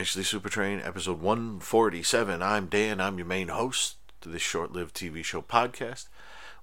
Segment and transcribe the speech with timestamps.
[0.00, 2.42] Eventually Super Train, episode 147.
[2.42, 6.06] I'm Dan, I'm your main host to this short lived TV show podcast.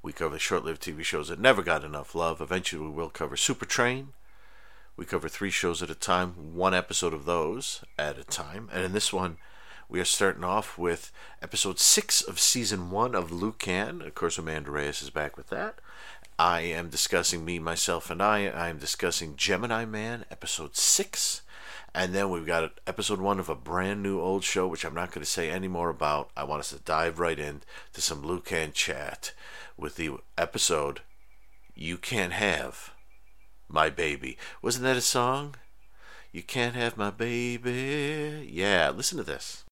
[0.02, 2.42] We cover short lived TV shows that never got enough love.
[2.42, 4.14] Eventually, we will cover Super Train.
[4.96, 8.70] We cover three shows at a time, one episode of those at a time.
[8.74, 9.38] And in this one,
[9.88, 14.02] we are starting off with episode six of season one of Lucan.
[14.02, 15.76] Of course, Amanda Reyes is back with that.
[16.40, 18.48] I am discussing Me, Myself, and I.
[18.48, 21.44] I am discussing Gemini Man, episode six.
[21.98, 25.10] And then we've got episode one of a brand new old show, which I'm not
[25.10, 26.30] going to say any more about.
[26.38, 27.62] I want us to dive right in
[27.94, 29.34] to some Lucan chat
[29.76, 31.02] with the episode
[31.74, 32.92] You Can't Have
[33.68, 34.38] My Baby.
[34.62, 35.56] Wasn't that a song?
[36.32, 38.48] You Can't Have My Baby.
[38.48, 39.64] Yeah, listen to this.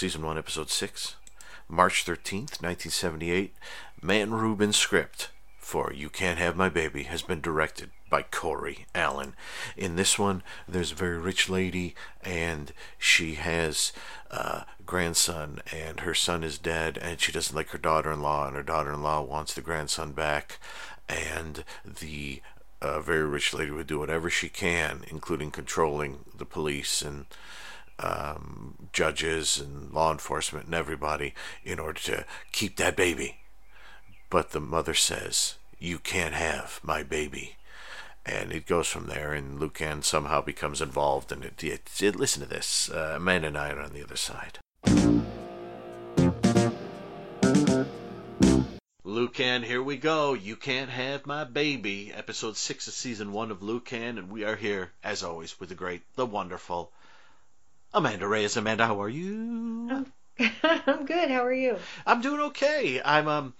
[0.00, 1.16] Season 1, Episode 6,
[1.68, 3.54] March 13th, 1978.
[4.00, 9.34] Man Rubin script for You Can't Have My Baby has been directed by Corey Allen.
[9.76, 13.92] In this one, there's a very rich lady, and she has
[14.30, 18.46] a grandson, and her son is dead, and she doesn't like her daughter in law,
[18.46, 20.58] and her daughter in law wants the grandson back,
[21.10, 22.40] and the
[22.80, 27.26] uh, very rich lady would do whatever she can, including controlling the police and
[28.02, 31.34] um, judges and law enforcement and everybody
[31.64, 33.36] in order to keep that baby.
[34.28, 37.56] But the mother says, You can't have my baby.
[38.26, 41.32] And it goes from there, and Lucan somehow becomes involved.
[41.32, 42.90] And it, it, it listen to this.
[42.90, 44.58] Uh, Amanda and I are on the other side.
[49.02, 50.34] Lucan, here we go.
[50.34, 52.12] You can't have my baby.
[52.14, 55.74] Episode six of season one of Lucan, and we are here as always with the
[55.74, 56.92] great, the wonderful,
[57.92, 58.56] Amanda Reyes.
[58.56, 60.06] Amanda, how are you?
[60.62, 61.30] I'm good.
[61.30, 61.76] How are you?
[62.06, 63.00] I'm doing okay.
[63.04, 63.54] I'm um,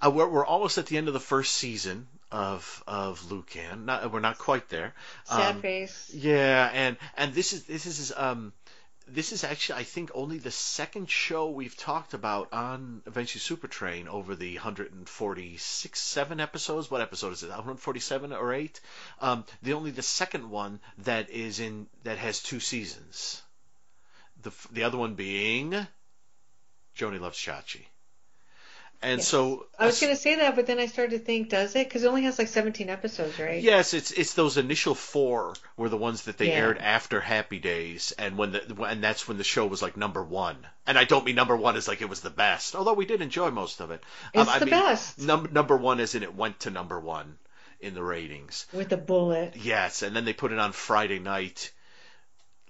[0.00, 3.86] I, we're, we're almost at the end of the first season of of Lucan.
[3.86, 4.94] Not we're not quite there.
[5.24, 6.10] Sad Um, face.
[6.14, 8.52] Yeah, and and this is this is um
[9.08, 13.66] this is actually I think only the second show we've talked about on Eventually Super
[13.66, 16.90] Train over the 146 seven episodes.
[16.90, 17.48] What episode is it?
[17.48, 18.80] 147 or 8?
[19.20, 23.42] Um the only the second one that is in that has two seasons.
[24.42, 25.86] The the other one being
[26.94, 27.84] Joanie Loves Chachi.
[29.02, 29.28] And Yes.
[29.28, 31.88] so I was going to say that, but then I started to think, does it?
[31.88, 33.62] Because it only has like 17 episodes, right?
[33.62, 36.56] Yes, it's it's those initial four were the ones that they Yeah.
[36.58, 40.22] aired after Happy Days, and when the and that's when the show was like number
[40.22, 40.66] one.
[40.86, 43.22] And I don't mean number one as like it was the best, although we did
[43.22, 44.02] enjoy most of it.
[44.34, 45.18] Um, It's I the mean, best.
[45.18, 47.38] Num- number one as in it went to number one
[47.80, 48.66] in the ratings.
[48.74, 49.56] With a bullet.
[49.56, 51.72] Yes, and then they put it on Friday night,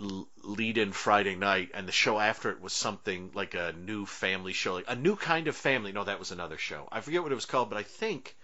[0.01, 4.53] lead in Friday night, and the show after it was something like a new family
[4.53, 5.93] show, like a new kind of family.
[5.93, 6.89] No, that was another show.
[6.91, 8.37] I forget what it was called, but I think,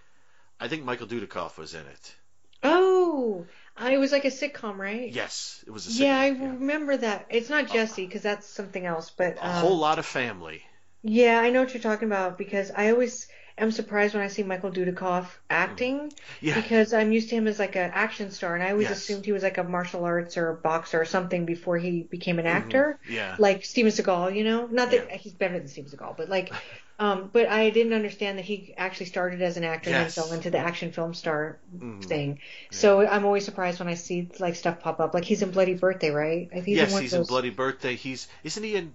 [0.59, 2.15] I think Michael Dudikoff was in it.
[2.63, 5.11] Oh, I, it was like a sitcom, right?
[5.11, 5.99] Yes, it was a sitcom.
[5.99, 6.49] Yeah, I yeah.
[6.49, 7.27] remember that.
[7.29, 10.63] It's not Jesse because that's something else, but a um, whole lot of family.
[11.03, 14.43] yeah, I know what you're talking about because I always am surprised when I see
[14.43, 18.63] Michael Dudikoff acting Yeah, because I'm used to him as like an action star, and
[18.63, 19.03] I always Yes.
[19.03, 22.39] assumed he was like a martial arts or a boxer or something before he became
[22.39, 22.99] an actor.
[23.09, 24.67] yeah, like Steven Seagal, you know.
[24.67, 25.17] Not that Yeah.
[25.17, 26.51] he's better than Steven Seagal, but like,
[26.99, 29.97] um, but I didn't understand that he actually started as an actor Yes.
[29.97, 32.03] and then fell into the action film star Mhm.
[32.03, 32.39] thing.
[32.71, 35.13] So I'm always surprised when I see like stuff pop up.
[35.13, 36.49] Like he's in Bloody Birthday, right?
[36.53, 37.25] He's yes, in he's of in.
[37.27, 37.95] Bloody Birthday.
[37.95, 38.93] He's isn't he in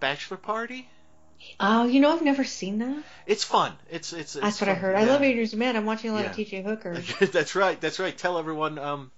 [0.00, 0.88] Bachelor Party?
[1.60, 3.02] Oh, you know, I've never seen that.
[3.26, 3.72] It's fun.
[3.90, 4.34] It's it's.
[4.34, 4.80] That's it's what I fun.
[4.82, 4.96] heard.
[4.96, 5.12] I Yeah.
[5.12, 5.76] love Adrian Zmed.
[5.76, 6.62] I'm watching a lot of T.J.
[6.62, 6.94] Hooker.
[7.20, 7.80] that's right.
[7.80, 8.16] That's right.
[8.16, 9.10] Tell everyone um,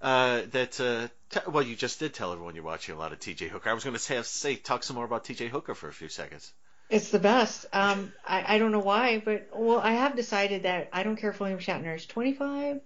[0.00, 0.80] uh, that.
[0.80, 3.48] Uh, t- well, you just did tell everyone you're watching a lot of T.J.
[3.48, 3.70] Hooker.
[3.70, 5.48] I was going to say, say talk some more about T.J.
[5.48, 6.52] Hooker for a few seconds.
[6.90, 7.64] It's the best.
[7.72, 11.30] Um, I, I don't know why, but well, I have decided that I don't care
[11.30, 12.80] if William Shatner is 25,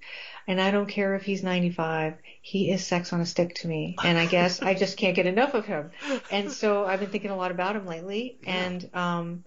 [0.47, 2.15] and I don't care if he's 95.
[2.41, 5.27] He is sex on a stick to me, and I guess I just can't get
[5.27, 5.91] enough of him.
[6.31, 8.55] And so I've been thinking a lot about him lately, Yeah.
[8.67, 9.45] and um,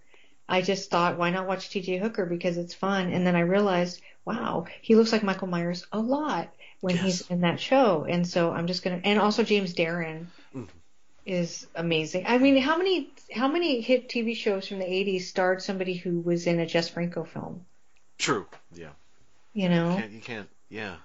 [0.49, 1.97] I just thought, why not watch T.J.
[1.99, 3.13] Hooker because it's fun?
[3.13, 6.49] And then I realized, wow, he looks like Michael Myers a lot
[6.81, 7.03] when Yes.
[7.05, 8.99] he's in that show, and so I'm just gonna.
[9.05, 10.25] And also James Darren.
[11.29, 12.25] Is amazing.
[12.27, 16.21] I mean, how many how many hit TV shows from the 80s starred somebody who
[16.21, 17.65] was in a Jess Franco film?
[18.17, 18.47] True.
[18.73, 18.89] Yeah.
[19.53, 20.49] You know, Can't, you can't.
[20.69, 20.95] Yeah.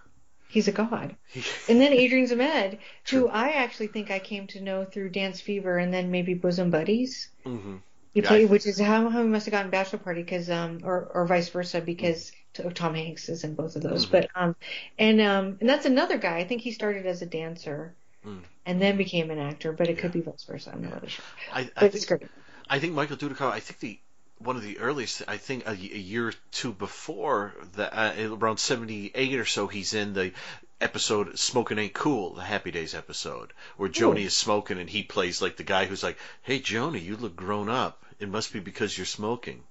[0.49, 1.15] he's a god.
[1.69, 2.79] And then Adrian Zmed,
[3.11, 6.71] who I actually think I came to know through Dance Fever and then maybe Bosom
[6.71, 7.29] Buddies.
[7.45, 7.77] Mm-hmm.
[8.15, 10.81] He Yeah, played, which is how, how he must have gotten Bachelor Party, because um,
[10.85, 14.07] or or vice versa, because t- Tom Hanks is in both of those.
[14.07, 14.11] Mhm.
[14.13, 14.57] But um,
[14.99, 16.39] and um, and that's another guy.
[16.39, 17.95] I think he started as a dancer,
[18.25, 18.43] Mm.
[18.67, 19.73] And then became an actor.
[19.73, 20.71] But it could be vice versa.
[20.73, 21.25] I'm not really sure.
[21.53, 22.31] I, I But it's think great.
[22.69, 23.53] I think Michael Dudikoff.
[23.53, 23.99] I think the
[24.39, 25.23] one of the earliest.
[25.29, 29.67] I think a, a year or two before that, uh, around seventy eight or so,
[29.67, 30.33] he's in the
[30.81, 34.27] episode "Smoking Ain't Cool," the Happy Days episode, where Joanie Ooh.
[34.27, 37.69] is smoking and he plays like the guy who's like, "Hey, Joanie, you look grown
[37.69, 38.03] up.
[38.19, 39.63] It must be because you're smoking."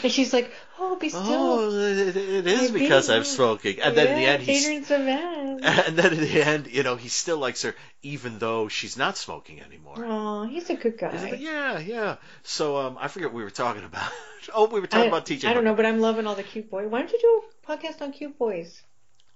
[0.02, 3.80] and she's like, "Oh, be still." Oh, it, it is because I'm smoking.
[3.80, 5.60] And then in the end, he's Adrian Savaz.
[5.86, 9.16] and then in the end, you know, he still likes her even though she's not
[9.16, 9.96] smoking anymore.
[9.98, 11.36] Oh, he's a good guy.
[11.38, 12.16] Yeah, yeah.
[12.42, 14.10] So um, I forget what we were talking about.
[14.54, 15.48] oh, we were talking I, about TJ.
[15.48, 16.88] I don't know, but I'm loving all the cute boys.
[16.88, 18.82] Why don't you do a podcast on cute boys?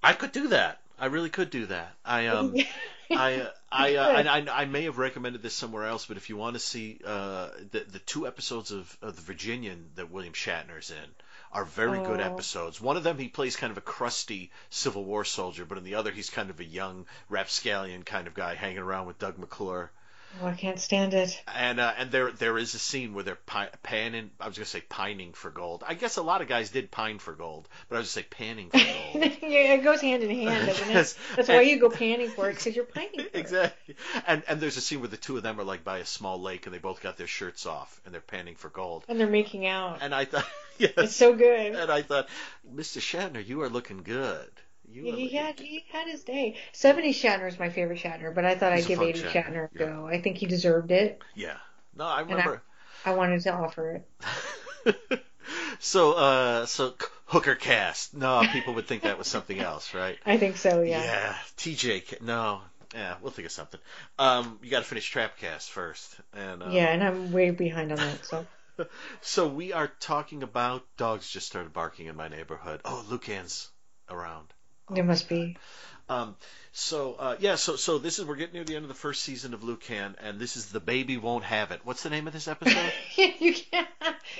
[0.03, 0.81] I could do that.
[0.99, 1.95] I really could do that.
[2.05, 2.55] I um,
[3.11, 4.27] I uh, I, uh, Good.
[4.27, 7.51] I I may have recommended this somewhere else, but if you want to see uh
[7.71, 11.15] the the two episodes of, of the Virginian that William Shatner's in
[11.53, 12.25] are very good Oh.
[12.25, 12.81] episodes.
[12.81, 15.95] One of them he plays kind of a crusty Civil War soldier, but in the
[15.97, 19.91] other he's kind of a young rapscallion kind of guy hanging around with Doug McClure.
[20.43, 21.41] Oh, I can't stand it.
[21.55, 24.31] And uh, and there there is a scene where they're pi- panning.
[24.41, 25.85] I was gonna say pining for gold.
[25.87, 28.29] I guess a lot of guys did pine for gold, but I was gonna say
[28.31, 29.33] panning for gold.
[29.43, 31.17] yeah, it goes hand in hand, doesn't Yes.
[31.37, 33.31] That's why you go panning for it because you're pining for it.
[33.35, 33.97] exactly.
[34.27, 36.41] And and there's a scene where the two of them are like by a small
[36.41, 39.05] lake and they both got their shirts off and they're panning for gold.
[39.09, 39.99] And they're making out.
[40.01, 40.47] And I thought,
[40.79, 40.93] yes.
[40.97, 41.75] It's so good.
[41.75, 42.29] and I thought,
[42.75, 42.99] Mr.
[43.01, 44.51] Shatner, you are looking good.
[44.93, 46.57] You He had good." he had his day.
[46.73, 49.33] 70s Shatner is my favorite Shatner, but I thought He's I'd give eighty 80s Shatner,
[49.33, 49.87] Shatner a yeah.
[49.87, 50.07] go.
[50.07, 51.21] I think he deserved it.
[51.35, 51.57] Yeah.
[51.95, 52.63] No, I I- remember.
[53.05, 54.03] I wanted to offer
[54.85, 55.23] it.
[55.79, 56.95] so uh so
[57.27, 58.15] hooker cast.
[58.15, 60.19] No, people would think that was something else, right?
[60.27, 61.03] I think so, yeah.
[61.03, 62.21] Yeah, TJ.
[62.21, 62.61] No,
[62.95, 63.81] yeah, we'll think of something.
[64.19, 67.99] Um, you got to finish Trapcast first, and um, Yeah, and I'm way behind on
[67.99, 68.25] that.
[68.27, 68.47] So
[69.21, 72.81] So we are talking about dogs just started barking in my neighborhood.
[72.85, 73.69] Oh, Lucan's
[74.09, 74.53] around.
[74.91, 75.57] There must be.
[76.09, 76.35] Um,
[76.73, 79.23] so uh, yeah, so so this is we're getting near the end of the first
[79.23, 81.81] season of Lucan, and this is the baby won't have it.
[81.85, 82.93] What's the name of this episode?
[83.17, 83.87] you can't.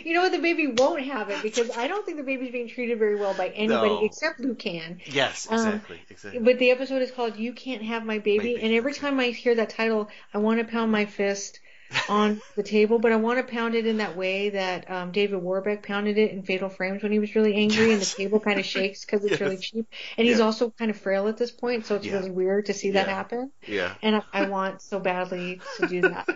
[0.05, 0.33] You know what?
[0.33, 3.35] The baby won't have it because I don't think the baby's being treated very well
[3.35, 4.05] by anybody No.
[4.05, 5.01] except Lucan.
[5.07, 6.41] yes, Um, exactly, exactly.
[6.41, 9.27] But the episode is called "You Can't Have My Baby,", Baby, and every time I
[9.27, 11.61] hear that title, I want to pound my fist
[12.09, 12.99] on the table.
[12.99, 16.33] But I want to pound it in that way that um, David Warbeck pounded it
[16.33, 19.25] in Fatal Frames when he was really angry, and the table kind of shakes because
[19.25, 19.87] it's really cheap.
[20.19, 20.45] And he's Yeah.
[20.45, 22.13] also kind of frail at this point, so it's Yeah.
[22.13, 23.15] really weird to see that Yeah.
[23.15, 23.53] happen.
[23.67, 26.29] yeah, And I, I want so badly to do that.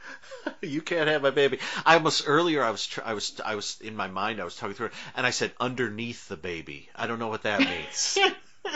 [0.62, 1.58] you can't have my baby.
[1.84, 4.56] I almost earlier I was tr- I was I was in my mind I was
[4.56, 6.88] talking through it, and I said underneath the baby.
[6.94, 8.18] I don't know what that means.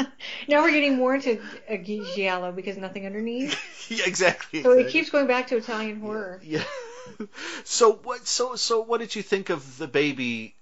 [0.49, 1.41] now we're getting more into
[1.71, 3.57] uh, giallo because nothing underneath.
[3.91, 4.63] yeah, exactly.
[4.63, 6.41] So it keeps going back to Italian horror.
[6.43, 6.65] Yeah.
[7.65, 8.27] so what?
[8.27, 10.55] So so what did you think of the baby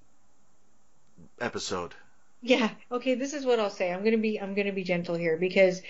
[1.40, 1.94] episode?
[2.42, 2.70] Yeah.
[2.92, 3.14] Okay.
[3.14, 3.92] This is what I'll say.
[3.92, 5.80] I'm gonna be I'm gonna be gentle here because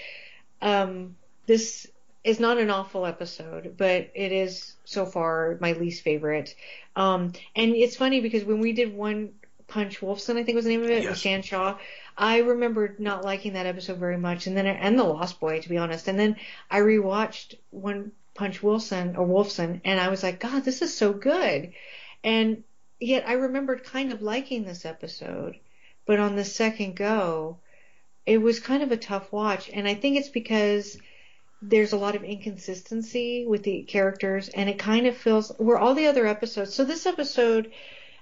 [0.63, 1.17] um,
[1.47, 1.89] this
[2.23, 6.55] is not an awful episode, but it is so far my least favorite.
[6.97, 9.35] Um, and it's funny because when we did One
[9.67, 11.25] Punch Wolfson, I think was the name of it, Yes.
[11.25, 11.77] with Shaw.
[12.17, 15.69] I remember not liking that episode very much, and then and the Lost Boy, to
[15.69, 16.09] be honest.
[16.09, 16.37] And then
[16.71, 21.13] I rewatched One Punch Wilson or Wolfson, and I was like, God, this is so
[21.13, 21.73] good.
[22.23, 22.65] And
[23.01, 25.57] yet I remembered kind of liking this episode,
[26.07, 27.59] but on the second go,
[28.27, 29.69] it was kind of a tough watch.
[29.73, 30.97] And I think it's because
[31.61, 35.95] there's a lot of inconsistency with the characters, and it kind of feels where all
[35.95, 36.75] the other episodes.
[36.75, 37.73] So this episode,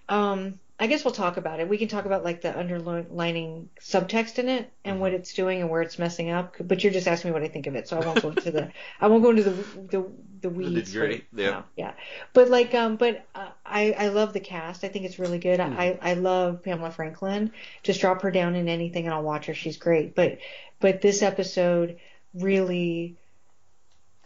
[0.09, 1.69] um, I guess we'll talk about it.
[1.69, 5.71] We can talk about like the underlining subtext in it and what it's doing and
[5.71, 6.57] where it's messing up.
[6.59, 8.51] But you're just asking me what I think of it, so I won't go into
[8.51, 10.93] the I won't go into the the, the weeds.
[10.93, 11.51] nitty-gritty, yeah.
[11.51, 11.65] now.
[11.77, 11.93] yeah.
[12.33, 14.83] But like um, but uh, I I love the cast.
[14.83, 15.61] I think it's really good.
[15.61, 15.73] Hmm.
[15.79, 17.53] I I love Pamela Franklin.
[17.85, 19.55] Just drop her down in anything and I'll watch her.
[19.55, 20.17] She's great.
[20.17, 20.39] But
[20.81, 22.01] but this episode
[22.35, 23.17] really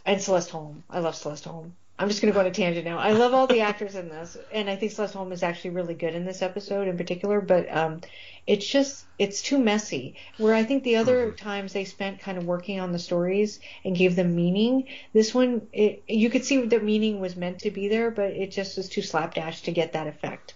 [0.07, 0.83] and Celeste Holm.
[0.89, 1.75] I love Celeste Holm.
[1.99, 2.99] I'm just going to go on a tangent now.
[2.99, 5.95] I love all the actors in this, and I think Celeste Holm is actually really
[5.95, 7.41] good in this episode in particular.
[7.41, 8.01] But um,
[8.45, 10.15] it's just it's too messy.
[10.37, 13.95] Where I think the other times they spent kind of working on the stories and
[13.95, 14.87] gave them meaning.
[15.11, 18.51] This one, it, you could see the meaning was meant to be there, but it
[18.51, 20.53] just was too slapdash to get that effect.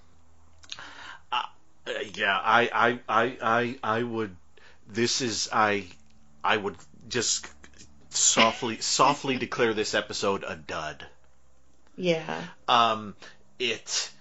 [1.31, 1.41] Uh,
[2.13, 4.36] yeah, I, I, I, I, I would.
[4.88, 5.88] This is I,
[6.43, 6.75] I would
[7.10, 7.48] just
[8.10, 11.07] softly, softly declare this episode a dud.
[12.01, 12.41] Yeah.
[12.67, 13.15] Um,
[13.60, 14.12] it.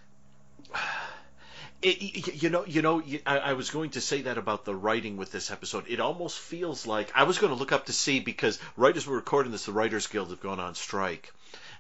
[1.83, 5.17] It, you know, you know, I, I was going to say that about the writing
[5.17, 5.87] with this episode.
[5.89, 9.07] It almost feels like I was going to look up to see because right as
[9.07, 11.33] we're recording this, the Writers Guild have gone on strike,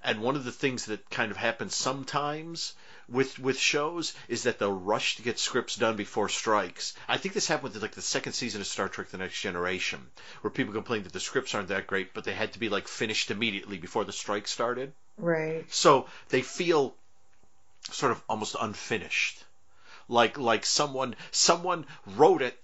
[0.02, 2.72] And one of the things that kind of happens sometimes
[3.10, 6.94] with with shows is that they'll rush to get scripts done before strikes.
[7.08, 10.00] I think this happened with like the second season of Star Trek: The Next Generation,
[10.40, 12.88] where people complained that the scripts aren't that great, but they had to be like
[12.88, 14.94] finished immediately before the strike started.
[15.20, 15.64] Right.
[15.72, 16.94] So they feel
[17.90, 19.42] sort of almost unfinished,
[20.08, 22.56] like like someone someone wrote it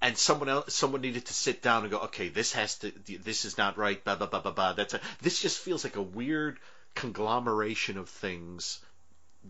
[0.00, 2.92] and someone else someone needed to sit down and go okay this has to
[3.22, 5.96] this is not right blah blah blah blah blah that's a this just feels like
[5.96, 6.58] a weird
[6.94, 8.80] conglomeration of things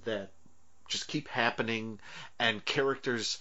[0.05, 0.31] that
[0.89, 1.99] just keep happening
[2.39, 3.39] and characters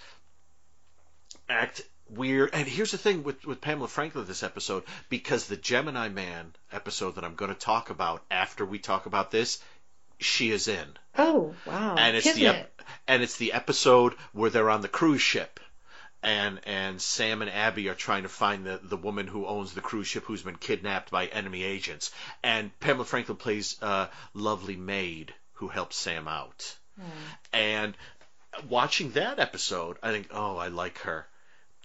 [1.48, 6.10] act weird and here's the thing with with Pamela Franklin this episode because the Gemini
[6.10, 9.60] Man episode that I'm going to talk about after we talk about this
[10.20, 10.88] she is in.
[11.18, 11.96] Oh wow.
[11.98, 12.56] and it's the Kismet.
[12.56, 15.60] ep- and it's the episode where they're on the cruise ship
[16.22, 19.82] and and Sam and Abby are trying to find the the woman who owns the
[19.82, 22.12] cruise ship who's been kidnapped by enemy agents.
[22.44, 26.76] And Pamela Franklin plays a lovely maid who helps Sam out.
[26.98, 27.10] Hmm.
[27.54, 27.98] And
[28.70, 31.28] watching that episode I think oh I like her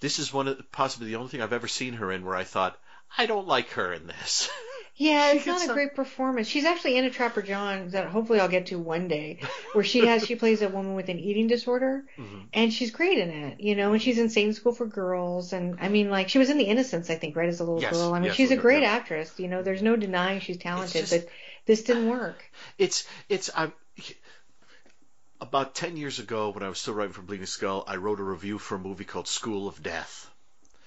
[0.00, 2.34] this is one of the, possibly the only thing I've ever seen her in where
[2.36, 2.78] I thought
[3.16, 4.50] I don't like her in this
[5.00, 6.48] Yeah, it's not a some- great performance.
[6.48, 9.38] She's actually in a Trapper John that hopefully I'll get to one day,
[9.72, 12.38] where she has she plays a woman with an eating disorder, Mm-hmm.
[12.52, 13.60] and she's great in it.
[13.60, 16.50] You know, and she's in Same School for Girls, and I mean, like she was
[16.50, 18.12] in The Innocents, I think, right as a little Yes, girl.
[18.12, 18.88] I mean, yes, she's a great girl.
[18.88, 19.32] actress.
[19.38, 21.28] You know, there's no denying she's talented, just- but
[21.64, 22.42] this didn't work.
[22.76, 23.72] It's it's I'm
[25.40, 28.24] about ten years ago when I was still writing for Bleeding Skull, I wrote a
[28.24, 30.30] review for a movie called School of Death,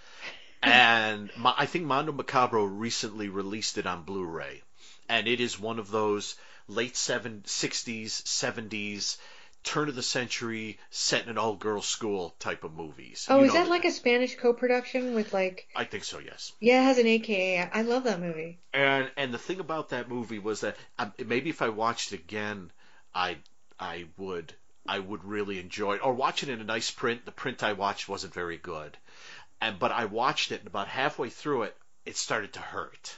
[0.64, 4.62] and my, I think Mondo Macabro recently released it on Blu-ray,
[5.10, 6.36] and it is one of those
[6.68, 9.18] late seven, 60s, 70s,
[9.64, 13.28] turn of the century, set in an all-girls school type of movies.
[13.30, 15.68] Oh, You is that like a Spanish co-production with like?
[15.76, 16.54] I think so, yes.
[16.60, 17.70] Yeah, it has an AKA.
[17.74, 18.60] I love that movie.
[18.74, 22.22] And and the thing about that movie was that um, maybe if I watched it
[22.22, 22.72] again,
[23.14, 23.38] I
[23.82, 24.54] I would
[24.88, 26.06] I would really enjoy it.
[26.06, 27.26] Or watch it in a nice print.
[27.26, 28.98] The print I watched wasn't very good,
[29.60, 33.18] and but I watched it and about halfway through it, it started to hurt,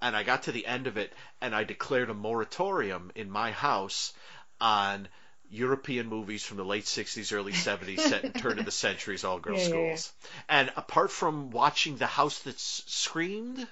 [0.00, 3.50] and I got to the end of it and I declared a moratorium in my
[3.52, 4.12] house
[4.60, 5.08] on.
[5.50, 9.38] European movies from the late 60s, early 70s, set in turn of the centuries, all
[9.38, 9.94] girls Yeah, yeah, yeah.
[9.96, 10.12] schools.
[10.46, 13.66] And apart from watching The House That Screamed,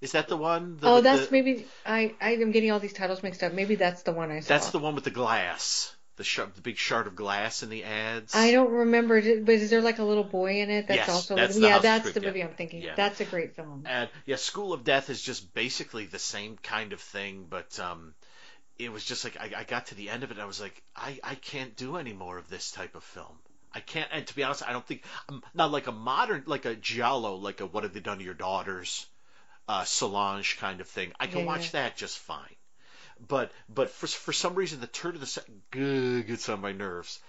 [0.00, 0.76] is that the one?
[0.80, 3.52] The, oh, the- that's maybe I I am getting all these titles mixed up.
[3.52, 4.48] Maybe that's the one I saw.
[4.48, 7.84] That's the one with the glass, the sh- the big shard of glass in the
[7.84, 8.34] ads.
[8.34, 10.88] I don't remember, but is there like a little boy in it?
[10.88, 12.26] That's Yes, also that's the yeah, that's Script, the yeah.
[12.28, 12.82] movie I'm thinking.
[12.82, 12.94] Yeah.
[12.94, 13.84] That's a great film.
[13.86, 18.14] And yeah, School of Death is just basically the same kind of thing, but um,
[18.78, 20.60] it was just like I, I got to the end of it, and I was
[20.60, 23.38] like, I I can't do any more of this type of film.
[23.72, 26.64] I can't, and to be honest, I don't think um, not like a modern, like
[26.64, 29.06] a giallo, like a What Have They Done to Your Daughters,
[29.68, 31.12] uh, Solange kind of thing.
[31.20, 32.54] I can Yeah, watch that just fine.
[33.28, 37.20] But but for for some reason, the turn of the set gets on my nerves.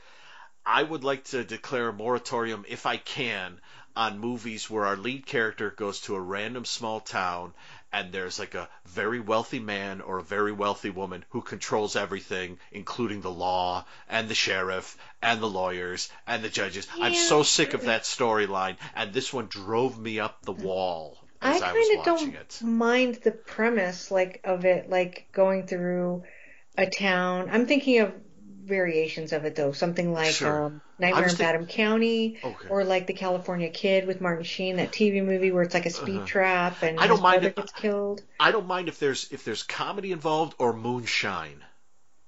[0.66, 3.60] I would like to declare a moratorium, if I can,
[3.96, 7.54] on movies where our lead character goes to a random small town
[7.92, 12.60] and there's like a very wealthy man or a very wealthy woman who controls everything,
[12.72, 16.88] including the law and the sheriff and the lawyers and the judges.
[17.02, 21.56] I'm so sick of that storyline, and this one drove me up the wall I
[21.56, 22.60] I, kind of don't it.
[22.64, 26.24] mind the premise like of it, like going through
[26.78, 27.50] a town.
[27.52, 28.14] I'm thinking of
[28.64, 30.66] variations of it though, something like Sure.
[30.66, 32.68] um, Nightmare in think- Badham County, Okay.
[32.70, 35.90] or like The California Kid with Martin Sheen, that TV movie where it's like a
[35.92, 36.26] speed Uh-huh.
[36.26, 37.56] trap and I don't mind it.
[37.56, 38.24] gets killed.
[38.40, 41.64] I don't mind if there's if there's comedy involved or moonshine.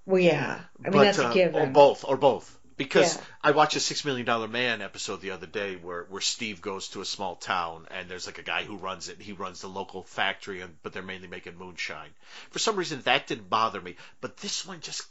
[0.06, 1.62] Well, yeah, I mean but, that's uh, a given.
[1.62, 2.58] Or both, or both.
[2.80, 3.24] Because Yeah.
[3.44, 6.88] I watched a Six Million Dollar Man episode the other day where, where Steve goes
[6.90, 9.18] to a small town and there's like a guy who runs it.
[9.18, 12.10] and He runs the local factory, and, but they're mainly making moonshine.
[12.52, 13.98] For some reason, that didn't bother me.
[14.22, 15.04] But this one just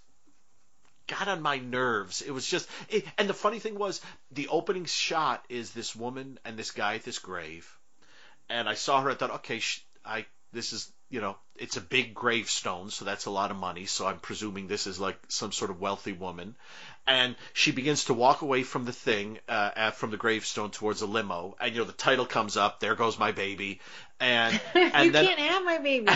[1.09, 2.23] got on my nerves.
[2.23, 6.39] It was just, it, and the funny thing was, the opening shot is this woman
[6.47, 7.71] and this guy at this grave,
[8.49, 9.11] and I saw her.
[9.11, 13.27] I thought, okay, sh- I this is you know, it's a big gravestone, so that's
[13.27, 13.87] a lot of money.
[13.87, 16.55] So I'm presuming this is like some sort of wealthy woman,
[17.07, 21.03] and she begins to walk away from the thing, uh, uh, from the gravestone towards
[21.03, 22.81] a limo, and you know the title comes up.
[22.81, 23.81] There goes my baby,
[24.21, 26.13] and and you then can't have my baby.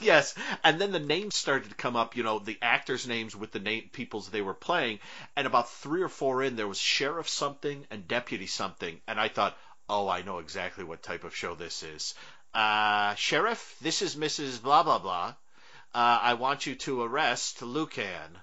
[0.00, 2.16] yes, and then the names started to come up.
[2.16, 5.00] You know, the actors' names with the name peoples they were playing,
[5.36, 9.28] and about three or four in there was sheriff something and deputy something, and I
[9.28, 9.56] thought,
[9.88, 12.14] oh, I know exactly what type of show this is.
[12.54, 14.62] Uh, sheriff, this is Mrs.
[14.62, 15.34] Blah blah blah.
[15.92, 18.38] Uh, I want you to arrest Lucan.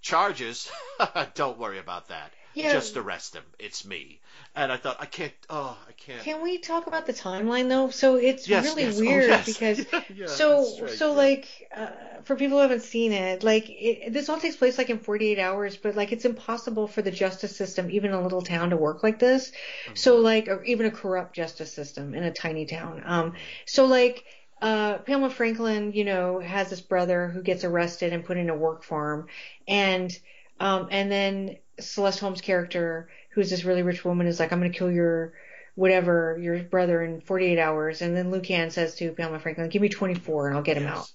[0.00, 0.70] Charges?
[1.34, 2.32] Don't worry about that.
[2.54, 2.72] Yeah.
[2.72, 3.44] just arrest him.
[3.58, 4.20] It's me.
[4.54, 5.32] And I thought I can't.
[5.48, 6.22] Oh, I can't.
[6.22, 7.90] Can we talk about the timeline though?
[7.90, 8.98] So it's Yes, really yes.
[8.98, 9.46] Oh, weird yes.
[9.46, 11.16] because Yeah, yeah, so right, so yeah.
[11.16, 11.86] like uh,
[12.24, 15.38] for people who haven't seen it, like it, this all takes place like in 48
[15.38, 19.02] hours, but like it's impossible for the justice system, even a little town, to work
[19.02, 19.50] like this.
[19.50, 19.94] Mm-hmm.
[19.94, 23.02] So like, or even a corrupt justice system in a tiny town.
[23.04, 23.34] Um,
[23.66, 24.24] so like.
[24.60, 28.54] Uh, Pamela Franklin, you know, has this brother who gets arrested and put in a
[28.54, 29.26] work farm,
[29.66, 30.16] and
[30.60, 34.70] um, and then Celeste Holm's character, who's this really rich woman, is like, I'm gonna
[34.70, 35.32] kill your
[35.74, 39.88] whatever your brother in 48 hours, and then Lucan says to Pamela Franklin, give me
[39.88, 40.92] 24 and I'll get him Yes.
[40.98, 41.10] out.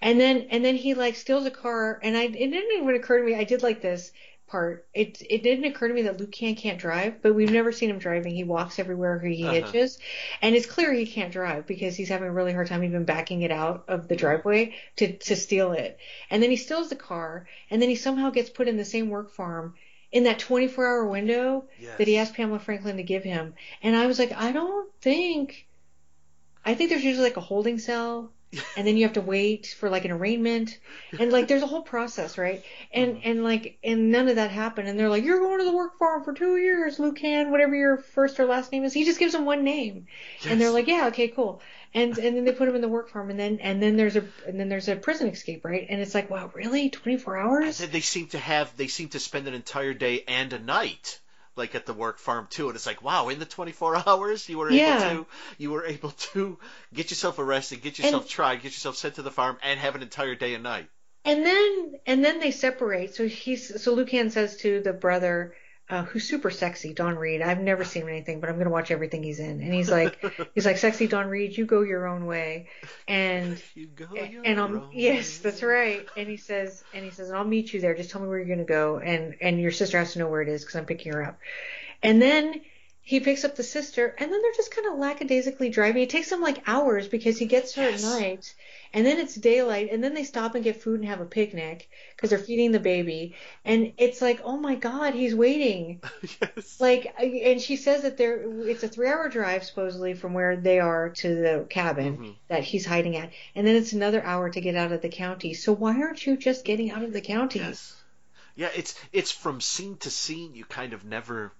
[0.00, 3.18] And then and then he like steals a car, and I it didn't even occur
[3.18, 3.34] to me.
[3.34, 4.12] I did like this
[4.48, 4.86] part.
[4.94, 7.98] It it didn't occur to me that Lucan can't drive, but we've never seen him
[7.98, 8.34] driving.
[8.34, 9.52] He walks everywhere he Uh-huh.
[9.52, 9.98] hitches,
[10.42, 13.42] and it's clear he can't drive because he's having a really hard time even backing
[13.42, 15.98] it out of the driveway to to steal it.
[16.30, 19.08] And then he steals the car, and then he somehow gets put in the same
[19.08, 19.74] work farm
[20.12, 21.98] in that 24 hour window Yes.
[21.98, 23.54] that he asked Pamela Franklin to give him.
[23.82, 25.66] And I was like, I don't think.
[26.64, 28.32] I think there's usually like a holding cell,
[28.76, 30.78] and then you have to wait for like an arraignment,
[31.18, 32.62] and like there's a whole process, right?
[32.92, 33.20] And Mm-hmm.
[33.30, 34.88] and like and none of that happened.
[34.88, 37.96] And they're like, you're going to the work farm for two years, Lucan, whatever your
[37.98, 38.92] first or last name is.
[38.92, 40.06] He just gives them one name,
[40.48, 41.62] and they're like, yeah, okay, cool.
[41.92, 44.16] And and then they put him in the work farm, and then and then there's
[44.16, 45.86] a and then there's a prison escape, right?
[45.90, 47.78] And it's like, wow, really, 24 hours?
[47.78, 51.18] then they seem to have they seem to spend an entire day and a night
[51.56, 54.56] like at the work farm too and it's like wow in the 24 hours you
[54.56, 55.10] were Yeah.
[55.10, 55.26] able to
[55.58, 56.58] you were able to
[56.94, 59.96] get yourself arrested get yourself And- tried get yourself sent to the farm and have
[59.96, 60.88] an entire day and night
[61.24, 63.14] And then and then they separate.
[63.16, 65.54] So he's so Lucan says to the brother,
[65.90, 67.42] uh, who's super sexy, Don Reed.
[67.42, 69.60] I've never seen anything, but I'm gonna watch everything he's in.
[69.60, 70.24] And he's like,
[70.54, 72.68] he's like, sexy Don Reed, you go your own way.
[73.08, 76.06] And you go and, your and own yes, that's right.
[76.16, 77.94] And he says, and he says, and I'll meet you there.
[77.94, 80.42] Just tell me where you're gonna go, and and your sister has to know where
[80.42, 81.38] it is because I'm picking her up.
[82.02, 82.60] And then
[83.02, 86.02] he picks up the sister, and then they're just kind of lackadaisically driving.
[86.02, 88.04] It takes them like hours because he gets her Yes.
[88.04, 88.54] at night,
[88.92, 91.88] and then it's daylight, and then they stop and get food and have a picnic
[92.16, 96.00] because they're feeding the baby, and it's like, oh my God, he's waiting.
[96.42, 100.78] yes Like, and she says that there, it's a three-hour drive supposedly from where they
[100.80, 102.34] are to the cabin Mhm.
[102.48, 105.54] that he's hiding at, and then it's another hour to get out of the county.
[105.54, 107.60] So why aren't you just getting out of the county?
[107.60, 107.96] yes
[108.56, 111.52] yeah it's it's from scene to scene you kind of never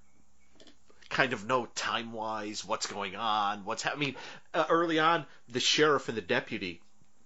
[1.09, 4.17] kind of know time wise what's going on what's happening I mean,
[4.55, 6.81] uh, early on the sheriff and the deputy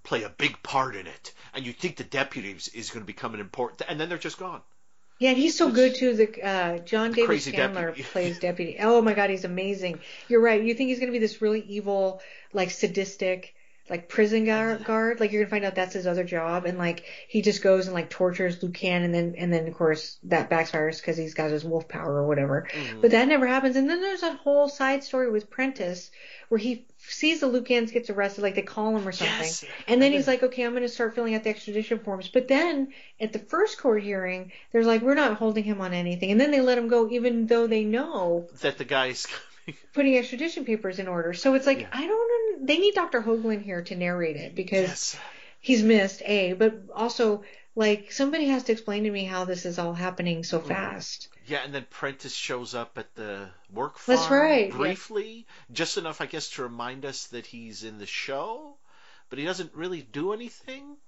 [0.04, 3.34] play a big part in it and you think the deputy is, going to become
[3.34, 4.62] an important and then they're just gone
[5.18, 6.14] Yeah, and he's so good too.
[6.14, 8.08] The uh, John David crazy Chandler deputy.
[8.12, 8.76] plays deputy.
[8.80, 10.00] Oh my God, he's amazing.
[10.28, 10.62] You're right.
[10.62, 12.20] You think he's gonna be this really evil,
[12.52, 13.53] like sadistic,
[13.90, 15.20] like prison guard, guard.
[15.20, 17.94] Like you're gonna find out that's his other job, and like he just goes and
[17.94, 21.64] like tortures Lucan, and then and then of course that backfires because he's got his
[21.64, 22.66] wolf power or whatever.
[22.72, 23.00] Mm-hmm.
[23.00, 23.76] But that never happens.
[23.76, 26.10] And then there's that whole side story with Prentice
[26.48, 29.38] where he sees the Lucans gets arrested, like they call him or something.
[29.38, 29.64] Yes.
[29.86, 32.28] And then he's like, okay, I'm to start filling out the extradition forms.
[32.28, 36.30] But then at the first court hearing, there's like, we're not holding him on anything.
[36.30, 39.26] And then they let him go, even though they know that the guy's
[39.92, 41.32] putting extradition papers in order.
[41.32, 41.88] So it's like, Yeah.
[41.92, 42.66] I don't.
[42.66, 43.22] They need Dr.
[43.22, 45.16] Hoagland here to narrate it because yes
[45.64, 47.42] he's missed, A, but also,
[47.74, 50.68] like, somebody has to explain to me how this is all happening so mm.
[50.68, 51.28] fast.
[51.46, 54.76] Yeah, and then Prentice shows up at the work farm That's right, yeah.
[54.76, 58.76] briefly, just enough, I guess, to remind us that he's in the show,
[59.30, 60.98] but he doesn't really do anything.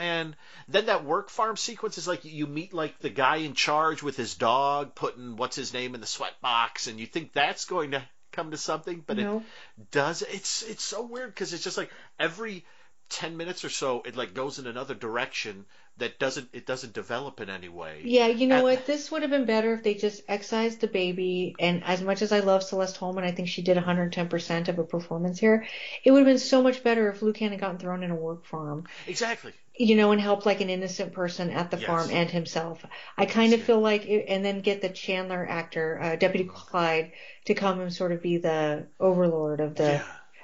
[0.00, 0.34] And
[0.66, 4.16] then that work farm sequence is like you meet like the guy in charge with
[4.16, 7.90] his dog putting what's his name in the sweat box, and you think that's going
[7.90, 9.38] to come to something, but No.
[9.78, 10.22] it does.
[10.22, 12.64] It's it's so weird because it's just like every
[13.10, 15.66] ten minutes or so, it like goes in another direction
[15.98, 18.00] that doesn't it doesn't develop in any way.
[18.04, 18.86] Yeah, you know And- what?
[18.86, 21.54] This would have been better if they just excised the baby.
[21.58, 24.84] And as much as I love Celeste Holman, I think she did 110% of a
[24.84, 25.66] performance here.
[26.04, 28.46] It would have been so much better if Lucan had gotten thrown in a work
[28.46, 29.52] farm, Exactly.
[29.86, 31.86] You know, and help like an innocent person at the Yes.
[31.86, 32.84] farm and himself.
[33.16, 37.12] I kind of feel like, it, and then get the Chandler actor, uh, Deputy Clyde,
[37.46, 40.02] to come and sort of be the overlord of the yeah.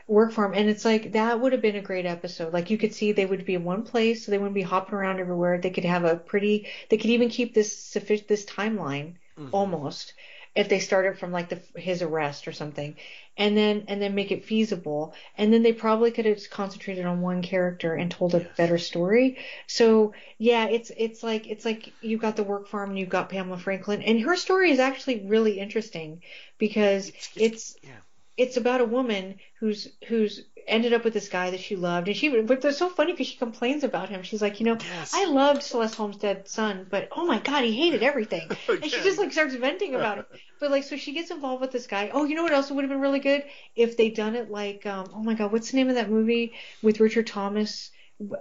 [0.08, 2.92] work farm and it's like that would have been a great episode like you could
[2.94, 5.70] see they would be in one place so they wouldn't be hopping around everywhere they
[5.70, 9.50] could have a pretty they could even keep this sufficient this timeline Mhm.
[9.50, 10.14] almost
[10.56, 12.96] if they started from like the his arrest or something
[13.36, 15.14] and then and then make it feasible.
[15.36, 19.38] And then they probably could have concentrated on one character and told a better story.
[19.66, 23.28] So yeah it's it's like it's like you've got the work farm and you've got
[23.28, 24.02] Pamela Franklin.
[24.02, 26.22] And her story is actually really interesting
[26.58, 27.90] because it's yeah.
[28.36, 32.16] it's about a woman who's who's ended up with this guy that she loved, and
[32.16, 34.22] she but it's so funny because she complains about him.
[34.22, 35.12] She's like, you know, Yes.
[35.14, 39.02] I loved Celeste Holm's dead son, but oh my god, he hated everything, and she
[39.02, 40.26] just like starts venting about it.
[40.58, 42.10] But like, so she gets involved with this guy.
[42.14, 44.86] Oh, you know what else would have been really good if they done it like,
[44.86, 47.90] um, oh my god, what's the name of that movie with Richard Thomas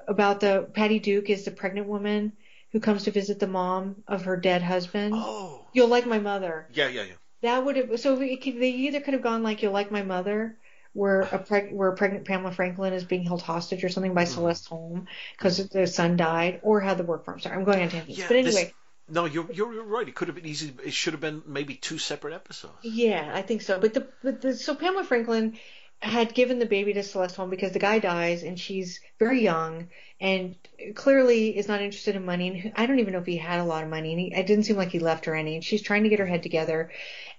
[0.08, 2.32] about the Patty Duke is the pregnant woman
[2.72, 5.14] who comes to visit the mom of her dead husband.
[5.16, 5.66] Oh.
[5.74, 6.68] You'll like my mother.
[6.74, 7.14] Yeah, yeah, yeah.
[7.42, 10.04] That would have so it could, they either could have gone like you'll like my
[10.04, 10.58] mother,
[10.96, 14.24] where a preg- where a pregnant Pamela Franklin is being held hostage or something by
[14.24, 14.34] Mm-hmm.
[14.34, 17.40] Celeste Holm because the son died, or had the work farm.
[17.40, 18.18] Sorry, I'm going on tangents.
[18.18, 18.74] Yeah, but this- anyway,
[19.08, 20.08] No, you're, you're you're right.
[20.08, 20.74] It could have been easy.
[20.84, 22.74] It should have been maybe two separate episodes.
[22.82, 23.80] yeah, I think so.
[23.80, 25.58] But the but the so Pamela Franklin
[26.06, 29.90] had given the baby to Celeste Holm because the guy dies and she's very young
[30.22, 30.56] and
[30.94, 32.48] clearly is not interested in money.
[32.48, 34.12] And I don't even know if he had a lot of money.
[34.12, 35.56] And he, it didn't seem like he left her any.
[35.56, 36.92] And she's trying to get her head together,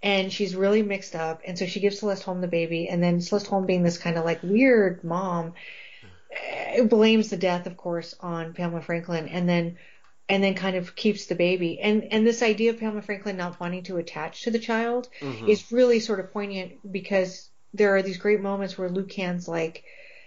[0.02, 1.42] and she's really mixed up.
[1.46, 4.18] And so she gives Celeste Holm the baby, and then Celeste Holm, being this kind
[4.18, 5.54] of like weird mom,
[6.32, 9.76] eh, blames the death, of course, on Pamela Franklin, and then
[10.28, 11.78] and then kind of keeps the baby.
[11.80, 15.48] And and this idea of Pamela Franklin not wanting to attach to the child Mhm.
[15.48, 19.84] is really sort of poignant because there are these great moments where Lucan's like,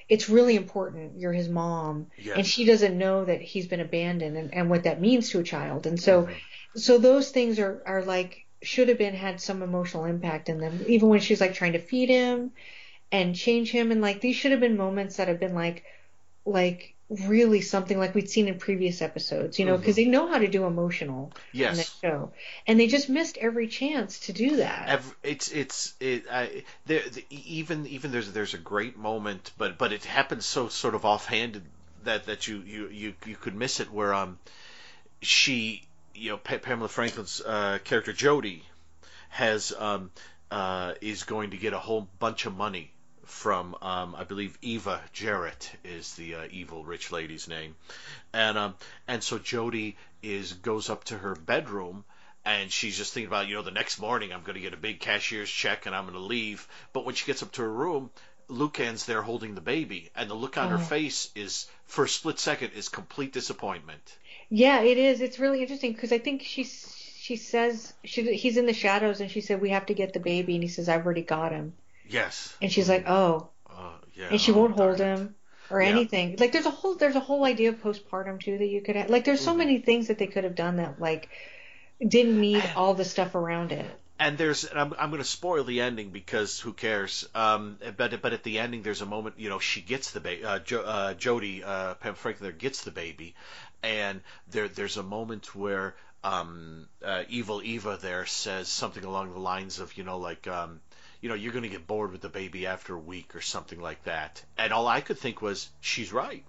[0.08, 1.20] it's really important.
[1.20, 2.38] You're his mom, Yes.
[2.38, 5.44] and she doesn't know that he's been abandoned and, and what that means to a
[5.44, 5.86] child.
[5.86, 6.36] And so, Mhm.
[6.76, 10.84] so those things are are like should have been had some emotional impact in them.
[10.88, 12.52] Even when she's like trying to feed him
[13.12, 15.84] and change him, and like these should have been moments that have been like,
[16.46, 20.38] like really something like we'd seen in previous episodes, you know, because they know how
[20.38, 21.96] to do emotional in the Yes.
[22.02, 22.32] show,
[22.68, 24.90] and they just missed every chance to do that.
[24.90, 29.78] Ev- it's it's it I, there the, even even there's there's a great moment but
[29.78, 31.64] but it happens so sort of offhanded
[32.04, 34.38] that that you you you, you could miss it where um
[35.22, 38.64] she you know pa- Pamela Franklin's uh, character Jody
[39.30, 40.12] has um
[40.52, 42.92] uh is going to get a whole bunch of money
[43.30, 47.76] from um I believe Eva Jarrett is the uh, evil rich lady's name.
[48.34, 48.76] And um
[49.08, 52.04] and so Jody is goes up to her bedroom
[52.44, 54.78] and she's just thinking about you know the next morning I'm going to get a
[54.78, 56.68] big cashier's check and I'm going to leave.
[56.92, 58.10] But when she gets up to her room
[58.48, 60.78] Lucan's there holding the baby and the look on Oh.
[60.78, 64.18] her face is for a split second is complete disappointment.
[64.50, 65.22] Yeah, it is.
[65.22, 69.30] It's really interesting because I think she's she says she he's in the shadows and
[69.30, 70.56] she said we have to get the baby.
[70.56, 71.74] And he says I've already got him
[72.10, 75.36] yes and she's like oh uh, yeah and she won't hold him
[75.70, 75.90] or Yeah.
[75.90, 76.36] anything.
[76.40, 79.10] Like there's a whole there's a whole idea of postpartum too that you could have.
[79.10, 79.58] Like there's so Mhm.
[79.58, 81.30] many things that they could have done that like
[82.06, 83.86] didn't need all the stuff around it.
[84.20, 87.28] and there's and I'm I'm going to spoil the ending because who cares?
[87.36, 90.44] Um, but but at the ending there's a moment you know she gets the baby.
[90.44, 93.36] Uh, jo- uh, Jody uh, Pam Franklin there gets the baby,
[93.84, 99.40] and there there's a moment where um, uh, evil Eva there says something along the
[99.40, 100.82] lines of you know like um,
[101.22, 103.82] you know you're going to get bored with the baby after a week or something
[103.82, 104.42] like that.
[104.58, 106.44] And all I could think was she's right.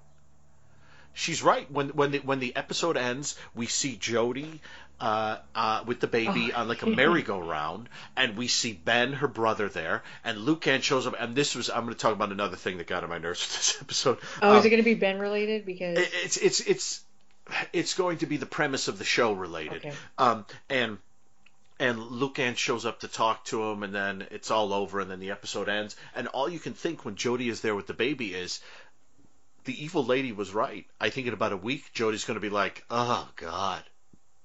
[1.13, 1.71] She's right.
[1.71, 4.61] When when the when the episode ends, we see Jody
[5.01, 6.61] uh, uh, with the baby Oh.
[6.61, 11.17] on like a merry-go-round, and we see Ben, her brother, there, and Lucan shows up.
[11.19, 13.41] And this was I'm going to talk about another thing that got on my nerves
[13.49, 14.19] with this episode.
[14.41, 15.67] Oh, Um, is it going to be Ben related?
[15.67, 17.01] Because it- it's it's it's
[17.73, 19.79] it's going to be the premise of the show related.
[19.79, 19.93] Okay.
[20.17, 20.99] Um, and
[21.81, 25.19] and Lucan shows up to talk to him, and then it's all over, and then
[25.19, 25.97] the episode ends.
[26.14, 28.61] And all you can think when Jody is there with the baby is,
[29.64, 30.85] the evil lady was right.
[31.01, 33.83] I think in about a week, Jody's going to be like, "Oh God,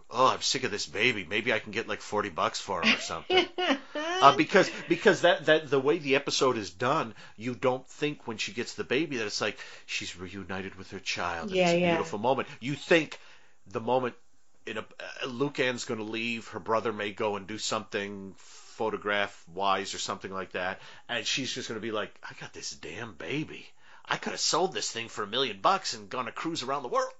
[0.09, 1.25] oh I'm sick of this baby.
[1.29, 3.45] Maybe I can get like forty bucks for him or something."
[3.95, 8.37] uh, because because that that the way the episode is done, you don't think when
[8.37, 11.49] she gets the baby that it's like she's reunited with her child.
[11.49, 11.95] and Yeah, it's a yeah.
[11.95, 12.47] beautiful moment.
[12.61, 13.19] You think
[13.67, 14.15] the moment
[14.65, 19.45] in a uh, Lucan's going to leave, her brother may go and do something photograph
[19.53, 22.71] wise or something like that, and she's just going to be like, I got this
[22.71, 23.67] damn baby.
[24.05, 26.83] I could have sold this thing for a million bucks and gone to cruise around
[26.83, 27.13] the world.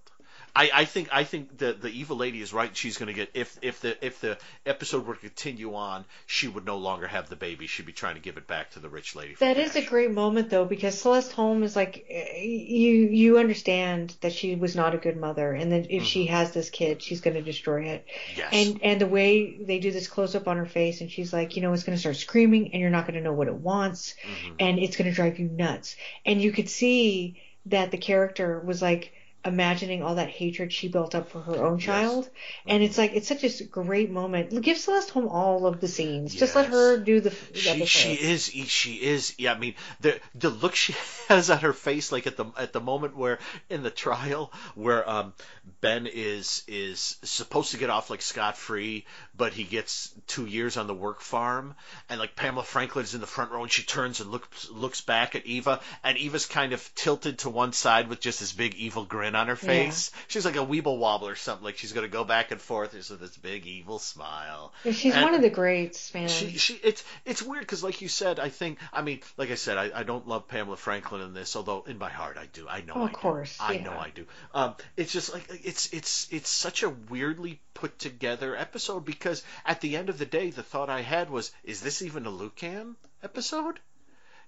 [0.58, 2.76] I, I think I think the the evil lady is right.
[2.76, 6.48] She's going to get if if the if the episode were to continue on, she
[6.48, 7.68] would no longer have the baby.
[7.68, 9.34] She'd be trying to give it back to the rich lady.
[9.34, 13.38] for That is a great moment though, because Celeste Holm is like, eh, you you
[13.38, 17.02] understand that she was not a good mother, and that if she has this kid,
[17.04, 18.06] she's going to destroy it.
[18.38, 18.50] yes.
[18.54, 21.56] And and the way they do this close up on her face, and she's like,
[21.56, 23.56] you know, it's going to start screaming, and you're not going to know what it
[23.56, 24.56] wants, Mhm.
[24.60, 25.96] and it's going to drive you nuts.
[26.26, 29.12] And you could see that the character was like,
[29.46, 32.30] imagining all that hatred she built up for her own child.
[32.66, 34.62] And it's like it's such a great moment.
[34.62, 36.34] Give Celeste Holm all of the scenes.
[36.34, 37.88] Just let her do the, the She, episode.
[37.88, 40.96] she is she is yeah I mean the the look she
[41.30, 45.08] has on her face like at the at the moment where in the trial where
[45.08, 45.34] um
[45.82, 49.06] Ben is is supposed to get off like scot free
[49.38, 51.76] but he gets two years on the work farm
[52.10, 55.36] and like Pamela Franklin's in the front row and she turns and looks looks back
[55.36, 59.06] at Eva and Eva's kind of tilted to one side with just this big evil
[59.06, 62.24] grin on her face she's like a weeble wobble or something like she's gonna go
[62.24, 66.28] back and forth there's this big evil smile She's And- one of the greats, man.
[66.28, 69.56] she, she, it's it's weird because, like you said, I think, I mean, like I
[69.56, 72.68] said, I, I don't love Pamela Franklin in this, although in my heart I do.
[72.68, 73.16] I know, Oh, I of do.
[73.18, 73.84] course, I yeah.
[73.84, 74.26] know, I do.
[74.54, 79.82] Um, it's just like it's it's it's such a weirdly put together episode because at
[79.82, 82.96] the end of the day, the thought I had was, is this even a Lucan
[83.24, 83.80] episode?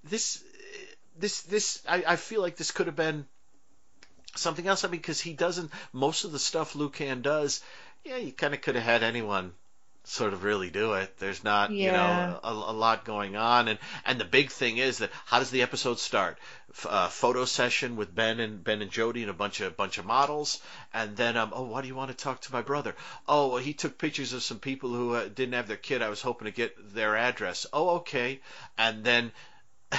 [0.03, 0.43] This
[1.19, 3.25] this this I, I feel like this could have been
[4.37, 4.83] something else.
[4.83, 7.61] I mean, because he doesn't most of the stuff Lucan does.
[8.03, 9.53] Yeah, you kind of could have had anyone
[10.07, 11.17] sort of really do it.
[11.19, 14.99] There's not, you know, a, a lot going on, and and the big thing is
[14.99, 16.37] that how does the episode start?
[16.71, 19.97] F- uh, photo session with Ben and Ben and Jody and a bunch of bunch
[19.97, 20.61] of models,
[20.93, 22.95] and then um, oh, why do you want to talk to my brother?
[23.27, 26.01] Oh, well, he took pictures of some people who uh, didn't have their kid.
[26.01, 27.65] I was hoping to get their address.
[27.73, 28.39] Oh, okay,
[28.77, 29.31] and then.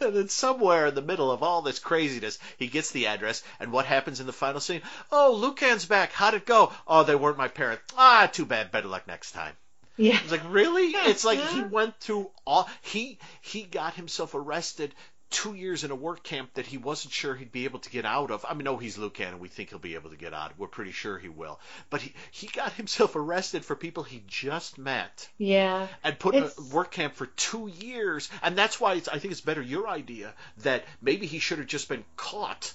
[0.00, 3.72] And then somewhere in the middle of all this craziness, he gets the address, and
[3.72, 4.80] what happens in the final scene?
[5.10, 6.12] Oh, Lucan's back.
[6.12, 6.72] How'd it go?
[6.86, 7.82] Oh, they weren't my parents.
[7.96, 8.70] Ah, too bad.
[8.70, 9.54] Better luck next time.
[9.96, 10.16] yeah.
[10.22, 10.86] It's like really?
[10.94, 12.68] It's like he went through all.
[12.80, 14.94] He he got himself arrested
[15.30, 18.04] two years in a work camp that he wasn't sure he'd be able to get
[18.04, 18.44] out of.
[18.48, 20.52] I mean, no, he's Lucan, and we think he'll be able to get out.
[20.58, 21.60] We're pretty sure he will.
[21.90, 25.86] But he he got himself arrested for people he just met Yeah.
[26.02, 29.32] and put in a work camp for two years, and that's why it's, I think
[29.32, 32.72] it's better your idea that maybe he should have just been caught,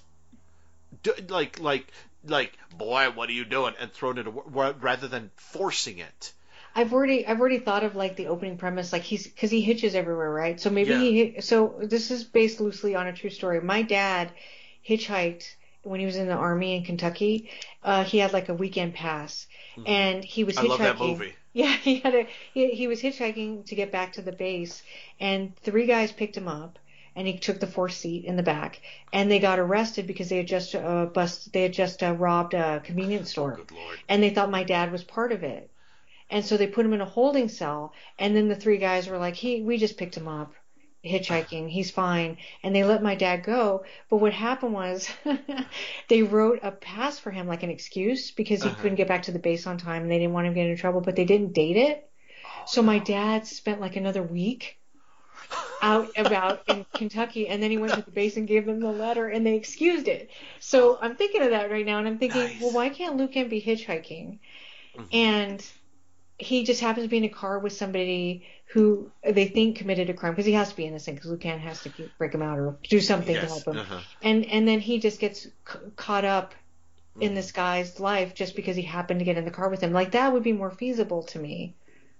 [1.29, 1.87] like like
[2.25, 6.33] like boy, what are you doing, and thrown into rather than forcing it.
[6.75, 9.95] I've already I've already thought of like the opening premise like he's because he hitches
[9.95, 10.97] everywhere right so maybe Yeah.
[11.35, 14.31] he so this is based loosely on a true story my dad
[14.87, 15.45] hitchhiked
[15.83, 17.49] when he was in the army in Kentucky
[17.83, 19.47] uh, he had like a weekend pass
[19.85, 20.65] and he was Mm-hmm.
[20.65, 21.33] I hitchhiking love that movie.
[21.53, 24.81] yeah he had a he, he was hitchhiking to get back to the base
[25.19, 26.79] and three guys picked him up
[27.15, 28.81] and he took the fourth seat in the back
[29.11, 32.53] and they got arrested because they had just uh, bust they had just uh, robbed
[32.55, 33.99] a convenience store Good lord.
[34.09, 35.69] and they thought my dad was part of it.
[36.33, 39.19] And so they put him in a holding cell, and then the three guys were
[39.19, 40.53] like, "He, we just picked him up,
[41.05, 41.69] hitchhiking.
[41.69, 43.85] He's fine." And they let my dad go.
[44.09, 45.09] But what happened was,
[46.09, 48.75] they wrote a pass for him, like an excuse, because he Uh-huh.
[48.75, 50.67] couldn't get back to the base on time, and they didn't want him to get
[50.69, 51.01] into trouble.
[51.01, 52.09] But they didn't date it.
[52.65, 54.79] So my dad spent like another week
[55.81, 58.91] out about in Kentucky, and then he went to the base and gave them the
[58.91, 60.29] letter, and they excused it.
[60.59, 62.59] So I'm thinking of that right now, and I'm thinking, Nice.
[62.59, 64.39] well, why can't Lucan be hitchhiking?
[64.95, 65.33] Mhm.
[65.33, 65.65] And
[66.37, 70.13] he just happens to be in a car with somebody who they think committed a
[70.13, 72.59] crime because he has to be innocent because Lucan has to keep, break him out
[72.59, 73.79] or do something to help him.
[73.79, 73.99] uh-huh.
[74.21, 76.55] And and then he just gets c- caught up
[77.15, 77.23] Mm-hmm.
[77.25, 79.93] in this guy's life just because he happened to get in the car with him.
[79.93, 81.77] Like that would be more feasible to me.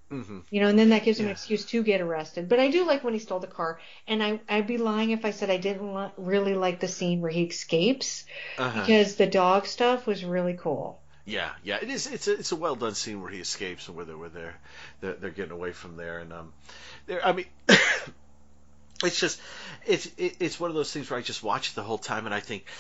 [0.10, 1.32] hmm You know, and then that gives him Yeah.
[1.32, 2.48] an excuse to get arrested.
[2.50, 5.26] But I do like when he stole the car, and I I'd be lying if
[5.26, 8.26] I said I didn't li- really like the scene where he escapes
[8.58, 8.82] Uh-huh.
[8.82, 11.03] because the dog stuff was really cool.
[11.26, 12.08] Yeah, yeah, it is.
[12.08, 14.56] It's a, it's a well done scene where he escapes and where they're where they're
[15.00, 16.54] they're, they're getting away from there, and um,
[17.06, 17.26] there.
[17.26, 17.46] I mean,
[19.04, 19.40] it's just
[19.86, 22.26] it's it, it's one of those things where I just watch it the whole time,
[22.26, 22.66] and I think.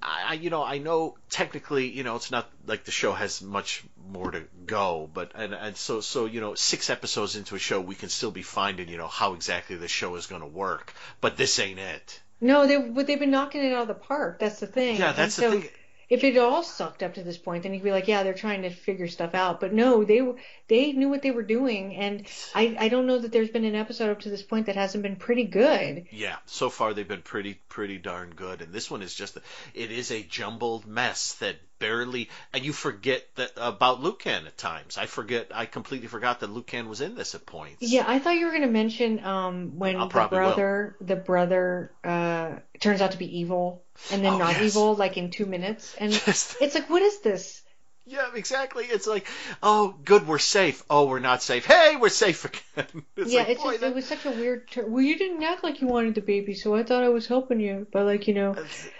[0.00, 3.42] I, I- you know, I know technically, you know, it's not like the show has
[3.42, 7.58] much more to go, but and and so so you know, six episodes into a
[7.58, 10.46] show, we can still be finding, you know, how exactly the show is going to
[10.46, 10.92] work.
[11.20, 12.20] But this ain't it.
[12.40, 14.38] No, they but they've been knocking it out of the park.
[14.38, 14.96] That's the thing.
[14.98, 15.68] Yeah, that's the so thing.
[16.08, 18.62] If it all sucked up to this point, then you'd be like, yeah, they're trying
[18.62, 19.60] to figure stuff out.
[19.60, 20.22] But no, they
[20.66, 23.74] they knew what they were doing, and I I don't know that there's been an
[23.74, 26.06] episode up to this point that hasn't been pretty good.
[26.10, 29.36] Yeah, so far they've been pretty pretty darn good, and this one is just
[29.74, 34.98] it is a jumbled mess that barely and you forget that about Lucan at times.
[34.98, 37.82] I forget I completely forgot that Lucan was in this at points.
[37.82, 40.46] Yeah, I thought you were gonna mention um when I'll the probably will.
[40.46, 44.74] brother the brother uh turns out to be evil and then Oh, not yes.
[44.74, 47.62] evil like in two minutes, and it's like, what is this?
[48.08, 48.84] Yeah, exactly.
[48.86, 49.26] It's like,
[49.62, 50.82] oh, good, we're safe.
[50.88, 51.66] Oh, we're not safe.
[51.66, 53.04] Hey, we're safe again.
[53.16, 54.70] It's yeah, like, it's boy, just, that- it was such a weird.
[54.70, 57.26] Tur- well, you didn't act like you wanted the baby, so I thought I was
[57.26, 58.56] helping you by like you know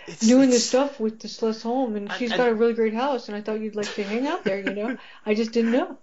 [0.06, 2.94] it's, doing this stuff with the Celeste Holm, and she's and- got a really great
[2.94, 4.58] house, and I thought you'd like to hang out there.
[4.60, 5.96] You know, I just didn't know.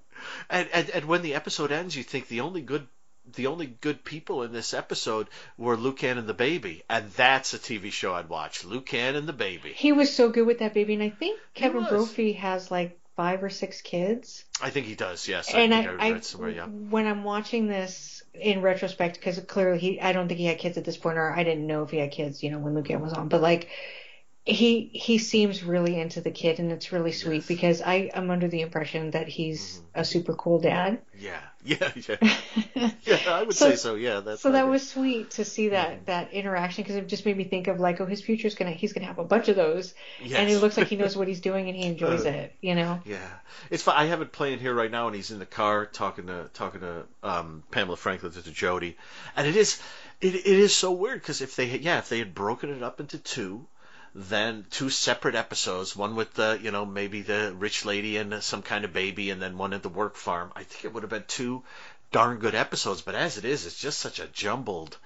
[0.50, 2.88] And, and and when the episode ends, you think the only good
[3.34, 7.60] the only good people in this episode were Lucan and the baby, and that's a
[7.60, 8.64] TV show I'd watch.
[8.64, 9.74] Lucan and the baby.
[9.74, 11.86] He was so good with that baby, and I think Kevin.
[11.86, 14.46] Brophy has like five or six kids.
[14.62, 15.28] I think he does.
[15.28, 16.50] Yes, and I I, think I, I, read somewhere.
[16.52, 16.66] Yeah.
[16.66, 20.78] when I'm watching this in retrospect, because clearly he, I don't think he had kids
[20.78, 23.02] at this point, or I didn't know if he had kids, you know, when Lucan
[23.02, 23.30] was on.
[23.30, 23.70] But like,
[24.48, 27.46] he he seems really into the kid, and it's really sweet Yes.
[27.48, 29.82] because I am under the impression that he's Mhm.
[30.02, 31.00] a super cool dad.
[31.18, 32.16] Yeah, yeah, yeah.
[33.06, 33.96] Yeah, I would So- say so.
[33.96, 36.06] Yeah, that's so that was sweet to see that Mhm.
[36.06, 38.94] that interaction because it just made me think of like, oh, his future's gonna he's
[38.94, 40.38] gonna have a bunch of those, yes.
[40.40, 42.76] and it looks like he knows what he's doing and he enjoys Uh, it, you
[42.76, 43.02] know.
[43.06, 43.28] Yeah,
[43.72, 43.96] it's fun.
[43.98, 46.82] I have it playing here right now, and he's in the car talking to talking
[46.82, 48.96] to um, Pamela Franklin to Jody,
[49.36, 49.82] and it is
[50.22, 52.84] it, it is so weird because if they had, yeah if they had broken it
[52.84, 53.66] up into two,
[54.18, 58.62] then two separate episodes, one with the you know maybe the rich lady and some
[58.62, 60.54] kind of baby, and then one at the work farm.
[60.56, 61.64] I think it would have been two
[62.12, 64.98] darn good episodes, but as it is, it's just such a jumbled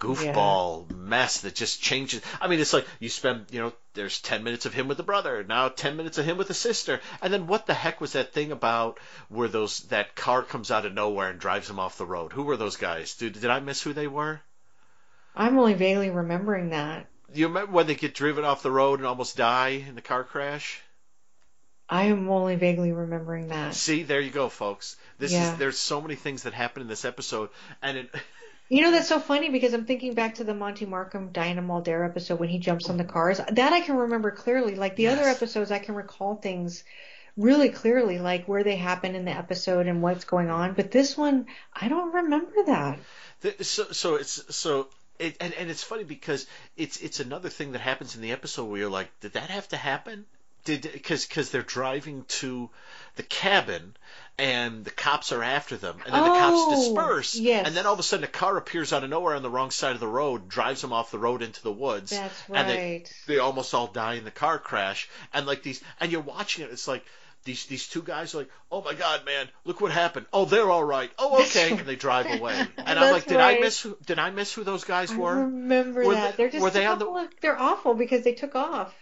[0.00, 2.22] goofball mess that just changes.
[2.40, 5.02] I mean, it's like you spend, you know, there's 10 minutes of him with the
[5.02, 8.12] brother, now 10 minutes of him with the sister, and then what the heck was
[8.12, 8.98] that thing about
[9.28, 12.32] where those that car comes out of nowhere and drives him off the road?
[12.32, 13.14] Who were those guys?
[13.14, 14.40] Did, did I miss who they were?
[15.36, 17.08] I'm only vaguely remembering that.
[17.34, 20.24] You remember when they get driven off the road and almost die in the car
[20.24, 20.80] crash?
[21.88, 23.74] I am only vaguely remembering that.
[23.74, 24.96] See, there you go, folks.
[25.18, 25.52] This Yeah.
[25.52, 27.50] is there's so many things that happen in this episode,
[27.82, 28.14] and it,
[28.70, 32.04] You know, that's so funny because I'm thinking back to the Monte Markham Diana Muldaur
[32.08, 33.38] episode when he jumps on the cars.
[33.50, 34.74] That I can remember clearly.
[34.74, 36.82] Like the other episodes, I can recall things
[37.36, 40.72] really clearly, like where they happen in the episode and what's going on.
[40.72, 43.00] But this one, I don't remember that.
[43.60, 46.46] So so it's so it, and and it's funny because
[46.76, 49.68] it's it's another thing that happens in the episode where you're like, did that have
[49.68, 50.26] to happen?
[50.64, 52.70] Did because because they're driving to
[53.16, 53.94] the cabin
[54.38, 57.66] and the cops are after them and then the cops Oh, disperse yes.
[57.66, 59.70] and then all of a sudden a car appears out of nowhere on the wrong
[59.70, 62.92] side of the road drives them off the road into the woods That's and they,
[62.92, 63.12] right.
[63.26, 66.70] they almost all die in the car crash and like these and you're watching it
[66.72, 67.04] it's like
[67.44, 70.70] these these two guys are like oh my god man look what happened oh they're
[70.70, 73.96] all right oh okay and they drive away and i'm like did i miss who
[74.06, 76.36] did i miss who those guys were?" I remember Were that.
[76.36, 77.28] they- They're just were they on oh, the- awful.
[77.42, 78.94] they're awful because they took off.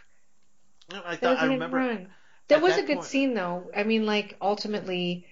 [1.04, 2.08] i thought i remember run.
[2.48, 3.70] That was that a good point- scene though.
[3.74, 5.26] I mean, like ultimately,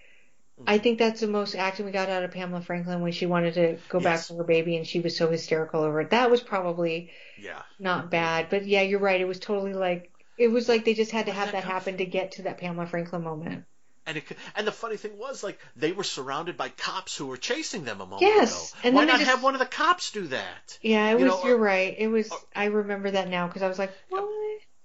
[0.66, 0.82] I mm.
[0.82, 3.76] think that's the most acting we got out of Pamela Franklin when she wanted to
[3.88, 4.28] go back Yes.
[4.28, 6.10] to her baby and she was so hysterical over it.
[6.10, 8.48] That was probably yeah not bad.
[8.48, 9.20] But yeah, you're right.
[9.20, 10.09] It was totally like
[10.40, 12.86] it was like they just had to have that happen to get to that Pamela
[12.86, 13.64] Franklin moment.
[14.06, 14.24] and it,
[14.56, 18.00] and the funny thing was like they were surrounded by cops who were chasing them
[18.00, 20.78] a moment Yes, ago and why not just- have one of the cops do that
[20.82, 21.34] Yeah, it You was.
[21.34, 21.94] know, you're or- right.
[21.98, 22.30] It was.
[22.30, 24.28] or- I remember that now because I was like, what?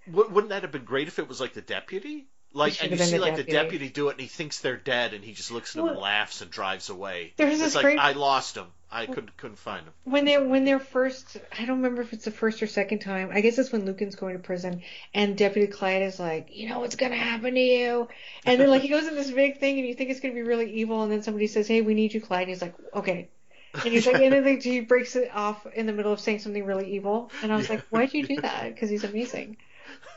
[0.08, 2.28] Wouldn't that have been great if it was like the deputy?
[2.56, 3.64] Like, and you see the like the deputy.
[3.64, 6.00] deputy do it, and he thinks they're dead, and he just looks at them and
[6.00, 7.34] laughs and drives away.
[7.38, 8.68] There's It's this like great I lost him.
[8.92, 9.92] I couldn't couldn't find him.
[10.06, 13.30] when they're when they're first I don't remember if it's the first or second time.
[13.34, 16.80] I guess it's when Lucan's going to prison and Deputy Clyde is like, you know
[16.80, 18.08] what's gonna happen to you
[18.46, 20.44] and then like he goes in this big thing and you think it's gonna be
[20.44, 23.28] really evil and then somebody says, Hey, we need you, Clyde and he's like, Okay.
[23.74, 26.64] And he's like and then he breaks it off in the middle of saying something
[26.64, 27.76] really evil and I was Yeah.
[27.76, 28.74] like, Why'd you do that?
[28.74, 29.58] Because he's amazing.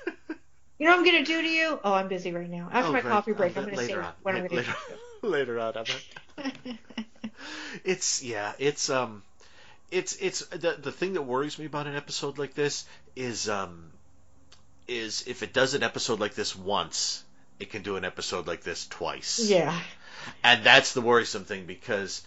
[0.79, 1.81] You know what I'm gonna do to you?
[1.85, 2.69] Oh, I'm busy right now.
[2.73, 3.05] After Oh, my right.
[3.05, 4.13] coffee break, Uh, I'm gonna say on.
[4.23, 4.65] what I'm gonna
[5.23, 5.75] later, later on.
[7.85, 9.23] It's yeah, it's um,
[9.91, 12.85] it's it's the the thing that worries me about an episode like this
[13.17, 13.91] is um,
[14.87, 17.23] is if it does an episode like this once,
[17.61, 19.39] it can do an episode like this twice.
[19.51, 19.79] Yeah.
[20.43, 22.23] and that's the worrisome thing because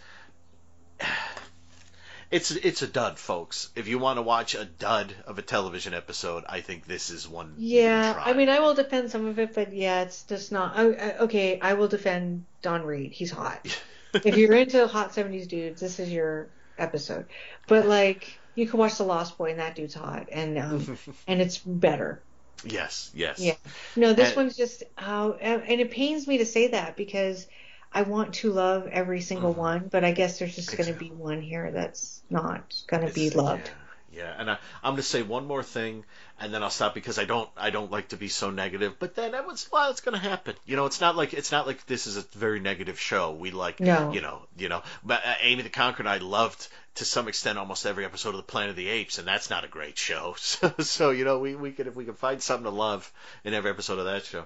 [2.31, 3.69] it's it's a dud, folks.
[3.75, 7.27] If you want to watch a dud of a television episode, I think this is
[7.27, 7.55] one.
[7.57, 8.21] Yeah.
[8.25, 10.77] I mean, I will defend some of it, but yeah, it's just not.
[10.77, 13.11] I, I, okay, I will defend Don Reed.
[13.11, 13.65] He's hot.
[14.13, 17.25] if you're into hot 70s dudes, this is your episode.
[17.67, 21.41] But like, you can watch The Lost Boy, and that dude's hot, and um, and
[21.41, 22.21] it's better.
[22.63, 23.55] yes, yes, Yeah.
[23.95, 24.83] No, this And- one's just.
[24.97, 27.47] Oh, and and it pains me to say that because
[27.91, 29.57] I want to love every single Mhm.
[29.57, 33.13] one, but I guess there's just going to be one here that's not going to
[33.13, 33.71] be loved.
[34.13, 36.03] Yeah, and I, I'm going to say one more thing,
[36.39, 38.95] and then I'll stop because I don't I don't like to be so negative.
[38.99, 40.55] But then it was well, it's going to happen.
[40.65, 43.31] You know, it's not like it's not like this is a very negative show.
[43.31, 44.11] We like No.
[44.11, 44.83] you know you know.
[45.03, 48.35] But uh, Amy the Conqueror and I loved to some extent almost every episode of
[48.37, 50.35] the Planet of the Apes, and that's not a great show.
[50.41, 53.09] So, so you know we we could if we could find something to love
[53.45, 54.45] in every episode of that show.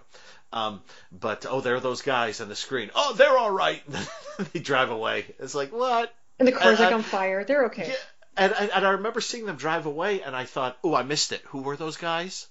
[0.54, 0.82] Um,
[1.12, 2.92] but oh, there are those guys on the screen.
[2.96, 3.82] Oh, they're all right.
[4.54, 5.26] they drive away.
[5.40, 6.14] It's like what?
[6.38, 7.44] And the car's Uh, like on fire.
[7.44, 7.88] They're okay.
[7.88, 7.96] Yeah,
[8.38, 11.32] and, and and I remember seeing them drive away, and I thought, oh, I missed
[11.32, 11.42] it.
[11.48, 12.48] Who were those guys?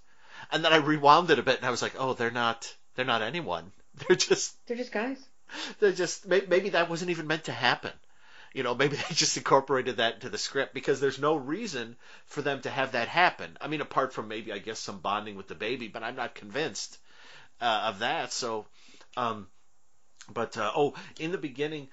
[0.52, 3.04] And then I rewound it a bit, and I was like, oh, they're not, they're
[3.04, 3.72] not anyone.
[4.08, 5.18] They're just, They're just guys.
[5.78, 6.26] they're just.
[6.26, 7.92] may- Maybe that wasn't even meant to happen.
[8.52, 12.42] You know, maybe they just incorporated that into the script because there's no reason for
[12.42, 13.56] them to have that happen.
[13.60, 16.34] I mean, apart from maybe I guess some bonding with the baby, but I'm not
[16.34, 16.98] convinced
[17.60, 18.32] uh, of that.
[18.32, 18.66] So,
[19.16, 19.46] um,
[20.32, 21.88] but uh, oh, in the beginning,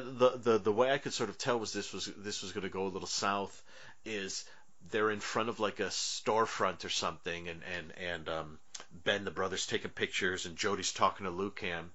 [0.00, 2.62] the the the way I could sort of tell was this was this was going
[2.62, 3.62] to go a little south
[4.04, 4.44] is
[4.90, 8.58] they're in front of like a storefront or something, and and and um,
[9.04, 11.90] Ben the brother's taking pictures, and Jody's talking to Lucan,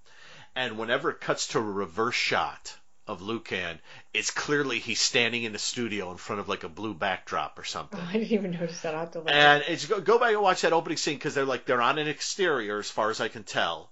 [0.55, 2.75] and whenever it cuts to a reverse shot
[3.07, 3.79] of Lucan,
[4.13, 7.63] it's clearly he's standing in the studio in front of like a blue backdrop or
[7.63, 7.99] something.
[8.01, 8.95] Oh, I didn't even notice that.
[8.95, 9.29] I have to look.
[9.31, 11.97] And it's go, go back and watch that opening scene because they're like they're on
[11.97, 13.91] an exterior as far as I can tell.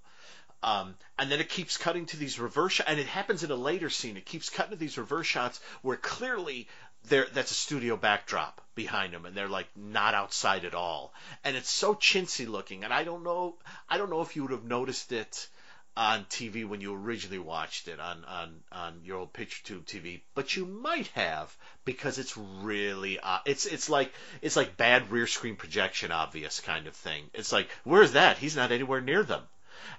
[0.64, 3.90] Um, and then it keeps cutting to these reverse and it happens in a later
[3.90, 4.16] scene.
[4.16, 6.68] It keeps cutting to these reverse shots where clearly
[7.10, 11.14] there that's a studio backdrop behind them, and they're like not outside at all.
[11.44, 13.56] And it's so chintzy looking, and I don't know,
[13.90, 15.48] I don't know if you would have noticed it
[15.96, 20.22] on TV when you originally watched it on on on your old picture tube TV,
[20.34, 21.56] but you might have
[21.86, 24.12] because it's really uh, it's it's like
[24.42, 27.24] it's like bad rear screen projection obvious kind of thing.
[27.34, 28.38] It's like where's that?
[28.38, 29.44] He's not anywhere near them.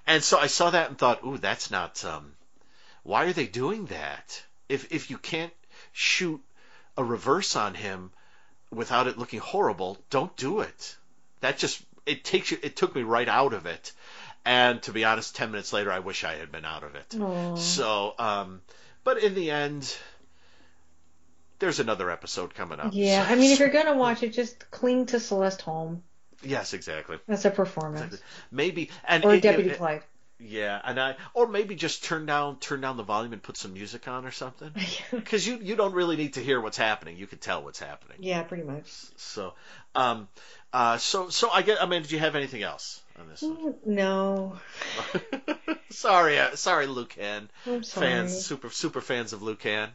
[0.07, 2.33] And so I saw that and thought, ooh, that's not um
[3.03, 4.43] why are they doing that?
[4.69, 5.53] If if you can't
[5.93, 6.41] shoot
[6.97, 8.11] a reverse on him
[8.71, 10.95] without it looking horrible, don't do it.
[11.41, 13.91] That just it takes you it took me right out of it.
[14.45, 17.15] And to be honest, ten minutes later I wish I had been out of it.
[17.19, 17.55] Aw.
[17.55, 18.61] So um
[19.03, 19.95] but in the end
[21.59, 22.91] there's another episode coming up.
[22.93, 26.03] Yeah, So- I mean, if you're gonna watch it, just cling to Celeste Holm.
[26.45, 27.17] Yes, exactly.
[27.27, 28.21] That's a performance.
[28.51, 30.03] Maybe and Or it- Deputy it- Clyde.
[30.37, 33.71] Yeah, and I or maybe just turn down turn down the volume and put some
[33.71, 34.69] music on or something.
[35.11, 37.15] Because you you don't really need to hear what's happening.
[37.15, 38.17] You can tell what's happening.
[38.19, 38.83] yeah, pretty much.
[39.15, 39.53] So,
[39.95, 40.27] um,
[40.73, 41.81] uh, so so I get.
[41.81, 43.41] I mean, did you have anything else on this?
[43.43, 43.75] one?
[43.85, 44.57] No,
[45.89, 48.07] sorry, uh, sorry, Lucan I'm sorry.
[48.07, 49.89] fans, super super fans of Lucan.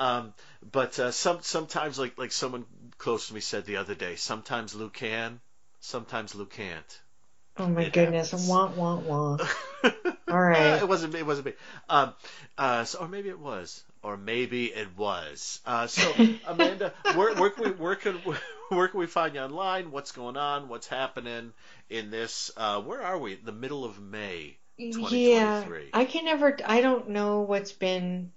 [0.00, 0.32] Um,
[0.72, 2.64] but uh, some sometimes like like someone
[2.98, 5.40] close to me said the other day, sometimes Lucan,
[5.80, 7.00] sometimes Lucant.
[7.58, 8.32] Oh my It goodness.
[8.32, 8.48] happens.
[8.48, 9.42] Want, want, want.
[10.28, 10.80] All right.
[10.80, 11.14] it wasn't.
[11.14, 11.52] It wasn't me.
[11.88, 12.14] Um,
[12.56, 13.82] uh, so, or maybe it was.
[14.02, 15.60] Or maybe it was.
[15.66, 18.14] Uh, so, Amanda, where, where can we where can
[18.68, 19.90] where can we find you online?
[19.90, 20.68] What's going on?
[20.68, 21.52] What's happening
[21.90, 22.50] in this?
[22.56, 23.34] Uh, where are we?
[23.34, 24.56] The middle of May.
[24.78, 25.90] Yeah, 2023.
[25.92, 26.56] I can never.
[26.64, 28.32] I don't know what's been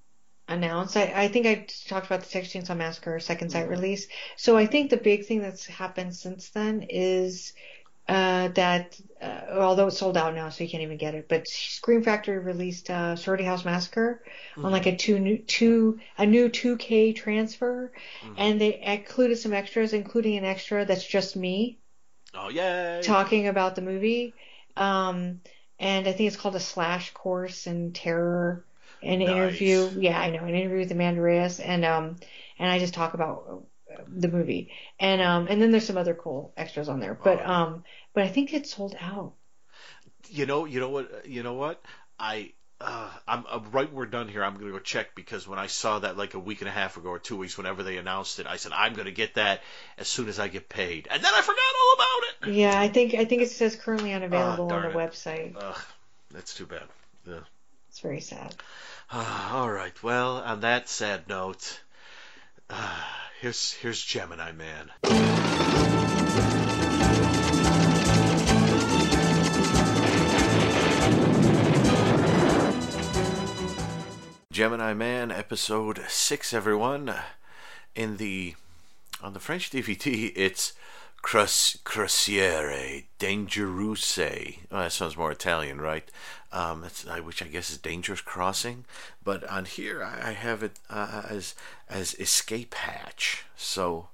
[0.54, 0.98] announced.
[0.98, 3.70] I, I think I talked about the Texas Chainsaw Massacre Second Sight Mhm.
[3.70, 4.08] release.
[4.36, 7.54] So I think the big thing that's happened since then is
[8.08, 11.28] uh, that uh, although it's sold out now, so you can't even get it.
[11.30, 14.24] But Scream Factory released uh, Sorority House Massacre
[14.58, 14.66] Mhm.
[14.66, 17.92] on like a two new two a new 2K transfer,
[18.26, 18.34] Mhm.
[18.38, 21.78] and they included some extras, including an extra that's just me
[22.34, 23.02] Oh yay!
[23.04, 24.34] talking about the movie.
[24.76, 25.42] Um,
[25.80, 28.66] and I think it's called a slash course in terror.
[29.04, 29.30] An Nice.
[29.30, 32.18] interview, yeah, I know, an interview with Amanda Reyes, and um,
[32.60, 33.64] and I just talk about
[34.08, 37.52] the movie, and um, and then there's some other cool extras on there, but Oh.
[37.52, 37.84] um,
[38.14, 39.34] but I think it's sold out.
[40.30, 40.66] You know.
[40.66, 41.26] You know what?
[41.28, 41.82] You know what?
[42.20, 42.54] I.
[42.80, 43.88] Uh, I'm uh, right.
[43.88, 44.44] when We're done here.
[44.44, 46.98] I'm gonna go check because when I saw that like a week and a half
[46.98, 49.62] ago or two weeks, whenever they announced it, I said I'm gonna get that
[50.00, 52.56] as soon as I get paid, and then I forgot all about it.
[52.56, 55.12] Yeah, I think I think it says currently unavailable on Ah, the it.
[55.12, 55.56] website.
[55.60, 55.82] Ugh,
[56.32, 56.84] that's too bad.
[57.28, 57.42] Yeah.
[57.90, 58.56] It's very sad.
[59.14, 60.02] Ah, all right.
[60.02, 61.82] Well, on that sad note,
[62.70, 63.04] uh,
[63.42, 64.92] here's here's Gemini Man.
[74.50, 76.54] Gemini Man, episode six.
[76.54, 77.14] Everyone,
[77.94, 78.56] in the
[79.22, 80.72] on the French DVD, it's
[81.22, 84.18] Crus Cruciere Dangerous.
[84.18, 86.10] Oh, that sounds more Italian, right?
[86.54, 86.84] Um,
[87.24, 88.84] which I guess is dangerous crossing.
[89.24, 91.56] But on here, I, have it uh, as
[91.90, 93.46] as escape hatch.
[93.56, 94.10] So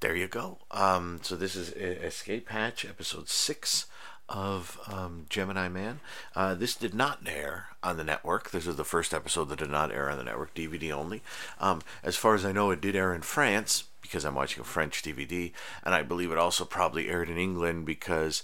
[0.00, 0.58] there you go.
[0.70, 3.86] Um, so this is Escape Hatch, episode six
[4.28, 6.00] of um, Gemini Man.
[6.34, 8.50] Uh, this did not air on the network.
[8.50, 11.22] This is the first episode that did not air on the network, DVD only.
[11.60, 14.64] Um, as far as I know, it did air in France because I'm watching a
[14.64, 15.52] French DVD,
[15.82, 18.42] and I believe it also probably aired in England because.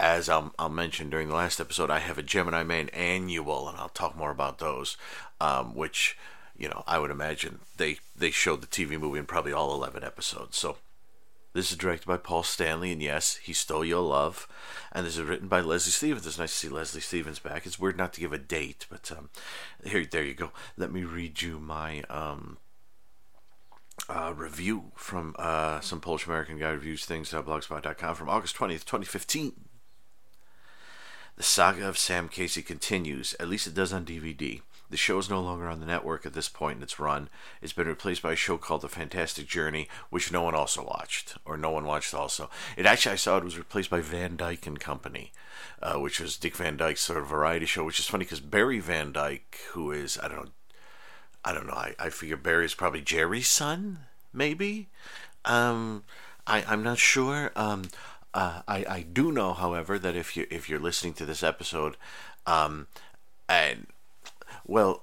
[0.00, 3.76] As I'll, I'll mention during the last episode, I have a Gemini Man annual, and
[3.76, 4.96] I'll talk more about those,
[5.40, 6.16] um, which
[6.60, 10.04] you know, I would imagine they they showed the TV movie in probably all 11
[10.04, 10.58] episodes.
[10.58, 10.76] So
[11.54, 14.46] this is directed by Paul Stanley, and yes, he stole your love.
[14.92, 16.26] And this is written by Leslie Stevens.
[16.26, 17.64] It's nice to see Leslie Stevens back.
[17.64, 19.30] It's weird not to give a date, but um,
[19.84, 20.52] here, there you go.
[20.76, 22.58] Let me read you my um,
[24.08, 29.52] uh, review from uh, some Polish American guy reviews things blogspot.com from August 20th, 2015.
[31.36, 34.60] The saga of Sam Casey continues, at least it does on DVD.
[34.90, 37.28] The show is no longer on the network at this point in its run.
[37.62, 41.36] It's been replaced by a show called The Fantastic Journey, which no one also watched,
[41.44, 42.50] or no one watched also.
[42.76, 45.30] It actually, I saw it was replaced by Van Dyke and Company,
[45.80, 48.80] uh, which was Dick Van Dyke's sort of variety show, which is funny because Barry
[48.80, 50.50] Van Dyke, who is, I don't know,
[51.44, 54.00] I don't know, I, I figure Barry is probably Jerry's son,
[54.32, 54.88] maybe?
[55.44, 56.02] Um,
[56.48, 57.52] I, I'm not sure.
[57.54, 57.84] Um,
[58.34, 61.96] uh, I, I do know, however, that if you if you're listening to this episode,
[62.46, 62.86] um,
[63.48, 63.86] and
[64.66, 65.02] well,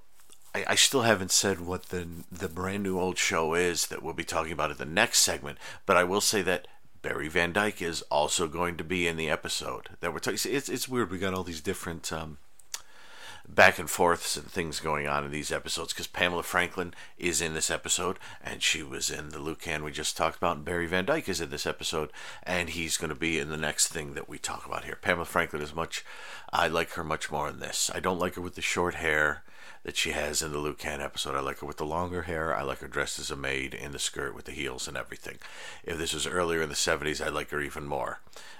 [0.56, 4.14] I, I still haven't said what the the brand new old show is that we'll
[4.14, 6.68] be talking about in the next segment, but I will say that
[7.02, 10.40] Barry Van Dyke is also going to be in the episode that we're talking.
[10.44, 11.12] It's it's weird.
[11.12, 12.38] We got all these different um,
[13.48, 17.54] back and forths and things going on in these episodes because Pamela Franklin is in
[17.54, 21.06] this episode and she was in the Lucan we just talked about, and Barry Van
[21.06, 22.12] Dyke is in this episode
[22.44, 24.98] and he's going to be in the next thing that we talk about here.
[25.02, 26.04] Pamela Franklin is much,
[26.52, 27.90] I like her much more in this.
[27.94, 29.44] I don't like her with the short hair
[29.84, 31.36] that she has in the Lucan episode.
[31.36, 32.54] I like her with the longer hair.
[32.54, 35.38] I like her dressed as a maid in the skirt with the heels and everything.
[35.84, 38.20] If this was earlier in the 70s, I'd like her even more,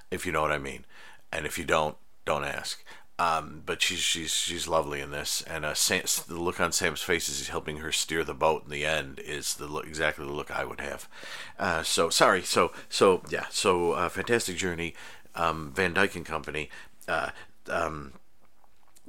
[0.10, 0.86] if you know what I mean.
[1.32, 2.84] And if you don't, don't ask.
[3.20, 7.02] Um, but she's she's she's lovely in this, and uh, Sam, the look on Sam's
[7.02, 10.24] face as he's helping her steer the boat in the end is the look, exactly
[10.24, 11.10] the look I would have.
[11.58, 14.94] Uh, so sorry, so so yeah, so uh, fantastic journey,
[15.34, 16.70] um, Van Dyke and Company.
[17.08, 17.32] Uh,
[17.70, 18.14] um,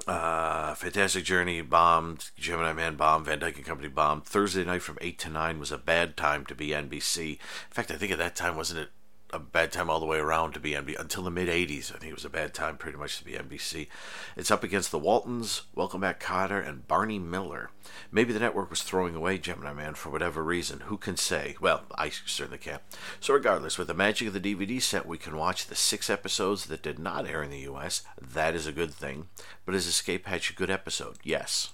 [0.07, 4.25] uh, Fantastic Journey bombed, Gemini Man bombed, Van Dyke and Company bombed.
[4.25, 7.31] Thursday night from 8 to 9 was a bad time to be NBC.
[7.31, 7.37] In
[7.69, 8.89] fact, I think at that time, wasn't it
[9.31, 11.93] a bad time all the way around to be NBC until the mid 80s.
[11.93, 13.87] I think it was a bad time pretty much to be NBC.
[14.35, 17.69] It's up against the Waltons, Welcome Back Kotter, and Barney Miller.
[18.11, 20.81] Maybe the network was throwing away Gemini Man for whatever reason.
[20.81, 21.55] Who can say?
[21.61, 22.81] Well, I certainly can't.
[23.19, 26.65] So, regardless, with the magic of the DVD set, we can watch the six episodes
[26.65, 28.03] that did not air in the US.
[28.19, 29.27] That is a good thing.
[29.65, 31.17] But is Escape Hatch a good episode?
[31.23, 31.69] Yes.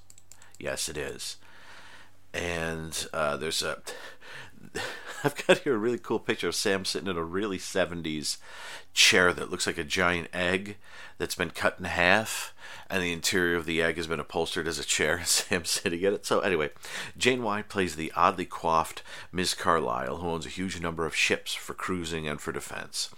[0.60, 1.38] Yes, it is.
[2.34, 3.82] And uh, there's a
[5.24, 8.38] I've got here a really cool picture of Sam sitting in a really 70s
[8.94, 10.78] chair that looks like a giant egg
[11.18, 12.54] that's been cut in half,
[12.90, 15.22] and the interior of the egg has been upholstered as a chair.
[15.26, 16.26] Sam sitting in it.
[16.26, 16.70] So, anyway,
[17.18, 19.02] Jane Wyatt plays the oddly coiffed
[19.32, 19.54] Ms.
[19.54, 23.10] Carlyle, who owns a huge number of ships for cruising and for defense.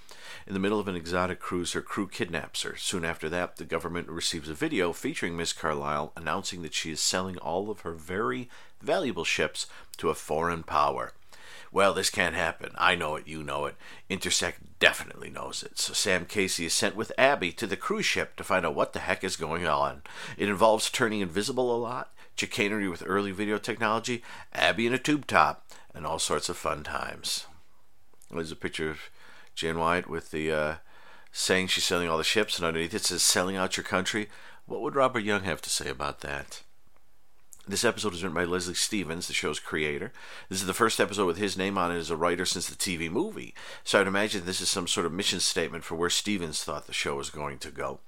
[0.45, 2.77] In the middle of an exotic cruise, her crew kidnaps her.
[2.77, 7.01] Soon after that, the government receives a video featuring Miss Carlyle announcing that she is
[7.01, 8.49] selling all of her very
[8.81, 11.11] valuable ships to a foreign power.
[11.72, 12.72] Well, this can't happen.
[12.78, 13.76] I know it, you know it.
[14.09, 15.78] Intersect definitely knows it.
[15.80, 18.93] So Sam Casey is sent with Abby to the cruise ship to find out what
[18.93, 20.01] the heck is going on.
[20.38, 25.28] It involves turning invisible a lot, chicanery with early video technology, Abby in a tube
[25.28, 27.47] top, and all sorts of fun times.
[28.32, 28.99] There's a picture of
[29.55, 30.76] Jane Wyatt with the uh,
[31.32, 34.28] saying she's selling all the ships, and underneath it says "selling out your country."
[34.65, 36.61] What would Robert Young have to say about that?
[37.70, 40.13] This episode is written by Leslie Stevens, the show's creator.
[40.47, 42.78] This is the first episode with his name on it as a writer since the
[42.78, 43.53] TV movie,
[43.84, 46.93] so I'd imagine this is some sort of mission statement for where Stevens thought the
[46.93, 47.99] show was going to go.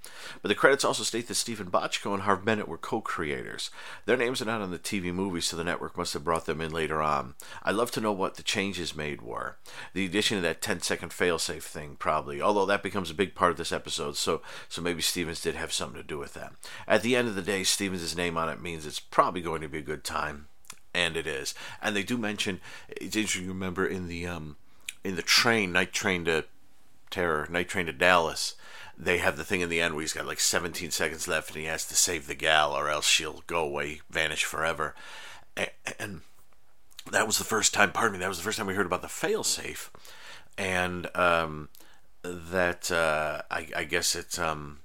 [0.41, 3.69] But the credits also state that Steven Bochco and Harve Bennett were co creators.
[4.05, 6.61] Their names are not on the TV movie, so the network must have brought them
[6.61, 7.35] in later on.
[7.61, 9.57] I'd love to know what the changes made were.
[9.93, 13.51] The addition of that 10 second failsafe thing, probably, although that becomes a big part
[13.51, 16.53] of this episode, so, so maybe Stevens did have something to do with that.
[16.87, 19.67] At the end of the day, Stevens' name on it means it's probably going to
[19.67, 20.47] be a good time,
[20.93, 21.53] and it is.
[21.81, 23.43] And they do mention it's interesting.
[23.43, 24.55] You remember in the um,
[25.03, 26.45] in the train, night train to
[27.09, 28.55] Terror, night train to Dallas.
[28.97, 31.59] They have the thing in the end where he's got like 17 seconds left, and
[31.59, 34.93] he has to save the gal, or else she'll go away, vanish forever.
[35.55, 36.21] And, and
[37.11, 37.91] that was the first time.
[37.91, 38.19] Pardon me.
[38.19, 39.89] That was the first time we heard about the failsafe,
[40.57, 41.69] and um,
[42.23, 44.79] that uh, I, I guess it's um,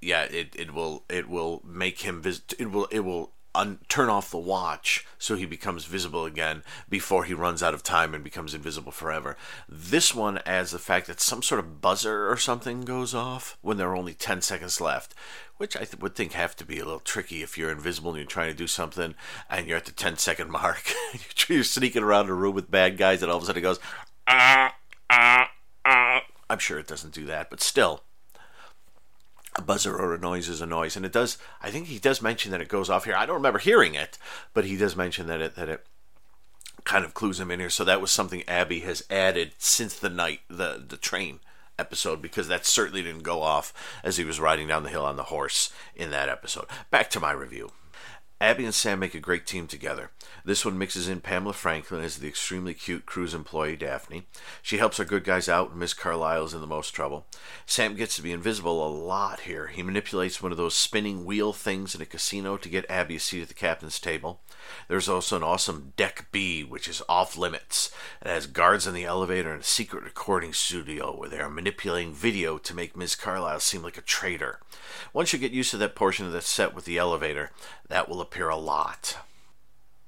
[0.00, 2.54] yeah, it, it will it will make him visit.
[2.58, 7.24] it will it will un- turn off the watch so he becomes visible again before
[7.24, 9.36] he runs out of time and becomes invisible forever.
[9.68, 13.76] This one adds the fact that some sort of buzzer or something goes off when
[13.76, 15.14] there are only 10 seconds left,
[15.56, 18.18] which I th- would think have to be a little tricky if you're invisible and
[18.18, 19.14] you're trying to do something
[19.48, 20.92] and you're at the 10 second mark.
[21.48, 23.80] you're sneaking around a room with bad guys and all of a sudden it goes,
[24.26, 24.74] ah,
[25.10, 25.50] ah,
[25.84, 26.22] ah.
[26.50, 28.02] I'm sure it doesn't do that, but still
[29.56, 31.38] a buzzer or a noise is a noise, and it does.
[31.62, 33.14] I think he does mention that it goes off here.
[33.14, 34.18] I don't remember hearing it,
[34.52, 35.86] but he does mention that it that it
[36.84, 37.70] kind of clues him in here.
[37.70, 41.40] So that was something Abby has added since the night the the train
[41.78, 45.16] episode because that certainly didn't go off as he was riding down the hill on
[45.16, 46.66] the horse in that episode.
[46.90, 47.72] Back to my review.
[48.40, 50.10] Abby and Sam make a great team together.
[50.44, 54.26] This one mixes in Pamela Franklin as the extremely cute cruise employee Daphne.
[54.60, 57.26] She helps our good guys out, and Miss Carlisle's in the most trouble.
[57.64, 59.68] Sam gets to be invisible a lot here.
[59.68, 63.20] He manipulates one of those spinning wheel things in a casino to get Abby a
[63.20, 64.40] seat at the captain's table.
[64.88, 67.90] There's also an awesome Deck B, which is off limits.
[68.20, 72.12] It has guards in the elevator and a secret recording studio where they are manipulating
[72.12, 74.60] video to make Miss Carlisle seem like a traitor.
[75.12, 77.50] Once you get used to that portion of the set with the elevator,
[77.88, 79.16] that will appear a lot.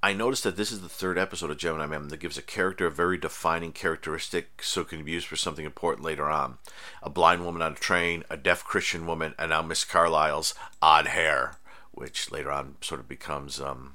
[0.02, 2.86] I noticed that this is the third episode of Gemini Man that gives a character
[2.86, 6.58] a very defining characteristic so it can be used for something important later on.
[7.02, 11.08] A blind woman on a train, a deaf Christian woman, and now Miss Carlyle's odd
[11.08, 11.56] hair,
[11.90, 13.94] which later on sort of becomes um,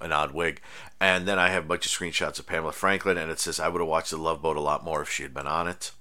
[0.00, 0.60] an odd wig.
[1.00, 3.68] And then I have a bunch of screenshots of Pamela Franklin, and it says I
[3.68, 5.92] would have watched The Love Boat a lot more if she had been on it.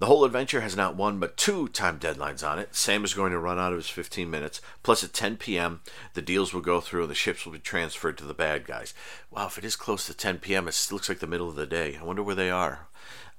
[0.00, 2.74] The whole adventure has not one but two time deadlines on it.
[2.74, 4.62] Sam is going to run out of his 15 minutes.
[4.82, 5.82] Plus, at 10 p.m.,
[6.14, 8.94] the deals will go through and the ships will be transferred to the bad guys.
[9.30, 11.66] Wow, if it is close to 10 p.m., it looks like the middle of the
[11.66, 11.98] day.
[12.00, 12.88] I wonder where they are.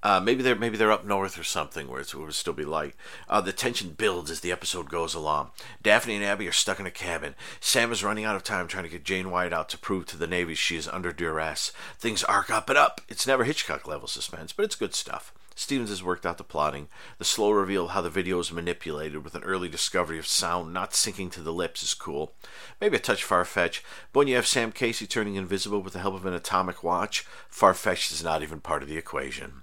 [0.04, 2.94] Uh, maybe they're maybe they're up north or something where it will still be light.
[3.28, 5.50] Uh, the tension builds as the episode goes along.
[5.82, 7.34] Daphne and Abby are stuck in a cabin.
[7.60, 10.18] Sam is running out of time trying to get Jane Wyatt out to prove to
[10.18, 11.72] the Navy she is under duress.
[11.98, 13.02] Things arc up and up.
[13.10, 15.34] It's never Hitchcock level suspense, but it's good stuff.
[15.62, 16.88] Stevens has worked out the plotting.
[17.20, 20.74] The slow reveal of how the video is manipulated with an early discovery of sound
[20.74, 22.34] not syncing to the lips is cool.
[22.82, 26.00] Maybe a touch far fetched, but when you have Sam Casey turning invisible with the
[26.00, 29.62] help of an atomic watch, far fetched is not even part of the equation.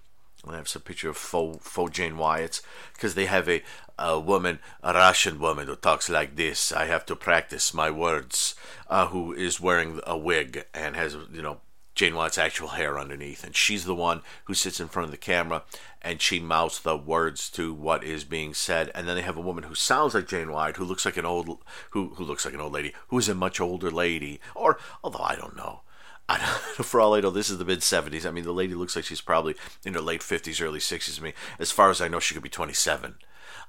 [0.48, 2.60] I have some picture of faux, faux Jane Wyatt
[2.94, 3.64] because they have a,
[3.98, 6.70] a woman, a Russian woman who talks like this.
[6.70, 8.54] I have to practice my words.
[8.88, 11.60] Uh, who is wearing a wig and has you know
[11.98, 15.16] Jane Wyatt's actual hair underneath, and she's the one who sits in front of the
[15.16, 15.64] camera
[16.00, 18.92] and she mouths the words to what is being said.
[18.94, 21.24] And then they have a woman who sounds like Jane Wyatt, who looks like an
[21.24, 21.58] old,
[21.90, 25.24] who who looks like an old lady, who is a much older lady, or although
[25.24, 25.80] I don't know.
[26.28, 28.24] I for all I know, this is the mid 70s.
[28.24, 31.18] I mean, the lady looks like she's probably in her late 50s, early 60s.
[31.18, 33.16] I mean, as far as I know, she could be 27.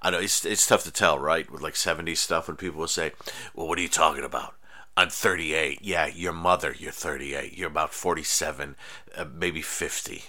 [0.03, 1.49] I know it's, it's tough to tell, right?
[1.49, 3.13] With like 70s stuff, when people will say,
[3.55, 4.53] Well, what are you talking about?
[4.99, 5.79] I'm 38.
[5.81, 7.57] Yeah, your mother, you're 38.
[7.57, 8.75] You're about 47,
[9.15, 10.23] uh, maybe 50.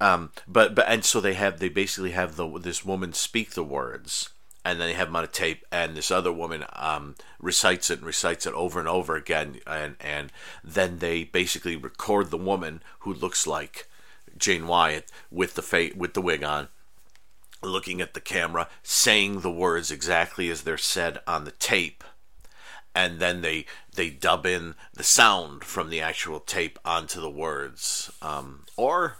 [0.00, 3.62] Um, but but and so they have they basically have the this woman speak the
[3.62, 4.30] words,
[4.64, 7.98] and then they have them on a tape, and this other woman um, recites it
[7.98, 10.32] and recites it over and over again, and and
[10.64, 13.88] then they basically record the woman who looks like
[14.36, 16.66] Jane Wyatt with the fa- with the wig on,
[17.62, 22.02] looking at the camera, saying the words exactly as they're said on the tape
[22.94, 28.10] and then they they dub in the sound from the actual tape onto the words,
[28.22, 29.16] um, or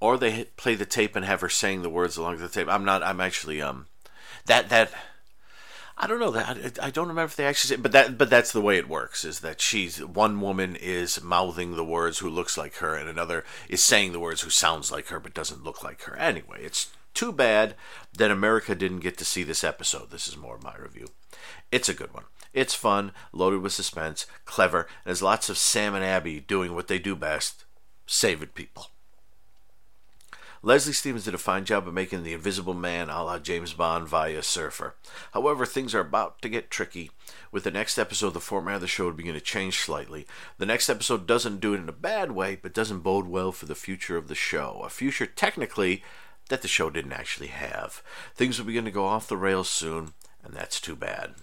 [0.00, 2.68] or they play the tape and have her saying the words along the tape.
[2.68, 3.02] I'm not.
[3.02, 3.86] I'm actually um
[4.46, 4.92] that that.
[5.98, 8.52] I don't know that I don't remember if they actually say, but that but that's
[8.52, 9.24] the way it works.
[9.24, 13.44] Is that she's one woman is mouthing the words who looks like her, and another
[13.68, 16.14] is saying the words who sounds like her but doesn't look like her.
[16.16, 17.74] Anyway, it's too bad
[18.12, 20.10] that America didn't get to see this episode.
[20.10, 21.06] This is more of my review.
[21.72, 22.24] It's a good one.
[22.56, 26.88] It's fun, loaded with suspense, clever, and there's lots of Sam and Abby doing what
[26.88, 27.66] they do best
[28.06, 28.86] saving people.
[30.62, 34.08] Leslie Stevens did a fine job of making the Invisible Man a la James Bond
[34.08, 34.94] via Surfer.
[35.32, 37.10] However, things are about to get tricky.
[37.52, 40.26] With the next episode, the format of the show would begin to change slightly.
[40.56, 43.66] The next episode doesn't do it in a bad way, but doesn't bode well for
[43.66, 44.80] the future of the show.
[44.82, 46.02] A future, technically,
[46.48, 48.02] that the show didn't actually have.
[48.34, 51.34] Things will begin to go off the rails soon, and that's too bad.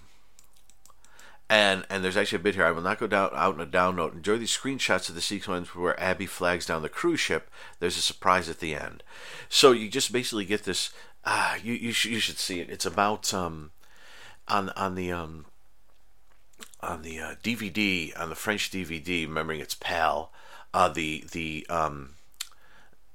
[1.49, 2.65] And and there's actually a bit here.
[2.65, 4.13] I will not go down out in a down note.
[4.13, 7.49] Enjoy these screenshots of the sequence where Abby flags down the cruise ship.
[7.79, 9.03] There's a surprise at the end.
[9.49, 10.91] So you just basically get this.
[11.25, 12.69] Ah, you you, sh- you should see it.
[12.69, 13.71] It's about um,
[14.47, 15.45] on on the um,
[16.81, 19.27] on the uh, DVD on the French DVD.
[19.27, 20.31] Remembering its pal,
[20.73, 22.15] uh, the the um,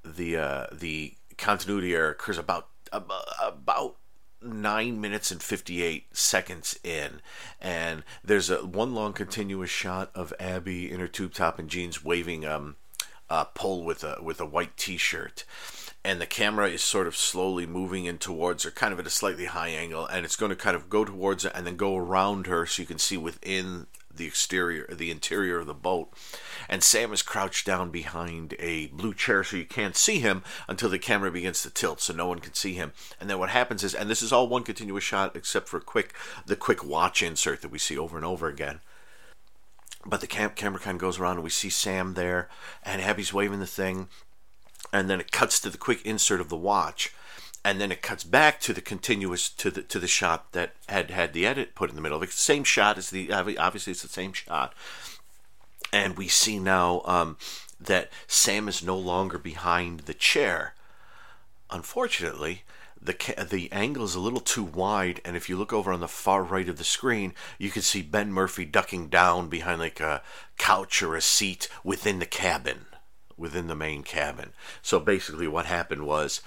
[0.03, 3.95] the uh, the continuity error occurs about about
[4.41, 7.21] nine minutes and 58 seconds in
[7.61, 12.03] and there's a one long continuous shot of abby in her tube top and jeans
[12.03, 12.75] waving um
[13.29, 15.43] a pole with a with a white t-shirt
[16.03, 19.09] and the camera is sort of slowly moving in towards her kind of at a
[19.09, 21.97] slightly high angle and it's going to kind of go towards her and then go
[21.97, 23.87] around her so you can see within
[24.19, 26.13] the exterior, the interior of the boat.
[26.69, 30.89] And Sam is crouched down behind a blue chair so you can't see him until
[30.89, 32.93] the camera begins to tilt so no one can see him.
[33.19, 36.13] And then what happens is, and this is all one continuous shot except for quick,
[36.45, 38.81] the quick watch insert that we see over and over again.
[40.05, 42.47] But the cam- camera kind of goes around and we see Sam there
[42.83, 44.07] and Abby's waving the thing.
[44.93, 47.13] And then it cuts to the quick insert of the watch
[47.63, 51.11] and then it cuts back to the continuous to the to the shot that had
[51.11, 52.17] had the edit put in the middle.
[52.17, 52.31] of it.
[52.31, 54.73] same shot as the obviously it's the same shot,
[55.91, 57.37] and we see now um,
[57.79, 60.73] that Sam is no longer behind the chair.
[61.69, 62.63] Unfortunately,
[63.01, 63.13] the
[63.49, 66.43] the angle is a little too wide, and if you look over on the far
[66.43, 70.21] right of the screen, you can see Ben Murphy ducking down behind like a
[70.57, 72.85] couch or a seat within the cabin,
[73.37, 74.51] within the main cabin.
[74.81, 76.41] So basically, what happened was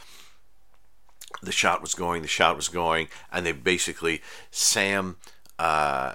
[1.42, 4.20] the shot was going, the shot was going, and they basically
[4.50, 5.16] Sam.
[5.58, 6.14] Uh,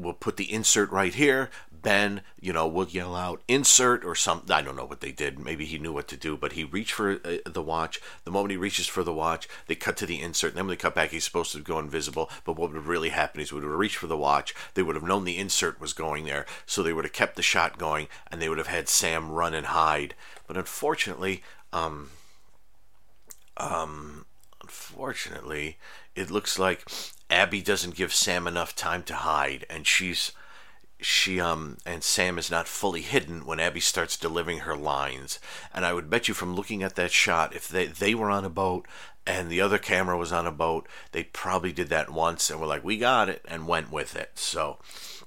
[0.00, 1.50] will put the insert right here.
[1.82, 4.50] Ben, you know, will yell out insert or something.
[4.50, 5.38] I don't know what they did.
[5.38, 8.00] Maybe he knew what to do, but he reached for uh, the watch.
[8.24, 10.50] The moment he reaches for the watch, they cut to the insert.
[10.50, 12.30] And then when they cut back, he's supposed to go invisible.
[12.44, 14.54] But what would really happen is would have reached for the watch.
[14.74, 17.42] They would have known the insert was going there, so they would have kept the
[17.42, 20.14] shot going, and they would have had Sam run and hide.
[20.46, 22.10] But unfortunately, um,
[23.56, 24.26] um,
[24.62, 25.78] unfortunately,
[26.14, 26.88] it looks like
[27.28, 30.32] Abby doesn't give Sam enough time to hide, and she's
[31.02, 35.38] she um and Sam is not fully hidden when Abby starts delivering her lines.
[35.72, 38.44] And I would bet you from looking at that shot, if they they were on
[38.44, 38.86] a boat
[39.26, 42.66] and the other camera was on a boat, they probably did that once and were
[42.66, 44.32] like, "We got it," and went with it.
[44.38, 44.78] So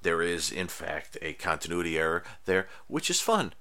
[0.02, 3.54] there is, in fact, a continuity error there, which is fun.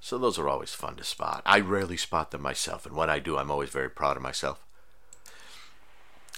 [0.00, 1.42] So those are always fun to spot.
[1.44, 4.64] I rarely spot them myself, and when I do, I'm always very proud of myself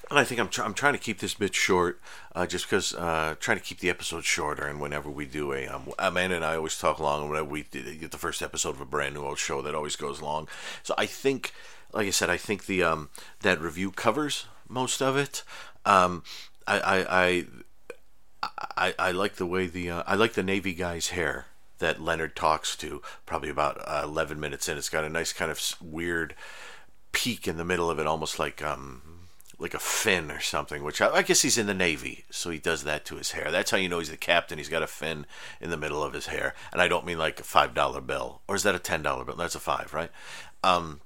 [0.09, 2.01] and I think I'm, I'm trying to keep this bit short,
[2.35, 4.67] uh, just because uh, trying to keep the episode shorter.
[4.67, 7.23] And whenever we do a, um, Amanda and I always talk long.
[7.23, 9.97] And whenever we get the first episode of a brand new old show, that always
[9.97, 10.49] goes long.
[10.83, 11.53] So I think,
[11.93, 15.43] like I said, I think the um, that review covers most of it.
[15.85, 16.23] Um,
[16.67, 17.47] I, I, I
[18.77, 21.47] I, I like the way the uh, I like the Navy guy's hair
[21.79, 23.03] that Leonard talks to.
[23.27, 26.35] Probably about uh, eleven minutes in, it's got a nice kind of weird
[27.13, 29.03] peak in the middle of it, almost like um,
[29.61, 32.59] like a fin or something, which I, I, guess he's in the Navy, so he
[32.59, 33.51] does that to his hair.
[33.51, 34.59] That's how you know he's the captain.
[34.59, 35.27] He's got a fin
[35.61, 38.41] in the middle of his hair, and I don't mean like a five dollar bill,
[38.49, 39.37] or is that a ten dollar bill?
[39.37, 40.11] That's a five, right?
[40.65, 41.03] Um,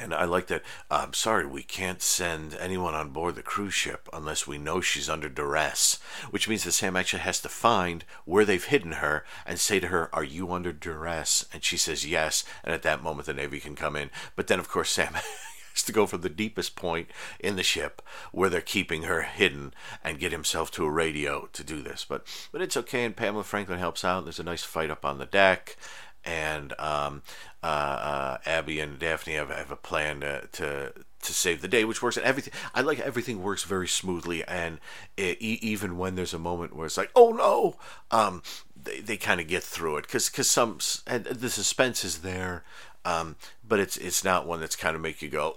[0.00, 0.62] and I like that.
[0.90, 4.80] I'm um, sorry, we can't send anyone on board the cruise ship unless we know
[4.80, 5.98] she's under duress,
[6.30, 9.88] which means that Sam actually has to find where they've hidden her and say to
[9.88, 11.44] her, Are you under duress?
[11.52, 12.44] And she says yes.
[12.64, 14.10] And at that moment, the Navy can come in.
[14.34, 15.14] But then, of course, Sam
[15.82, 17.08] to go from the deepest point
[17.40, 18.02] in the ship
[18.32, 19.72] where they're keeping her hidden
[20.04, 22.04] and get himself to a radio to do this.
[22.08, 24.24] But but it's okay, and Pamela Franklin helps out.
[24.24, 25.76] There's a nice fight up on the deck,
[26.24, 27.22] and um,
[27.62, 30.92] uh, uh, Abby and Daphne have, have a plan to, to
[31.22, 32.16] to save the day, which works.
[32.16, 34.78] And everything I like everything works very smoothly, and
[35.16, 37.76] it, even when there's a moment where it's like, oh no,
[38.10, 38.42] um,
[38.80, 42.64] they, they kind of get through it because because some and the suspense is there.
[43.04, 43.36] Um,
[43.66, 45.56] but it's it's not one that's kind of make you go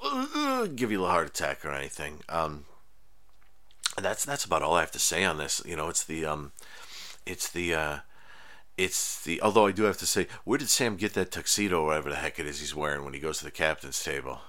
[0.76, 2.22] give you a heart attack or anything.
[2.28, 2.66] Um,
[4.02, 5.62] that's that's about all I have to say on this.
[5.66, 6.52] You know, it's the um,
[7.26, 7.98] it's the uh,
[8.78, 9.42] it's the.
[9.42, 12.16] Although I do have to say, where did Sam get that tuxedo or whatever the
[12.16, 14.40] heck it is he's wearing when he goes to the captain's table?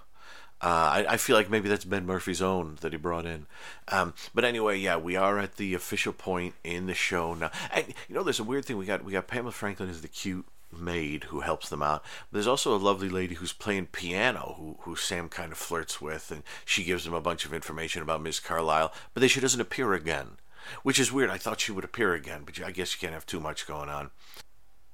[0.63, 3.47] Uh, I, I, feel like maybe that's Ben Murphy's own that he brought in.
[3.89, 7.51] Um, but anyway, yeah, we are at the official point in the show now.
[7.71, 8.79] And you know, there's a weird thing.
[8.79, 10.47] We got we got Pamela Franklin as the cute
[10.79, 12.05] maid who helps them out.
[12.31, 16.31] There's also a lovely lady who's playing piano who, who Sam kind of flirts with,
[16.31, 19.61] and she gives him a bunch of information about Miss Carlyle, but then she doesn't
[19.61, 20.39] appear again,
[20.83, 21.31] which is weird.
[21.31, 23.89] I thought she would appear again, but I guess you can't have too much going
[23.89, 24.11] on.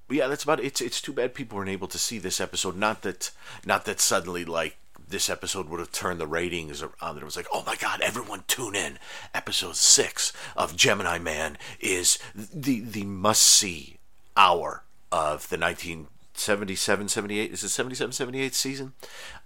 [0.09, 0.66] But yeah, that's about it.
[0.66, 2.76] It's it's too bad people weren't able to see this episode.
[2.76, 3.30] Not that
[3.64, 4.76] not that suddenly like
[5.09, 7.18] this episode would have turned the ratings around.
[7.18, 8.99] It was like, oh my god, everyone tune in.
[9.35, 13.99] Episode six of Gemini Man is the the must see
[14.37, 14.83] hour
[15.13, 18.95] of the 1977 78 is it 77 78 season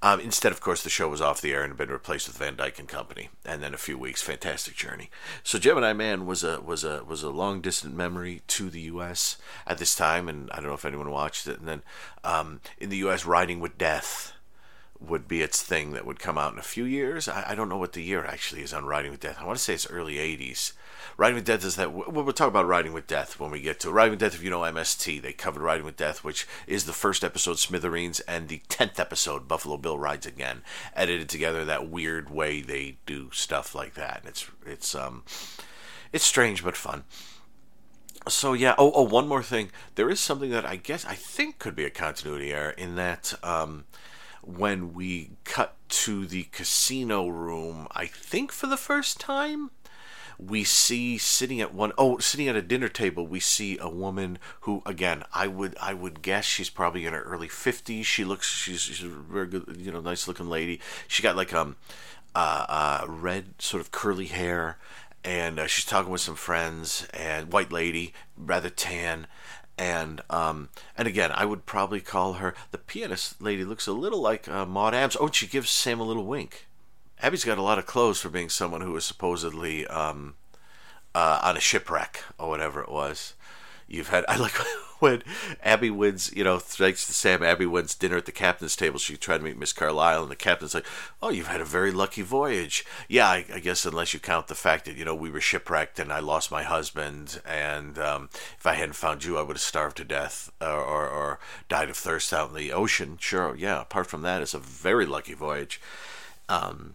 [0.01, 2.39] um, instead of course the show was off the air and had been replaced with
[2.39, 5.11] van dyke and company and then a few weeks fantastic journey
[5.43, 9.37] so gemini man was a was a was a long distant memory to the us
[9.67, 11.83] at this time and i don't know if anyone watched it and then
[12.23, 14.33] um, in the us riding with death
[15.01, 17.29] would be its thing that would come out in a few years.
[17.29, 19.37] I, I, don't know what the year actually is on Riding with Death.
[19.39, 20.73] I want to say it's early 80s.
[21.19, 23.81] Riding with Death is that we'll, we'll talk about Riding with Death when we get
[23.81, 24.35] to Riding with Death.
[24.35, 28.21] If you know MST, they covered Riding with Death, which is the first episode Smithereens
[28.21, 30.63] and the tenth episode Buffalo Bill rides again,
[30.95, 34.21] edited together that weird way they do stuff like that.
[34.21, 35.25] And it's it's um
[36.13, 37.05] it's strange but fun.
[38.29, 38.75] So yeah.
[38.77, 39.71] Oh, oh, one more thing.
[39.95, 43.33] There is something that I guess I think could be a continuity error in that
[43.43, 43.85] um,
[44.43, 49.71] when we cut to the casino room, I think for the first time,
[50.39, 54.39] we see sitting at one oh sitting at a dinner table we see a woman
[54.61, 58.49] who again i would i would guess she's probably in her early 50s she looks
[58.49, 61.77] she's, she's a very good you know nice looking lady she got like um
[62.35, 64.79] uh, uh red sort of curly hair
[65.25, 69.27] and uh, she's talking with some friends and white lady rather tan
[69.79, 73.65] and um, and again, I would probably call her the pianist lady.
[73.65, 75.17] Looks a little like uh, Maud Adams.
[75.21, 76.67] Oh, and she gives Sam a little wink.
[77.23, 80.35] Abby's got a lot of clothes for being someone who was supposedly um,
[81.15, 83.35] uh, on a shipwreck or whatever it was.
[83.89, 84.55] You've had I like
[84.99, 85.23] when
[85.63, 88.99] Abby wins, you know, thanks to Sam, Abby wins dinner at the captain's table.
[88.99, 90.87] She tried to meet Miss Carlisle, and the captain's like,
[91.23, 94.55] "Oh, you've had a very lucky voyage." Yeah, I, I guess unless you count the
[94.55, 98.67] fact that you know we were shipwrecked and I lost my husband, and um, if
[98.67, 101.39] I hadn't found you, I would have starved to death or, or, or
[101.69, 103.19] died of thirst out in the ocean.
[103.21, 103.83] Sure, yeah.
[103.83, 105.81] Apart from that, it's a very lucky voyage.
[106.49, 106.95] Um,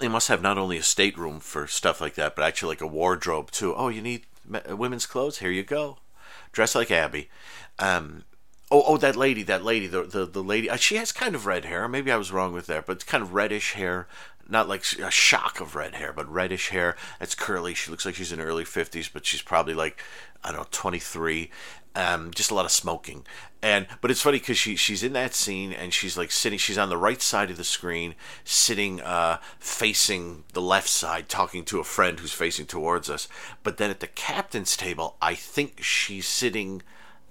[0.00, 2.86] they must have not only a stateroom for stuff like that, but actually like a
[2.86, 3.74] wardrobe too.
[3.74, 4.26] Oh, you need
[4.68, 5.38] women's clothes?
[5.38, 5.98] Here you go.
[6.52, 7.28] Dress like Abby.
[7.78, 8.24] Um,
[8.70, 10.68] oh, oh, that lady, that lady, the the, the lady.
[10.68, 11.88] Uh, she has kind of red hair.
[11.88, 14.08] Maybe I was wrong with that, but it's kind of reddish hair.
[14.48, 16.96] Not like a shock of red hair, but reddish hair.
[17.20, 17.74] It's curly.
[17.74, 20.02] She looks like she's in her early fifties, but she's probably like
[20.42, 21.50] I don't know, twenty three.
[21.94, 23.26] Um, just a lot of smoking,
[23.62, 26.78] and but it's funny because she she's in that scene and she's like sitting she's
[26.78, 28.14] on the right side of the screen
[28.44, 33.28] sitting uh, facing the left side talking to a friend who's facing towards us.
[33.62, 36.82] But then at the captain's table i think she's sitting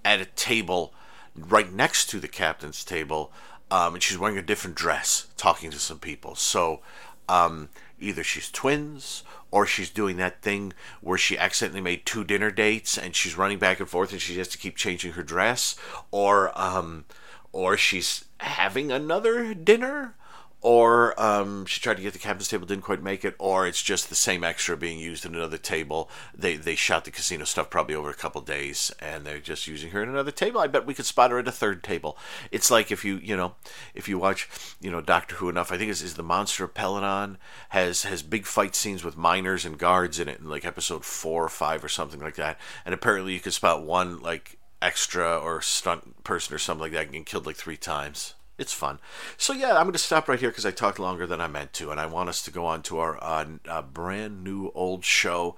[0.06, 0.94] at a table
[1.36, 3.32] right next to the captain's table
[3.72, 6.36] um, and she's wearing a different dress talking to some people.
[6.36, 6.82] So
[7.30, 12.50] um, either she's twins or she's doing that thing where she accidentally made two dinner
[12.50, 15.76] dates and she's running back and forth and she has to keep changing her dress
[16.10, 17.06] or um
[17.52, 20.16] or she's having another dinner
[20.62, 23.82] or um, she tried to get the captain's table, didn't quite make it, or it's
[23.82, 26.10] just the same extra being used in another table.
[26.38, 29.90] They they shot the casino stuff probably over a couple days, and they're just using
[29.90, 30.62] her in another table.
[30.62, 32.16] I bet we could spot her at a third table.
[32.52, 33.56] It's like if you you know
[33.96, 34.48] if you watch
[34.80, 37.38] you know Doctor Who enough, I think is is the Monster of Peladon
[37.70, 41.44] has has big fight scenes with miners and guards in it, in like episode four
[41.44, 42.60] or five or something like that.
[42.86, 47.06] And apparently you could spot one like extra or stunt person or something like that
[47.06, 49.00] getting killed like three times it's fun.
[49.38, 51.74] So yeah, I'm going to stop right here because I talked longer than I meant
[51.74, 55.04] to, and I want us to go on to our uh, uh, brand new old
[55.04, 55.56] show.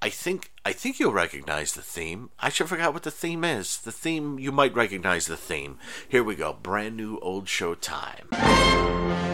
[0.00, 2.30] I think I think you'll recognize the theme.
[2.40, 3.78] I should forgot what the theme is.
[3.78, 5.78] The theme you might recognize the theme.
[6.08, 6.52] Here we go.
[6.52, 9.31] Brand new old show time.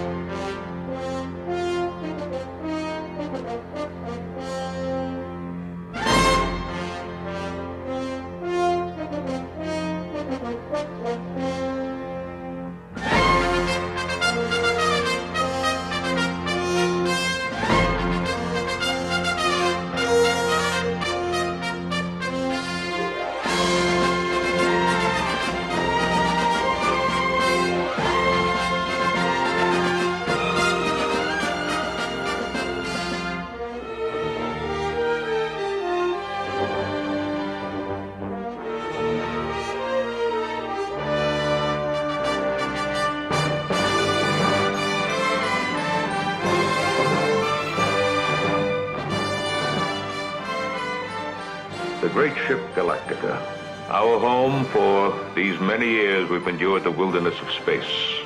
[55.38, 58.18] Many years we've endured the wilderness of space.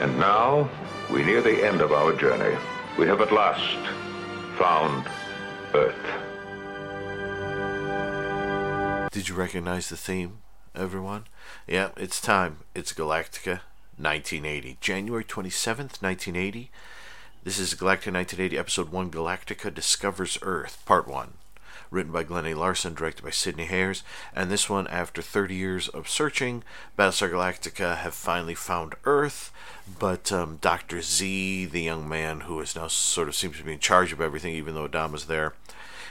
[0.00, 0.68] And now,
[1.08, 2.56] we near the end of our journey.
[2.98, 3.78] We have at last
[4.58, 5.06] found
[5.74, 5.94] Earth.
[9.12, 10.38] Did you recognize the theme,
[10.74, 11.26] everyone?
[11.68, 12.58] Yeah, it's time.
[12.74, 13.60] It's Galactica
[13.96, 14.78] 1980.
[14.80, 16.72] January 27th, 1980.
[17.44, 21.34] This is Galactica 1980, Episode 1 Galactica Discovers Earth, Part 1
[21.90, 22.54] written by Glenn A.
[22.54, 24.02] Larson, directed by Sidney Hayers.
[24.34, 26.62] And this one, after 30 years of searching,
[26.98, 29.52] Battlestar Galactica have finally found Earth,
[29.98, 31.02] but um, Dr.
[31.02, 34.20] Z, the young man who is now sort of seems to be in charge of
[34.20, 35.54] everything, even though Adama's there,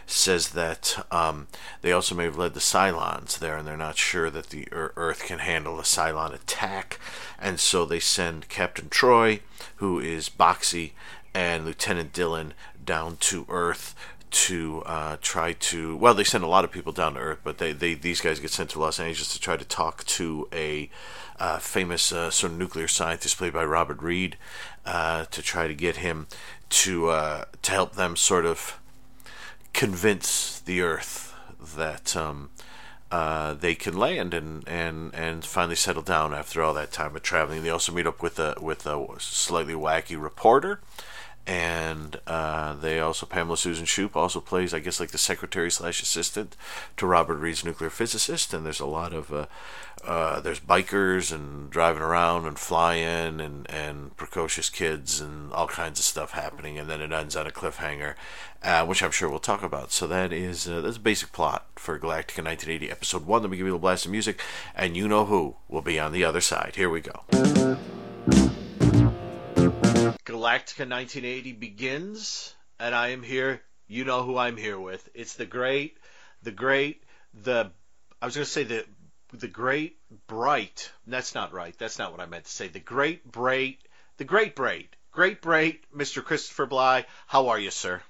[0.05, 1.47] says that um,
[1.81, 5.23] they also may have led the Cylons there, and they're not sure that the Earth
[5.23, 6.99] can handle a Cylon attack.
[7.39, 9.41] And so they send Captain Troy,
[9.77, 10.93] who is Boxey,
[11.33, 12.53] and Lieutenant Dillon
[12.83, 13.95] down to Earth
[14.31, 17.57] to uh, try to well they send a lot of people down to earth but
[17.57, 20.89] they, they these guys get sent to los angeles to try to talk to a
[21.39, 24.37] uh, famous uh, sort of nuclear scientist played by robert reed
[24.85, 26.27] uh, to try to get him
[26.69, 28.79] to uh, to help them sort of
[29.73, 31.33] convince the earth
[31.75, 32.49] that um,
[33.11, 37.23] uh, they can land and, and, and finally settle down after all that time of
[37.23, 37.63] traveling.
[37.63, 40.79] They also meet up with a with a slightly wacky reporter
[41.49, 45.99] and uh, they also Pamela Susan Shoop also plays, I guess, like the secretary slash
[45.99, 46.55] assistant
[46.97, 48.53] to Robert Reed's nuclear physicist.
[48.53, 49.47] And there's a lot of uh,
[50.05, 55.97] uh, there's bikers and driving around and flying and and precocious kids and all kinds
[55.97, 56.77] of stuff happening.
[56.77, 58.13] And then it ends on a cliffhanger,
[58.61, 59.91] uh, which I'm sure we'll talk about.
[59.91, 63.41] So that is uh, that's a basic plot for Galactica 1980 episode one.
[63.41, 64.39] Let me give you a blast of music,
[64.75, 66.75] and you know who will be on the other side.
[66.75, 67.23] Here we go.
[70.25, 73.61] Galactica 1980 begins, and I am here.
[73.87, 75.07] You know who I'm here with.
[75.13, 75.97] It's the great,
[76.43, 77.03] the great,
[77.33, 77.71] the.
[78.21, 78.85] I was going to say the
[79.33, 79.97] the great
[80.27, 80.91] bright.
[81.05, 81.77] That's not right.
[81.77, 82.67] That's not what I meant to say.
[82.67, 83.79] The great bright,
[84.17, 86.23] the great bright, great bright, Mr.
[86.23, 87.05] Christopher Bly.
[87.27, 88.01] How are you, sir?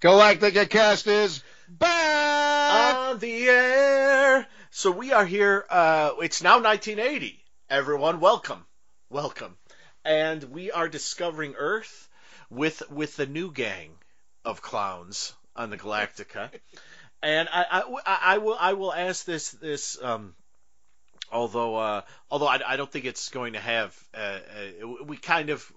[0.00, 4.46] Galactica cast is back on the air.
[4.70, 5.64] So we are here.
[5.70, 7.42] Uh, it's now 1980.
[7.70, 8.64] Everyone, welcome,
[9.10, 9.56] welcome
[10.06, 12.08] and we are discovering Earth
[12.48, 13.90] with with the new gang
[14.44, 16.50] of clowns on the Galactica.
[17.22, 20.34] and I, I, I, will I will ask this this um,
[21.32, 25.50] although uh, although I, I don't think it's going to have uh, uh, we kind
[25.50, 25.70] of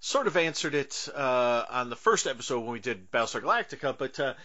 [0.00, 4.36] sort of answered it uh, on the first episode when we did Battlestar Galactica, but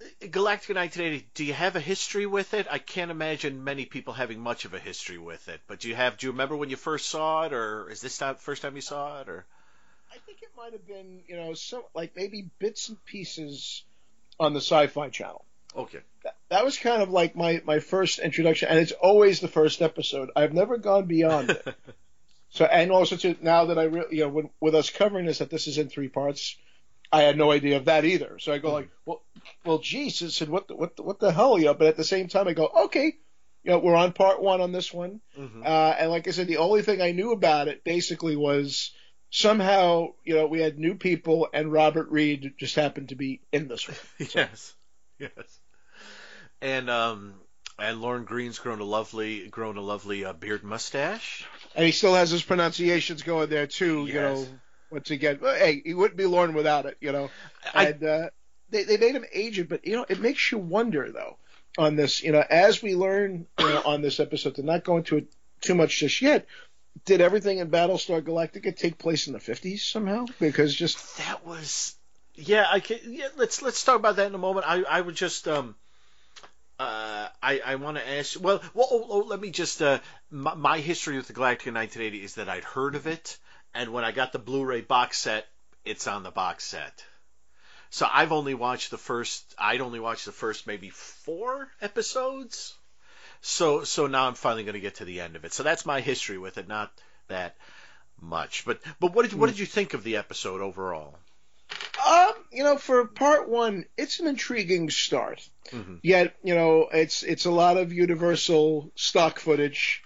[0.00, 2.66] uh, Galactica 1980, do you have a history with it?
[2.70, 5.60] I can't imagine many people having much of a history with it.
[5.66, 6.16] But do you have?
[6.16, 8.82] Do you remember when you first saw it, or is this the first time you
[8.82, 9.46] saw it, or?
[10.12, 13.84] I think it might have been, you know, some like maybe bits and pieces
[14.38, 15.44] on the Sci-Fi Channel.
[15.76, 16.00] Okay.
[16.24, 19.82] That, that was kind of like my my first introduction, and it's always the first
[19.82, 20.30] episode.
[20.34, 21.74] I've never gone beyond it.
[22.50, 25.38] so, and also to now that I really, you know, when, with us covering this,
[25.38, 26.56] that this is in three parts
[27.12, 28.38] I had no idea of that either.
[28.38, 29.22] So I go like, well,
[29.64, 31.74] well, Jesus, and what the, what the, what the hell, you know?
[31.74, 33.16] But at the same time, I go, okay,
[33.64, 35.62] you know, we're on part one on this one, mm-hmm.
[35.64, 38.92] uh, and like I said, the only thing I knew about it basically was
[39.30, 43.68] somehow, you know, we had new people, and Robert Reed just happened to be in
[43.68, 43.96] this one.
[44.28, 44.38] So.
[44.38, 44.74] yes,
[45.18, 45.58] yes,
[46.62, 47.34] and um,
[47.78, 51.44] and Lorne Greene's grown a lovely, grown a lovely uh, beard mustache,
[51.74, 54.06] and he still has his pronunciations going there too.
[54.06, 54.14] Yes.
[54.14, 54.46] You know
[54.90, 55.38] once again.
[55.42, 57.30] Hey, he wouldn't be Lorne without it, you know.
[57.74, 58.30] I, and uh,
[58.70, 61.36] they they made him aged, but you know it makes you wonder though
[61.78, 62.22] on this.
[62.22, 65.32] You know, as we learn you know, on this episode, to not go into it
[65.60, 66.46] too much just yet.
[67.04, 70.26] Did everything in Battlestar Galactica take place in the fifties somehow?
[70.38, 71.94] Because just that was
[72.34, 72.66] yeah.
[72.70, 73.28] I can yeah.
[73.36, 74.66] Let's let's talk about that in a moment.
[74.68, 75.74] I I would just um.
[76.78, 78.40] Uh, I, I want to ask.
[78.40, 79.82] Well, well oh, oh, let me just.
[79.82, 79.98] Uh,
[80.30, 83.36] my, my, history with the Galactica 1980 is that I'd heard of it,
[83.74, 85.46] and when I got the Blu-ray box set,
[85.84, 87.04] it's on the box set.
[87.90, 89.54] So I've only watched the first.
[89.58, 92.74] I'd only watched the first maybe four episodes.
[93.40, 95.52] So so now I'm finally going to get to the end of it.
[95.52, 96.68] So that's my history with it.
[96.68, 96.92] Not
[97.28, 97.56] that
[98.20, 101.18] much, but but what did what did you think of the episode overall?
[102.06, 105.46] Um, you know, for part one, it's an intriguing start.
[105.70, 105.96] Mm-hmm.
[106.02, 110.02] Yet, you know, it's it's a lot of Universal stock footage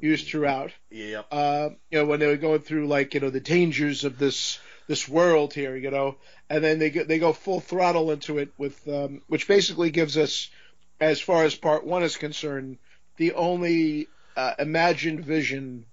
[0.00, 0.72] used throughout.
[0.90, 1.22] Yeah.
[1.30, 4.58] Uh, you know, when they were going through like you know the dangers of this
[4.86, 6.16] this world here, you know,
[6.48, 10.16] and then they go, they go full throttle into it with um, which basically gives
[10.16, 10.48] us,
[11.00, 12.78] as far as part one is concerned,
[13.16, 15.86] the only uh, imagined vision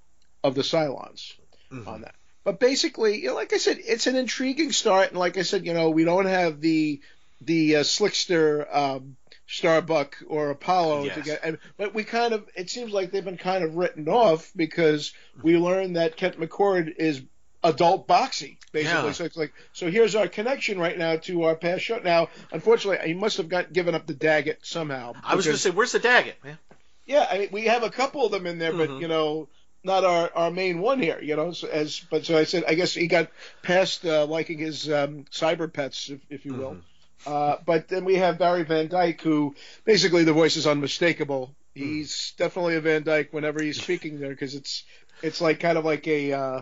[0.44, 1.34] of the Cylons
[1.72, 1.88] mm-hmm.
[1.88, 2.16] on that.
[2.44, 5.66] But basically, you know, like I said, it's an intriguing start, and like I said,
[5.66, 7.02] you know, we don't have the
[7.42, 9.16] the uh, slickster um,
[9.54, 11.16] Starbuck or Apollo yes.
[11.16, 11.40] to get.
[11.44, 15.14] And, but we kind of it seems like they've been kind of written off because
[15.42, 17.22] we learned that Kent McCord is
[17.64, 19.06] adult Boxey basically.
[19.06, 19.12] Yeah.
[19.12, 22.00] So it's like so here's our connection right now to our past show.
[22.00, 25.14] Now, unfortunately, he must have got given up the Daggit somehow.
[25.24, 26.58] I was going to say, where's the Daggit, man?
[27.06, 28.94] Yeah, I mean, we have a couple of them in there, mm-hmm.
[28.94, 29.50] but you know,
[29.84, 31.52] not our, our main one here, you know.
[31.52, 33.30] So as but so I said, I guess he got
[33.62, 36.72] past uh, liking his um, cyber pets, if, if you will.
[36.72, 36.93] Mm-hmm.
[37.26, 39.56] Uh, but then we have Barry Van Dyke, who
[39.86, 41.56] basically the voice is unmistakable.
[41.74, 44.84] He's definitely a Van Dyke whenever he's speaking there because it's
[45.24, 46.62] it's like kind of like a uh,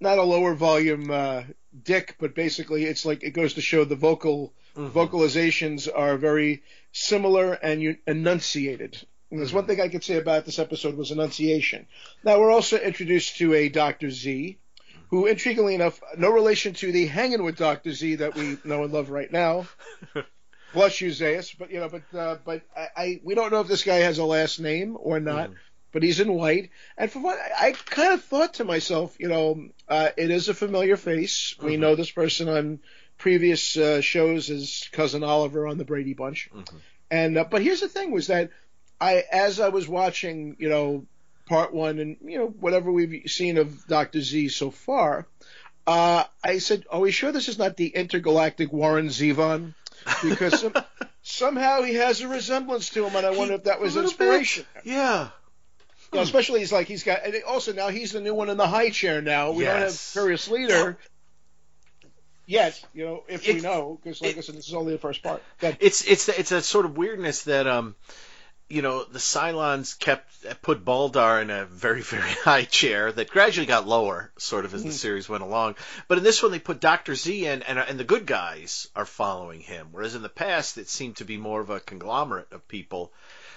[0.00, 1.44] not a lower volume uh,
[1.82, 4.96] Dick, but basically it's like it goes to show the vocal mm-hmm.
[4.96, 9.04] vocalizations are very similar and enunciated.
[9.30, 9.56] And there's mm-hmm.
[9.56, 11.86] one thing I could say about this episode was enunciation.
[12.22, 14.58] Now we're also introduced to a Doctor Z,
[15.14, 18.92] who, intriguingly enough, no relation to the hanging with Doctor Z that we know and
[18.92, 19.68] love right now.
[20.72, 23.68] Blush you, Zayas, but you know, but uh, but I, I, we don't know if
[23.68, 25.50] this guy has a last name or not.
[25.50, 25.54] Mm.
[25.92, 29.28] But he's in white, and for what I, I kind of thought to myself, you
[29.28, 31.54] know, uh, it is a familiar face.
[31.54, 31.66] Mm-hmm.
[31.66, 32.80] We know this person on
[33.16, 36.76] previous uh, shows as cousin Oliver on the Brady Bunch, mm-hmm.
[37.12, 38.50] and uh, but here's the thing: was that
[39.00, 41.06] I, as I was watching, you know,
[41.46, 45.26] part one and you know whatever we've seen of Doctor Z so far,
[45.86, 49.74] Uh, I said, "Are we sure this is not the intergalactic Warren Zevon?"
[50.22, 50.74] Because some,
[51.22, 54.64] somehow he has a resemblance to him, and I wonder if that was inspiration.
[54.74, 54.86] bit.
[54.86, 55.28] Yeah.
[56.12, 57.24] You know, especially he's like he's got.
[57.24, 59.20] And also now he's the new one in the high chair.
[59.20, 60.12] Now we don't have Yes.
[60.12, 60.96] Furious Leader
[62.46, 62.82] yet.
[62.94, 65.22] You know, if we know, because like it- I said, this is only the first
[65.22, 65.42] part.
[65.60, 67.94] That, It's it's it's a sort of weirdness that um
[68.74, 73.66] you know the Cylons kept put Baltar in a very very high chair that gradually
[73.66, 74.96] got lower sort of as the mm-hmm.
[74.96, 75.76] series went along.
[76.08, 79.06] But in this one they put Doctor Z in and and the good guys are
[79.06, 82.66] following him, whereas in the past it seemed to be more of a conglomerate of
[82.66, 83.12] people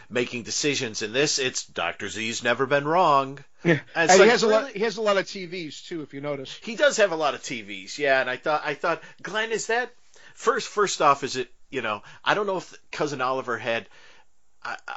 [0.08, 1.02] making decisions.
[1.02, 3.44] In this it's Doctor Z's never been wrong.
[3.64, 3.72] yeah.
[3.72, 4.72] And And it's he like, has a lot.
[4.72, 6.60] He has a lot of TVs too, if you notice.
[6.62, 8.22] He does have a lot of TVs, yeah.
[8.22, 9.92] And I thought, I thought, Glenn, is that
[10.36, 10.68] first?
[10.68, 11.50] First off, is it?
[11.72, 13.88] You know, I don't know if cousin Oliver had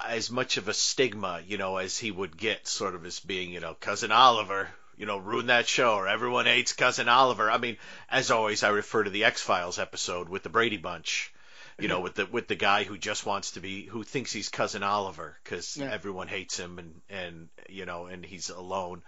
[0.06, 3.50] as much of a stigma, you know, as he would get, sort of as being,
[3.50, 4.68] you know, cousin Oliver.
[4.96, 7.50] You know, ruin that show, or everyone hates cousin Oliver.
[7.50, 7.78] I mean,
[8.10, 11.32] as always, I refer to the X Files episode with the Brady Bunch.
[11.78, 14.50] You know, with the with the guy who just wants to be, who thinks he's
[14.50, 15.90] cousin Oliver because Yeah.
[15.90, 19.02] everyone hates him and and you know, and he's alone.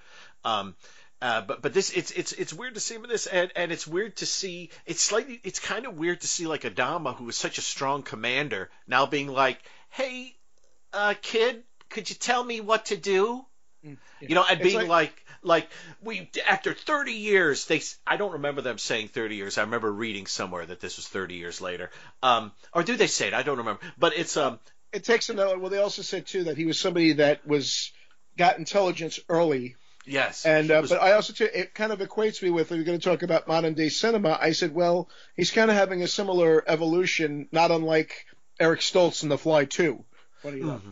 [0.46, 0.74] Um,
[1.20, 3.70] uh, but but this it's it's it's weird to see him in this, and and
[3.70, 7.24] it's weird to see it's slightly it's kind of weird to see like Adama, who
[7.24, 9.60] was such a strong commander, now being like,
[9.90, 10.34] hey,
[10.92, 13.44] uh, kid, could you tell me what to do?
[13.82, 15.12] You know, and It's being like,
[15.42, 15.68] like
[16.00, 19.58] we after 30 years, they I don't remember them saying 30 years.
[19.58, 21.90] I remember reading somewhere that this was 30 years later.
[22.22, 23.34] Um, or do they say it?
[23.34, 23.80] I don't remember.
[23.98, 24.60] But it's um,
[24.92, 25.58] It takes another.
[25.58, 27.90] Well, they also said too that he was somebody that was
[28.38, 29.74] got intelligence early
[30.06, 32.78] yes, And uh, was- but I also too, it kind of equates me with if
[32.78, 34.38] we're going to talk about modern day cinema.
[34.40, 38.26] I said, well, he's kind of having a similar evolution, not unlike
[38.60, 40.04] Eric Stoltz in The Fly Two.
[40.42, 40.82] Funny enough.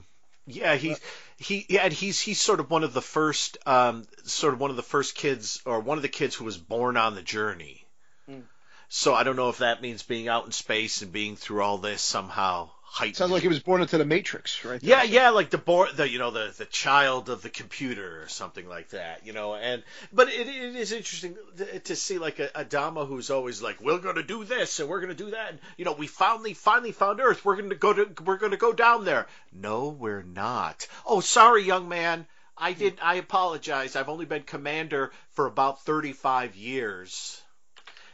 [0.46, 1.00] Yeah, he's
[1.36, 4.70] he yeah, and he's he's sort of one of the first um sort of one
[4.70, 7.84] of the first kids or one of the kids who was born on the journey.
[8.26, 8.40] Hmm.
[8.88, 11.78] So I don't know if that means being out in space and being through all
[11.78, 13.16] this somehow heightened.
[13.16, 14.82] Sounds like he was born into the Matrix, right?
[14.82, 18.26] yeah, yeah, like the born, the you know the the child of the computer or
[18.28, 19.54] something like that, you know.
[19.54, 23.80] And but it, it is interesting to, to see like a, Adama who's always like,
[23.80, 26.08] we're going to do this and we're going to do that, and you know, we
[26.08, 27.44] finally finally found Earth.
[27.44, 29.26] We're going to go to we're going to go down there.
[29.52, 30.86] No, we're not.
[31.06, 32.26] Oh, sorry, young man.
[32.58, 32.98] I did.
[33.00, 33.96] I apologize.
[33.96, 37.40] I've only been commander for about thirty-five years.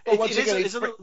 [0.06, 0.94] Well, It- it again, isn't-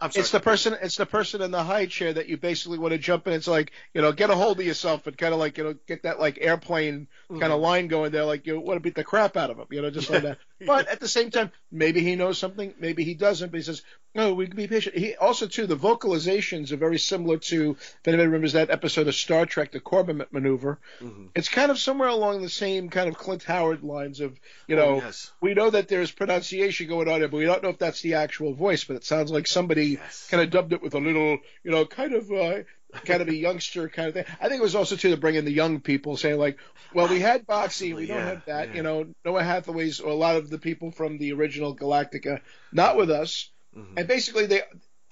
[0.00, 0.20] he- isn't it- I'm sorry.
[0.22, 0.76] It's the person.
[0.82, 3.32] It's the person in the high chair that you basically want to jump in.
[3.32, 5.74] It's like you know, get a hold of yourself and kind of like you know,
[5.86, 7.52] get that like airplane kind Mm-hmm.
[7.52, 8.24] of line going there.
[8.24, 10.38] Like you want to beat the crap out of him, you know, just like that.
[10.66, 13.50] But at the same time, maybe he knows something, maybe he doesn't.
[13.50, 13.82] But he says,
[14.16, 14.96] no, we can be patient.
[14.96, 17.72] He also too, the vocalizations are very similar to.
[17.78, 21.26] If anybody remembers that episode of Star Trek, the Corbomite Maneuver, Mm-hmm.
[21.34, 24.78] it's kind of somewhere along the same kind of Clint Howard lines of you Oh,
[24.78, 24.96] know.
[24.96, 25.30] yes.
[25.40, 28.14] We know that there's pronunciation going on there, but we don't know if that's the
[28.14, 28.84] actual voice.
[28.84, 30.28] But it sounds like somebody Yes.
[30.30, 32.62] kind of dubbed it with a little, you know, kind of, uh,
[33.04, 34.24] kind of a youngster kind of thing.
[34.40, 36.56] I think it was also too to bring in the young people, saying like,
[36.94, 38.68] well, we had Boxey, we don't Yeah, have that.
[38.70, 38.74] yeah.
[38.76, 42.40] You know, Noah Hathaway's or a lot of the people from the original Galactica,
[42.72, 43.50] not with us.
[43.76, 43.98] Mm-hmm.
[43.98, 44.62] And basically, they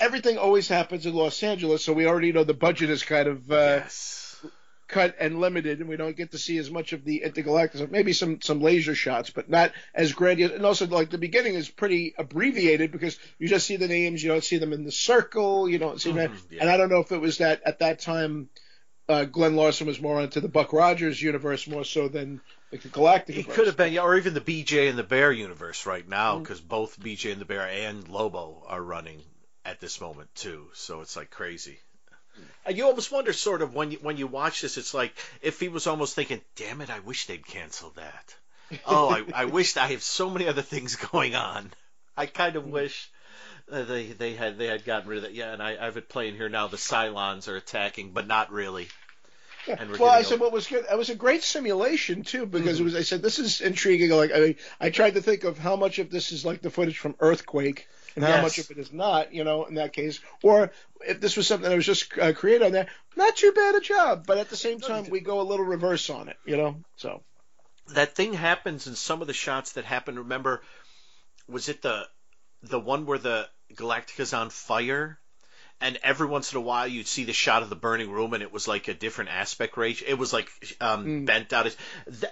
[0.00, 3.50] everything always happens in Los Angeles, so we already know the budget is kind of
[3.50, 4.36] uh, yes.
[4.88, 7.90] cut and limited, and we don't get to see as much of the intergalactic.
[7.90, 10.52] Maybe some some laser shots, but not as grandiose.
[10.52, 14.30] And also, like the beginning is pretty abbreviated because you just see the names, you
[14.30, 16.32] don't see them in the circle, you don't see them.
[16.32, 16.62] Mhm, yeah.
[16.62, 18.48] And I don't know if it was that at that time.
[19.06, 22.40] Uh, Glenn Larson was more into the Buck Rogers universe more so than
[22.74, 23.36] like the Galactic.
[23.36, 26.36] It could have been, yeah, or even the BJ and the Bear universe right now,
[26.38, 26.42] Mm.
[26.42, 29.22] because both BJ and the Bear and Lobo are running
[29.64, 30.68] at this moment too.
[30.74, 31.78] So it's like crazy.
[32.66, 35.60] And you almost wonder, sort of, when you when you watch this, it's like if
[35.60, 38.34] he was almost thinking, "Damn it, I wish they'd cancel that."
[38.86, 41.72] oh, I, I wished I have so many other things going on.
[42.16, 42.58] I kind Mm.
[42.58, 43.10] of wish
[43.70, 45.34] uh, they they had they had gotten rid of that.
[45.34, 46.66] Yeah, and I, I have it playing here now.
[46.68, 48.88] The Cylons are attacking, but not really.
[49.66, 49.76] Yeah.
[49.78, 50.84] And we're Well, I said what was good.
[50.90, 52.82] It was a great simulation too because Mm-hmm.
[52.82, 52.94] it was.
[52.96, 54.10] I said this is intriguing.
[54.10, 56.98] Like I, I tried to think of how much of this is like the footage
[56.98, 59.32] from Earthquake and how much of it is not.
[59.32, 62.64] You know, in that case, or if this was something that was just uh, created
[62.66, 62.86] on there,
[63.16, 64.24] not too bad a job.
[64.26, 66.36] But at the same time, we go a little reverse on it.
[66.44, 67.22] You know, so
[67.94, 70.18] that thing happens in some of the shots that happen.
[70.18, 70.62] Remember,
[71.48, 72.06] was it the
[72.62, 75.18] the one where the Galactica's on fire?
[75.84, 78.42] And every once in a while, you'd see the shot of the burning room, and
[78.42, 80.08] it was like a different aspect ratio.
[80.08, 80.48] It was like
[80.80, 81.76] um, bent out.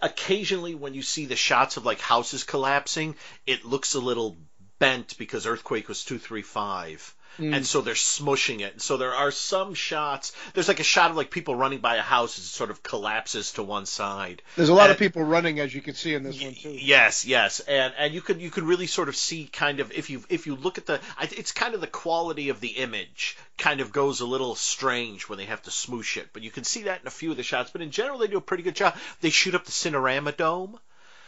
[0.01, 3.15] Occasionally, when you see the shots of like houses collapsing,
[3.47, 4.39] it looks a little
[4.79, 7.15] bent because earthquake was two three five.
[7.38, 7.56] Mm.
[7.56, 8.82] and so they're smushing it.
[8.82, 10.32] So there are some shots.
[10.52, 12.82] There's like a shot of like people running by a house as it sort of
[12.82, 14.42] collapses to one side.
[14.56, 16.70] There's a lot And- of people running, as you can see in this one too.
[16.72, 20.10] Yes, yes, and and you could you could really sort of see kind of if
[20.10, 23.36] you if you look at the I, it's kind of the quality of the image
[23.59, 26.64] kind of goes a little strange when they have to smoosh it, but you can
[26.64, 27.70] see that in a few of the shots.
[27.70, 28.94] But in general, they do a pretty good job.
[29.20, 30.78] They shoot up the Cinerama Dome.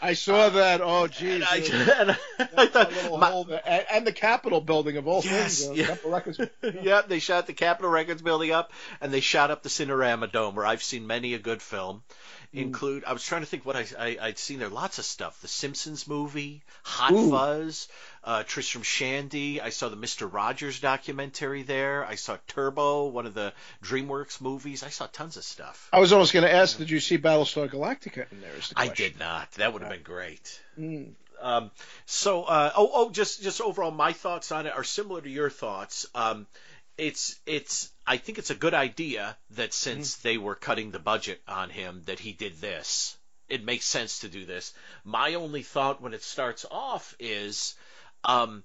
[0.04, 0.80] I saw that.
[0.82, 1.34] Oh, geez.
[1.34, 3.18] And I, the- and I thought,
[3.48, 5.78] my- and, and the Capitol building of all Yes, things.
[5.88, 5.96] uh,
[6.62, 6.72] yeah.
[6.82, 10.54] Yeah, they shot the Capitol Records building up, and they shot up the Cinerama Dome,
[10.54, 12.02] where I've seen many a good film.
[12.52, 14.68] Include, I was trying to think what I, I I'd seen there.
[14.68, 15.40] Lots of stuff.
[15.40, 17.30] The Simpsons movie, Hot Ooh.
[17.30, 17.88] Fuzz,
[18.24, 19.60] uh, Tristram Shandy.
[19.60, 22.04] I saw the Mister Rogers documentary there.
[22.04, 23.52] I saw Turbo, one of the
[23.82, 24.82] DreamWorks movies.
[24.82, 25.88] I saw tons of stuff.
[25.92, 28.54] I was almost going to ask, did you see Battlestar Galactica in there?
[28.58, 29.50] Is the I did not.
[29.52, 30.60] That would have been great.
[30.78, 31.12] Mm.
[31.40, 31.70] Um,
[32.06, 35.50] so, uh, oh, oh, just just overall, my thoughts on it are similar to your
[35.50, 36.06] thoughts.
[36.14, 36.46] Um,
[36.96, 41.42] it's it's I think it's a good idea that since they were cutting the budget
[41.46, 43.16] on him, that he did this.
[43.46, 44.72] It makes sense to do this.
[45.04, 47.74] My only thought when it starts off is,
[48.24, 48.64] um,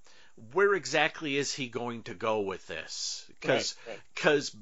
[0.53, 3.25] where exactly is he going to go with this?
[3.27, 4.01] Because Right, right.
[4.15, 4.55] because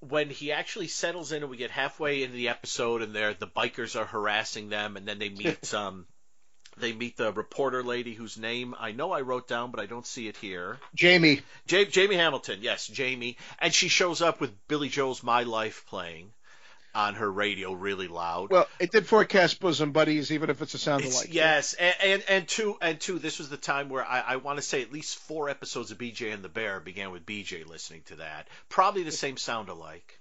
[0.00, 3.46] when he actually settles in and we get halfway into the episode and they're the
[3.46, 6.06] bikers are harassing them and then they meet um
[6.76, 10.06] they meet the reporter lady whose name I know I wrote down but I don't
[10.06, 10.78] see it here.
[10.94, 11.40] Jamie.
[11.68, 16.32] Ja- Jamie Hamilton, yes, Jamie, and she shows up with Billy Joel's My Life playing
[16.94, 18.50] on her radio really loud.
[18.50, 21.28] Well, it did forecast bosom buddies, even if it's a sound alike.
[21.30, 23.18] yes, and, and and two and two.
[23.18, 25.98] This was the time where I, I want to say at least four episodes of
[25.98, 28.48] BJ and the Bear began with BJ listening to that.
[28.68, 30.20] Probably the same sound alike,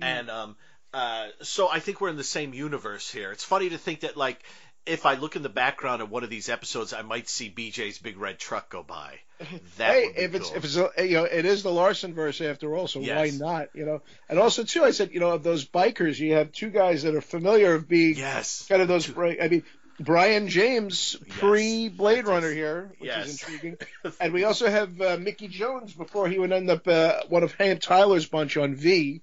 [0.00, 0.56] and um,
[0.94, 3.32] uh, so I think we're in the same universe here.
[3.32, 4.42] It's funny to think that like
[4.86, 7.98] if I look in the background of one of these episodes, I might see BJ's
[7.98, 9.20] big red truck go by.
[9.78, 10.56] That hey, if it's cool.
[10.58, 13.16] if it's a, you know it is the Larson verse after all, so Yes.
[13.16, 13.68] why not?
[13.74, 16.70] You know, and also too, I said you know of those bikers, you have two
[16.70, 19.10] guys that are familiar of being yes, kind of those.
[19.16, 19.62] I mean,
[20.00, 23.26] Brion James pre Blade Runner here, which Yes.
[23.28, 23.76] is intriguing,
[24.20, 27.52] and we also have uh, Mickey Jones before he would end up uh, one of
[27.54, 29.20] Ham Tyler's bunch on V.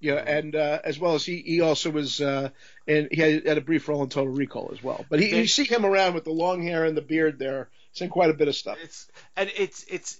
[0.00, 0.28] Yeah, Mm-hmm.
[0.28, 2.50] and uh, as well as he, he also was, uh,
[2.86, 5.02] and he had, had a brief role in Total Recall as well.
[5.08, 7.68] But he, They- you see him around with the long hair and the beard there.
[7.94, 8.76] It's in quite a bit of stuff.
[8.82, 9.06] It's
[9.36, 10.18] and it's it's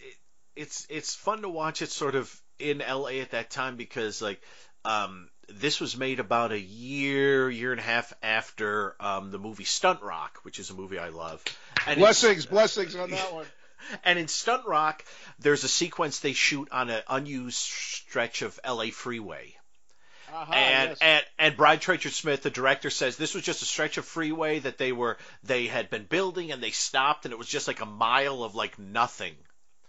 [0.54, 4.40] it's it's fun to watch it sort of in LA at that time because like
[4.84, 9.64] um this was made about a year year and a half after um the movie
[9.64, 11.42] Stunt Rock, which is a movie I love.
[11.84, 13.46] And Blessings, blessings on that one.
[14.04, 15.04] and in Stunt Rock,
[15.40, 19.56] there's a sequence they shoot on an unused stretch of LA freeway.
[20.32, 20.98] Uh-huh, and, yes.
[21.00, 24.58] and and Brian Trenchard Smith, the director, says this was just a stretch of freeway
[24.60, 27.80] that they were they had been building and they stopped and it was just like
[27.80, 29.34] a mile of like nothing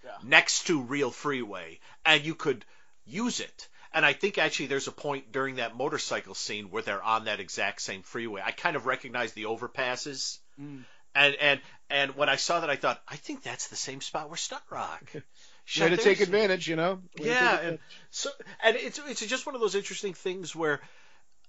[0.03, 0.11] Yeah.
[0.23, 2.65] next to real freeway and you could
[3.05, 3.67] use it.
[3.93, 7.39] And I think actually there's a point during that motorcycle scene where they're on that
[7.39, 8.41] exact same freeway.
[8.45, 10.39] I kind of recognize the overpasses.
[10.61, 10.83] Mm.
[11.15, 14.27] And and and when I saw that I thought I think that's the same spot
[14.29, 15.11] where Stunt Rock.
[15.79, 17.01] Way to take advantage, you know.
[17.19, 17.79] Way Yeah, and
[18.11, 18.29] so
[18.63, 20.79] and it's it's just one of those interesting things where,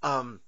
[0.03, 0.41] um,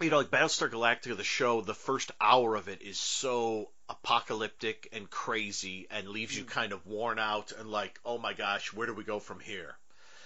[0.00, 4.88] you know, like Battlestar Galactica, the show, the first hour of it is so apocalyptic
[4.92, 8.86] and crazy and leaves you kind of worn out and like, oh my gosh, where
[8.86, 9.74] do we go from here?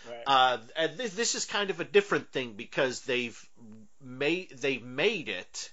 [0.09, 0.23] Right.
[0.27, 3.41] Uh, and this, this is kind of a different thing because they've
[4.03, 5.73] made they've made it,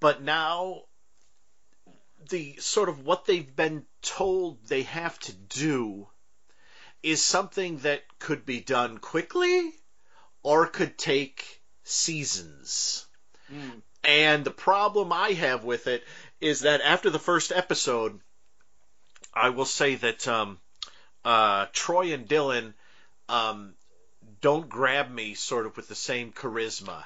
[0.00, 0.82] but now
[2.28, 6.08] the sort of what they've been told they have to do
[7.02, 9.72] is something that could be done quickly
[10.42, 13.06] or could take seasons.
[13.52, 13.82] Mm.
[14.04, 16.04] And the problem I have with it
[16.40, 18.20] is that after the first episode,
[19.32, 20.58] I will say that um,
[21.24, 22.74] uh, Troy and Dylan
[23.28, 23.74] um,
[24.40, 27.04] don't grab me sort of with the same charisma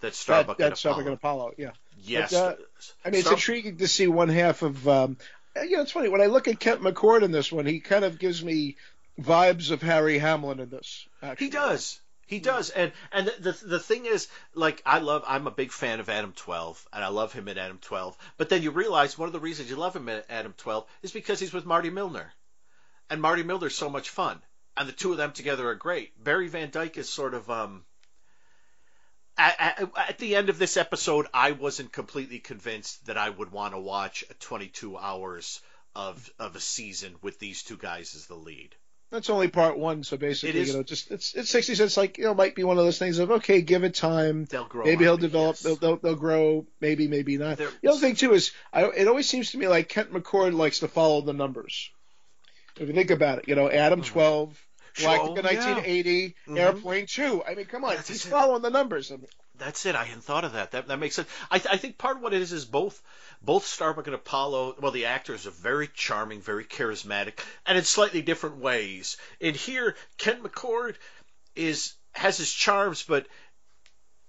[0.00, 1.10] that Starbuck that, and that's Starbuck Apollo.
[1.10, 1.52] and Apollo.
[1.56, 1.70] Yeah.
[2.02, 2.32] Yes.
[2.32, 2.62] But, uh,
[3.04, 4.86] I mean, it's Star- intriguing to see one half of.
[4.88, 5.16] Um,
[5.62, 7.66] you know, it's funny when I look at Kent McCord in this one.
[7.66, 8.76] He kind of gives me
[9.20, 11.06] vibes of Harry Hamlin in this.
[11.22, 11.46] Actually.
[11.46, 12.00] He does.
[12.26, 15.70] He does, and and the, the the thing is, like I love, I'm a big
[15.70, 18.18] fan of Adam 12, and I love him in Adam 12.
[18.36, 21.12] But then you realize one of the reasons you love him in Adam 12 is
[21.12, 22.32] because he's with Marty Milner,
[23.08, 24.42] and Marty Milner's so much fun,
[24.76, 26.12] and the two of them together are great.
[26.22, 27.84] Barry Van Dyke is sort of um.
[29.38, 33.52] At, at, at the end of this episode, I wasn't completely convinced that I would
[33.52, 35.60] want to watch a 22 hours
[35.94, 38.74] of of a season with these two guys as the lead.
[39.10, 41.96] That's only part one, so basically, is- you know, just it's it's sixty cents.
[41.96, 44.46] Like you know, might be one of those things of okay, give it time.
[44.46, 44.84] They'll grow.
[44.84, 45.56] Maybe he'll develop.
[45.56, 45.62] yes.
[45.62, 46.66] They'll, they'll they'll grow.
[46.80, 47.58] Maybe maybe not.
[47.58, 50.54] They're- The other thing too is, I, it always seems to me like Kent McCord
[50.54, 51.90] likes to follow the numbers.
[52.78, 54.12] If you think about it, you know, Adam mm-hmm.
[54.12, 55.74] 12, Galactica Oh, yeah.
[55.74, 56.58] 1980, Mhm.
[56.58, 57.44] Airplane 2.
[57.44, 58.30] I mean, come on, That's he's it.
[58.30, 59.10] following the numbers.
[59.12, 59.26] I mean,
[59.58, 59.94] That's it.
[59.94, 60.72] I hadn't thought of that.
[60.72, 61.28] That that makes sense.
[61.50, 63.00] I, th- I think part of what it is is both
[63.42, 64.76] both Starbuck and Apollo.
[64.80, 69.16] Well, the actors are very charming, very charismatic, and in slightly different ways.
[69.40, 70.96] In here, Kent McCord
[71.54, 73.26] is has his charms, but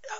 [0.10, 0.16] uh,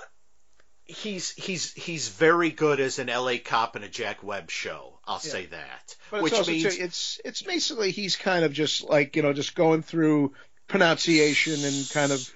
[0.84, 3.38] he's he's he's very good as an L.A.
[3.38, 4.97] cop in a Jack Webb show.
[5.08, 5.96] I'll say that.
[6.10, 9.32] But Which it's means too, it's it's basically he's kind of just like you know
[9.32, 10.34] just going through
[10.68, 12.30] pronunciation and kind of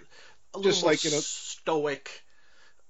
[0.63, 2.09] just like, you know- stoic.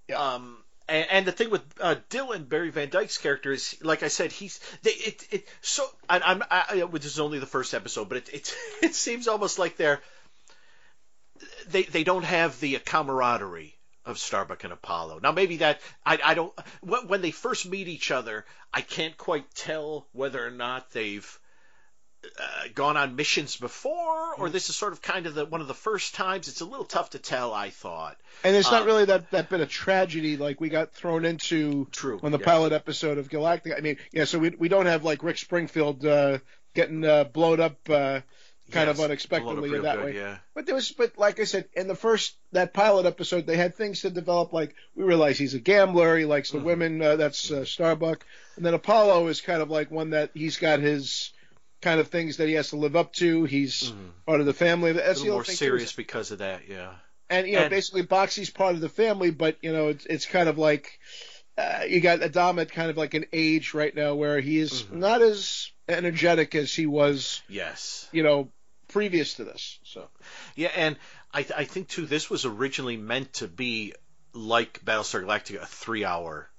[0.09, 0.35] Yeah.
[0.35, 4.09] Um, and, and the thing with uh, Dylan Barry Van Dyke's character is, like I
[4.09, 8.09] said, he's they, it it so I, I'm I, this is only the first episode,
[8.09, 10.01] but it it it seems almost like they're
[11.69, 15.21] they they don't have the camaraderie of Starbuck and Apollo.
[15.23, 16.53] Now maybe that I I don't
[16.83, 21.39] when, they first meet each other, I can't quite tell whether or not they've
[22.25, 25.67] uh, gone on missions before, or this is sort of kind of the one of
[25.67, 26.47] the first times.
[26.47, 27.53] It's a little tough to tell.
[27.53, 28.17] I thought.
[28.45, 31.87] and it's not Uh, really that that bit of tragedy like we got thrown into
[31.91, 32.45] True, on the yeah.
[32.45, 33.77] pilot episode of Galactica.
[33.77, 36.39] I mean, yeah, so we we don't have like Rick Springfield uh,
[36.75, 38.21] getting uh, blown up uh,
[38.73, 40.15] kind of unexpectedly in that good, way.
[40.17, 40.39] Yeah.
[40.55, 43.75] But there was, but like I said, in the first that pilot episode, they had
[43.75, 44.53] things to develop.
[44.53, 46.65] Like we realize he's a gambler, he likes the Mhm.
[46.65, 47.03] women.
[47.03, 48.25] Uh, that's uh, Starbuck,
[48.57, 51.33] and then Apollo is kind of like one that he's got his
[51.81, 53.45] kind of things that he has to live up to.
[53.45, 54.11] He's Mhm.
[54.27, 54.91] part of the family.
[54.91, 56.63] A That's the little more thing serious because of that.
[56.69, 56.95] Yeah.
[57.31, 60.27] and you know, And- basically, Boxey's part of the family, but you know, it's it's
[60.27, 60.99] kind of like
[61.59, 64.85] uh, you got Adam at kind of like an age right now where he is
[64.85, 64.93] Mhm.
[64.93, 68.09] not as energetic as he was, Yes.
[68.13, 68.49] you know,
[68.93, 69.79] previous to this.
[69.85, 70.09] So
[70.55, 70.97] Yeah, and
[71.33, 73.95] I, I think too this was originally meant to be
[74.33, 76.51] like Battlestar Galactica, a three-hour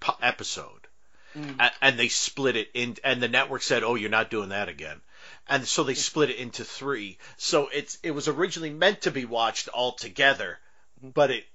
[0.00, 0.88] po- episode,
[1.36, 1.60] Mm.
[1.60, 2.96] A- and they split it in.
[3.04, 5.00] And the network said, "Oh, you're not doing that again,"
[5.46, 7.18] and so they split it into three.
[7.36, 10.58] So it's it was originally meant to be watched all together,
[11.02, 11.46] but it.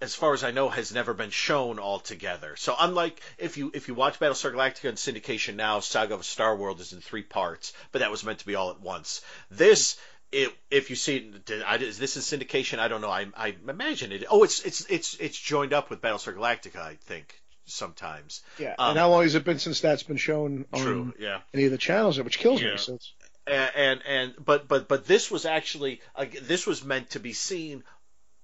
[0.00, 2.54] As far as I know, has never been shown altogether.
[2.56, 6.54] So unlike if you if you watch Battlestar Galactica and syndication now, Saga of Star
[6.54, 9.22] World is in three parts, but that was meant to be all at once.
[9.50, 9.96] This
[10.32, 11.16] it, if you see
[11.48, 12.78] it, is this in syndication?
[12.78, 13.10] I don't know.
[13.10, 14.24] I, I imagine it.
[14.30, 16.76] Oh, it's it's it's it's joined up with Battlestar Galactica.
[16.82, 18.42] I think sometimes.
[18.58, 18.74] yeah.
[18.78, 21.14] Um, and how long has it been since that's been shown on True.
[21.18, 21.40] Yeah.
[21.54, 22.20] any of the channels?
[22.20, 22.72] Which kills Yeah.
[22.72, 22.76] me.
[22.78, 22.98] So
[23.46, 27.32] And, and and but but but this was actually uh, this was meant to be
[27.32, 27.84] seen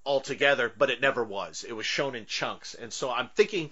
[0.03, 1.63] all together, but it never was.
[1.67, 3.71] It was shown in chunks, and so I'm thinking.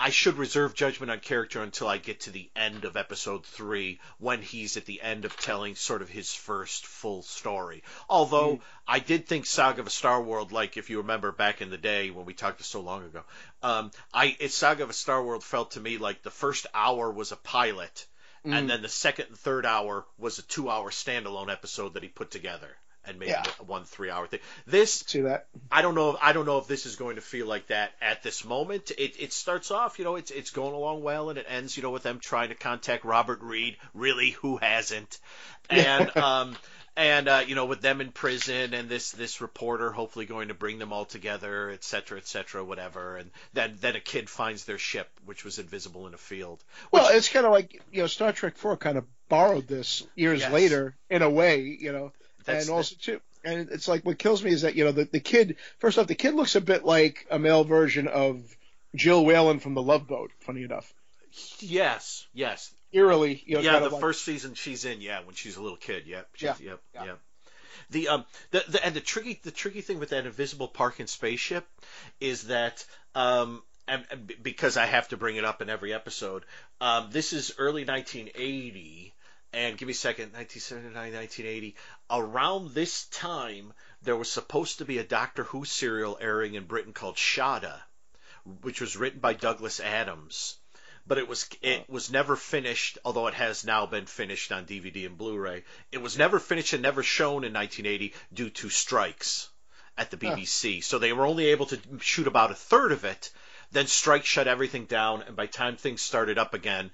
[0.00, 3.98] I should reserve judgment on character until I get to the end of episode three,
[4.18, 7.82] when he's at the end of telling sort of his first full story.
[8.08, 11.70] Although I did think Saga of a Star World, like if you remember back in
[11.70, 13.24] the day when we talked so long ago,
[13.60, 17.10] um, I it Saga of a Star World felt to me like the first hour
[17.10, 18.06] was a pilot,
[18.46, 18.56] Mm.
[18.56, 22.30] and then the second and third hour was a two-hour standalone episode that he put
[22.30, 22.68] together
[23.08, 23.44] and made Yeah.
[23.66, 24.40] one three-hour thing.
[24.66, 25.46] This see that?
[25.70, 26.16] I don't know.
[26.20, 28.90] I don't know if this is going to feel like that at this moment.
[28.90, 31.82] It, it starts off, you know, it's it's going along well, and it ends, you
[31.82, 33.76] know, with them trying to contact Robert Reed.
[33.94, 35.18] Really, who hasn't?
[35.70, 36.56] And um,
[36.96, 40.54] and uh, you know, with them in prison, and this this reporter hopefully going to
[40.54, 43.16] bring them all together, et cetera, et cetera, whatever.
[43.18, 46.64] And then then a kid finds their ship, which was invisible in a field.
[46.88, 50.04] Which, Well, it's kind of like you know, Star Trek Four kind of borrowed this
[50.16, 50.50] years Yes.
[50.52, 52.12] later in a way, you know,
[52.48, 53.20] That's- and also too.
[53.44, 55.56] And it's like what kills me is that you know the the kid.
[55.78, 58.42] First off, the kid looks a bit like a male version of
[58.96, 60.32] Jill Whelan from The Love Boat.
[60.40, 60.92] Funny enough,
[61.60, 65.34] yes, yes, eerily, you know, yeah, kind the like, first season she's in, yeah, when
[65.34, 67.04] she's a little kid, yep, Yeah, yep, yeah.
[67.04, 67.20] yep.
[67.90, 71.66] The um the, the and the tricky the tricky thing with that invisible parking spaceship
[72.20, 72.84] is that
[73.14, 76.44] um and, and because I have to bring it up in every episode,
[76.80, 79.14] um this is early 1980
[79.52, 81.76] and give me a second 1979 1980
[82.10, 83.72] around this time
[84.02, 87.80] there was supposed to be a Doctor Who serial airing in Britain called Shada
[88.62, 90.56] which was written by Douglas Adams.
[91.06, 95.06] But it was it was never finished although it has now been finished on DVD
[95.06, 95.64] and Blu-ray.
[95.90, 99.48] It was never finished and never shown in 1980 due to strikes
[99.96, 103.30] at the BBC so they were only able to shoot about a third of it.
[103.70, 106.90] Then strikes shut everything down and by the time things started up again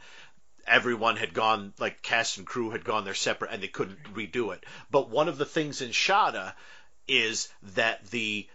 [0.66, 4.55] everyone had gone like cast and crew had gone their separate and they couldn't redo
[4.55, 6.55] it but one of the things in Shada
[7.07, 8.49] is that the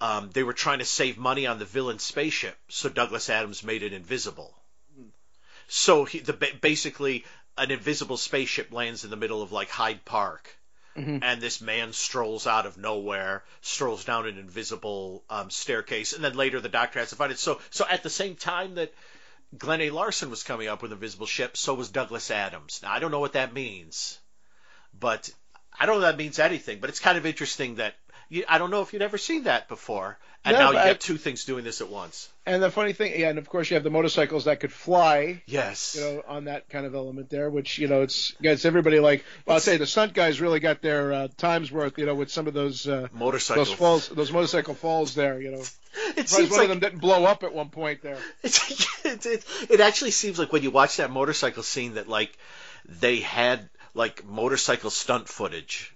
[0.00, 3.82] um, they were trying to save money on the villain spaceship, so Douglas Adams made
[3.82, 4.54] it invisible.
[5.68, 7.24] So he, the basically
[7.58, 10.54] an invisible spaceship lands in the middle of like Hyde Park,
[10.96, 11.20] Mhm.
[11.22, 16.34] and this man strolls out of nowhere, strolls down an invisible um, staircase, and then
[16.34, 17.38] later the Doctor has to find it.
[17.38, 18.92] So so at the same time that
[19.56, 19.90] Glenn A.
[19.90, 22.80] Larson was coming up with Invisible Ship, so was Douglas Adams.
[22.82, 24.18] Now I don't know what that means.
[24.98, 25.28] but
[25.78, 26.80] I don't know if that means anything.
[26.80, 27.94] But it's kind of interesting that
[28.30, 30.84] you, I don't know if you'd ever seen that before, and No, now you I-
[30.86, 32.28] get two things doing this at once.
[32.46, 35.42] And the funny thing, yeah, and of course you have the motorcycles that could fly.
[35.46, 35.96] Yes.
[35.98, 39.24] you know, on that kind of element there, which you know, it's gets everybody like.
[39.44, 42.30] Well, I'll say the stunt guys really got their uh, times worth, you know, with
[42.30, 43.64] some of those uh, Motorcycle.
[43.64, 45.40] those falls, those motorcycle falls there.
[45.40, 45.62] You know,
[46.16, 48.18] It seems one like of them didn't blow up at one point there.
[48.42, 52.36] It's, it, it, it actually seems like when you watch that motorcycle scene that like
[52.84, 55.94] they had like motorcycle stunt footage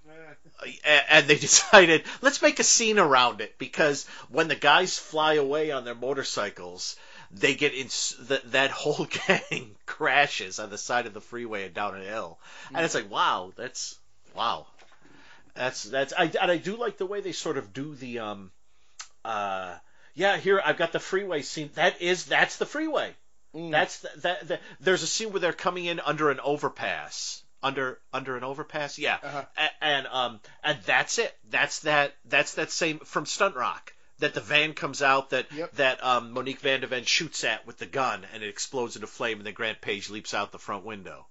[0.85, 5.71] and they decided let's make a scene around it because when the guys fly away
[5.71, 6.97] on their motorcycles
[7.31, 7.89] they get in
[8.27, 12.39] that that whole gang crashes on the side of the freeway and down a hill.
[12.75, 13.99] And it's like wow that's
[14.35, 14.67] wow.
[15.55, 18.51] That's that's I and I do like the way they sort of do the um
[19.25, 19.75] uh
[20.15, 21.71] yeah here I've got the freeway scene.
[21.75, 23.15] That is that's the freeway.
[23.55, 23.73] Mm.
[23.73, 27.99] that's the, that the, there's a scene where they're coming in under an overpass under
[28.13, 28.99] under an overpass?
[28.99, 29.19] Yeah.
[29.23, 29.45] Uh-huh.
[29.57, 31.35] A- and um and that's it.
[31.51, 35.73] That's that that's that same from stunt rock that the van comes out that Yep.
[35.77, 39.07] that um Monique Van de Ven shoots at with the gun and it explodes into
[39.07, 41.27] flame and then Grant Page leaps out the front window.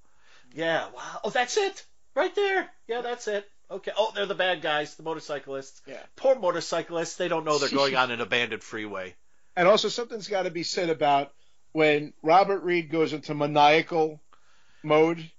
[0.54, 1.20] Yeah wow.
[1.24, 1.86] Oh that's it.
[2.16, 2.70] Right there.
[2.88, 3.48] Yeah that's it.
[3.72, 3.92] Okay.
[3.98, 5.82] Oh they're the bad guys the motorcyclists.
[5.88, 6.02] Yeah.
[6.16, 7.16] poor motorcyclists.
[7.18, 9.16] They don't know they're going on an abandoned freeway.
[9.56, 11.34] And also, something's got to be said about
[11.74, 14.22] when Robert Reed goes into maniacal
[14.84, 15.30] mode.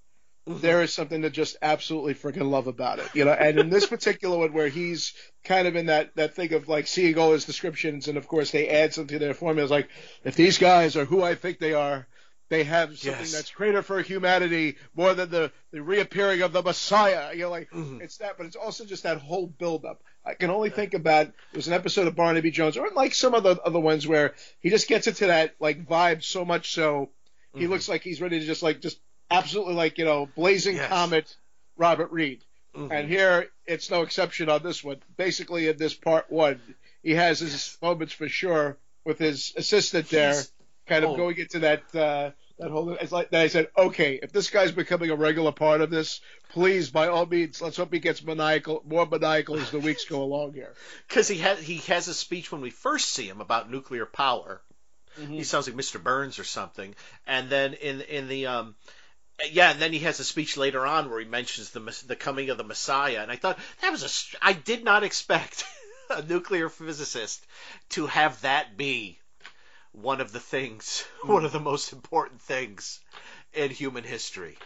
[0.47, 3.33] There is something to just absolutely freaking love about it, you know.
[3.33, 5.13] And in this particular one, where he's
[5.45, 8.51] kind of in that that thing of like seeing all his descriptions, and of course
[8.51, 9.89] they add something to their formulas, like
[10.25, 12.07] if these guys are who I think they are,
[12.49, 13.33] they have something Yes.
[13.33, 17.33] that's greater for humanity more than the the reappearing of the Messiah.
[17.33, 18.01] You know, like Mhm.
[18.03, 20.03] it's that, but it's also just that whole build up.
[20.25, 23.43] I can only think about there's an episode of Barnaby Jones, or like some of
[23.45, 27.11] the other ones where he just gets into that like vibe so much so
[27.55, 27.71] he Mhm.
[27.71, 28.99] looks like he's ready to just like just
[29.31, 30.89] absolutely like you know blazing Yes.
[30.89, 31.37] comet
[31.77, 32.45] Robert Reed.
[32.77, 32.91] Mhm.
[32.93, 35.03] And here it's no exception on this one.
[35.17, 36.61] Basically, in this part one,
[37.03, 40.53] he has his moments for sure with his assistant there, He's-
[40.87, 41.17] kind of oh.
[41.17, 42.91] going into that uh, that whole.
[42.93, 43.41] It's like that.
[43.41, 46.21] I said, okay, if this guy's becoming a regular part of this,
[46.51, 50.23] please, by all means, let's hope he gets maniacal, more maniacal as the weeks go
[50.29, 50.75] along here.
[51.09, 54.61] because he has he has a speech when we first see him about nuclear power.
[55.29, 56.01] He sounds like Mr.
[56.03, 56.95] Burns or something.
[57.27, 58.75] And then in in the um
[59.51, 62.51] yeah, and then he has a speech later on where he mentions the the coming
[62.51, 63.21] of the Messiah.
[63.23, 65.65] And I thought that was a I did not expect
[66.11, 67.45] a nuclear physicist
[67.91, 69.19] to have that be
[69.93, 73.01] one of the things, one of the most important things
[73.53, 74.57] in human history.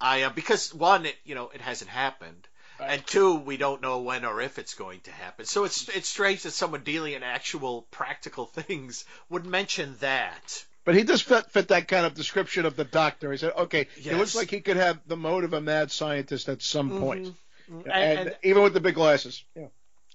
[0.00, 2.48] I uh, because one, it, you know, it hasn't happened.
[2.80, 5.46] And two, we don't know when or if it's going to happen.
[5.46, 10.64] So it's it's strange that someone dealing in actual practical things would mention that.
[10.84, 13.32] But he does fit, fit that kind of description of the doctor.
[13.32, 14.18] He said, okay, he Yes.
[14.18, 17.34] looks like he could have the mode of a mad scientist at some point.
[17.68, 19.42] And, And, and, even with the big glasses.
[19.56, 19.68] Yeah.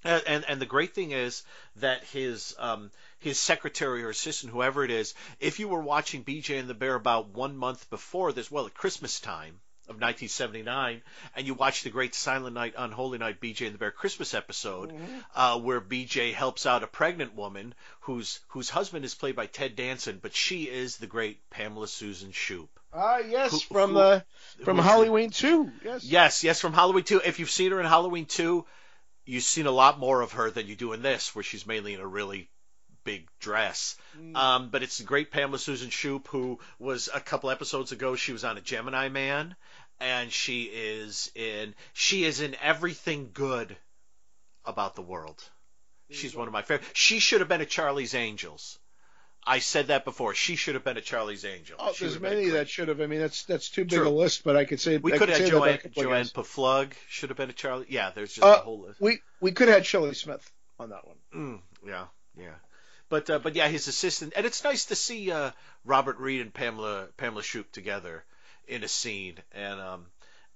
[0.04, 1.44] and, and and the great thing is
[1.78, 6.60] that his um his secretary or assistant, whoever it is, if you were watching BJ
[6.60, 9.60] and the Bear about one month before this, well, at Christmas time
[9.90, 11.02] of 1979,
[11.36, 14.94] and you watch the Great Silent Night, Unholy Night BJ and the Bear Christmas episode,
[15.36, 19.76] uh, where BJ helps out a pregnant woman whose whose husband is played by Ted
[19.76, 22.70] Danson, but she is the great Pamela Susan Shoop.
[22.94, 24.20] Ah, yes, Who- from who- uh,
[24.64, 25.72] from Halloween 2.
[25.84, 26.04] Yes.
[26.04, 27.22] Yes, yes, from Halloween 2.
[27.26, 28.66] If you've seen her in Halloween 2,
[29.26, 31.94] you've seen a lot more of her than you do in this, where she's mainly
[31.94, 32.50] in a really
[33.06, 33.96] big dress.
[34.36, 38.16] Um, but it's the great Pamela Susan Shoop, who was a couple episodes ago.
[38.16, 39.56] She was on a Gemini Man,
[40.00, 43.76] and she is in she is in everything good
[44.66, 45.44] about the world.
[46.12, 46.88] She's one of my favorite.
[46.94, 48.80] She should have been at Charlie's Angels.
[49.46, 50.34] I said that before.
[50.34, 51.80] She should have been at Charlie's Angels.
[51.82, 53.00] Oh, She there's would have been many that should have.
[53.00, 54.08] I mean, that's that's too big True.
[54.08, 56.26] a list, but I could say We I could have had Joanne, Joanne.
[56.26, 57.86] Pflug should have been a Charlie.
[57.90, 59.00] Yeah, there's just Uh, a whole list.
[59.00, 61.18] We we could have had Shelley Smith on that one.
[61.36, 62.06] Mm, yeah,
[62.38, 62.56] yeah.
[63.08, 65.52] But uh, but yeah, his assistant, and it's nice to see uh,
[65.86, 68.24] Robert Reed and Pamela Pamela Shoop together
[68.68, 70.06] in a scene, and um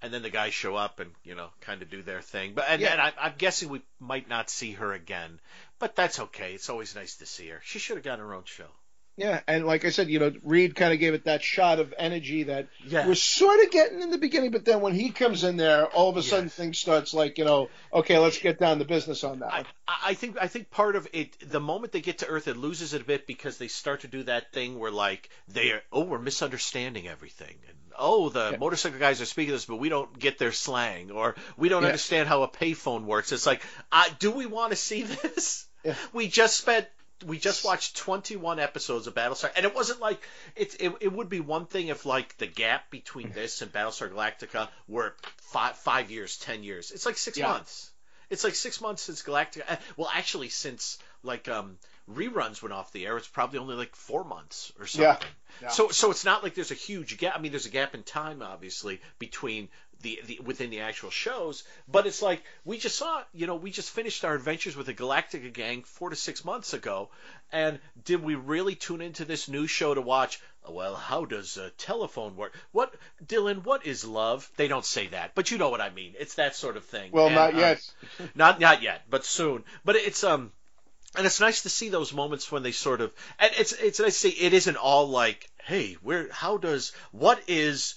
[0.01, 2.53] and then the guys show up and you know kind of do their thing.
[2.53, 2.91] But and, Yeah.
[2.93, 5.39] and I, I'm guessing we might not see her again,
[5.79, 6.53] but that's okay.
[6.53, 7.61] It's always nice to see her.
[7.63, 8.67] She should have gotten her own show.
[9.15, 11.93] Yeah, and like I said, you know, Reed kind of gave it that shot of
[11.99, 13.07] energy that Yeah.
[13.07, 16.09] was sort of getting in the beginning, but then when he comes in there, all
[16.09, 16.55] of a sudden Yes.
[16.55, 19.65] things starts like, you know, okay, let's get down to business on that I.
[20.05, 22.93] I think I think part of it, the moment they get to Earth, it loses
[22.95, 26.05] it a bit because they start to do that thing where like they are, oh,
[26.05, 28.57] we're misunderstanding everything, and oh, the Yeah.
[28.57, 32.27] motorcycle guys are speaking this, but we don't get their slang, or we don't understand
[32.27, 33.31] how a payphone works.
[33.31, 33.61] It's like,
[33.91, 35.67] uh, do we want to see this?
[35.83, 35.95] Yeah.
[36.13, 36.87] We just spent
[37.25, 40.21] we just watched 21 episodes of Battlestar, and it wasn't like
[40.55, 40.93] it, it.
[41.01, 45.13] It would be one thing if like the gap between this and Battlestar Galactica were
[45.41, 46.91] five five years, ten years.
[46.91, 47.49] It's like six Yeah.
[47.49, 47.89] months.
[48.29, 49.63] It's like six months since Galactica.
[49.69, 51.77] uh, Well, actually, since like um
[52.11, 55.03] reruns went off the air, it's probably only like four months or something.
[55.21, 55.27] Yeah.
[55.61, 55.67] Yeah.
[55.69, 57.33] So so it's not like there's a huge gap.
[57.35, 59.69] I mean, there's a gap in time, obviously, between
[60.03, 63.71] the, the within the actual shows, but it's like we just saw, you know, we
[63.71, 67.09] just finished our adventures with the Galactica gang four to six months ago,
[67.51, 70.39] and did we really tune into this new show to watch?
[70.69, 72.55] Well, how does a telephone work?
[72.71, 72.93] What,
[73.25, 73.65] Dylan?
[73.65, 74.49] What is love?
[74.55, 76.13] They don't say that, but you know what I mean.
[76.17, 77.11] It's that sort of thing.
[77.11, 77.93] Well, And, not yet.
[78.35, 79.65] not not yet, but soon.
[79.83, 80.51] But it's um,
[81.15, 84.21] and it's nice to see those moments when they sort of, and it's it's nice
[84.21, 87.95] to see it isn't all like, hey, where, how does, what is,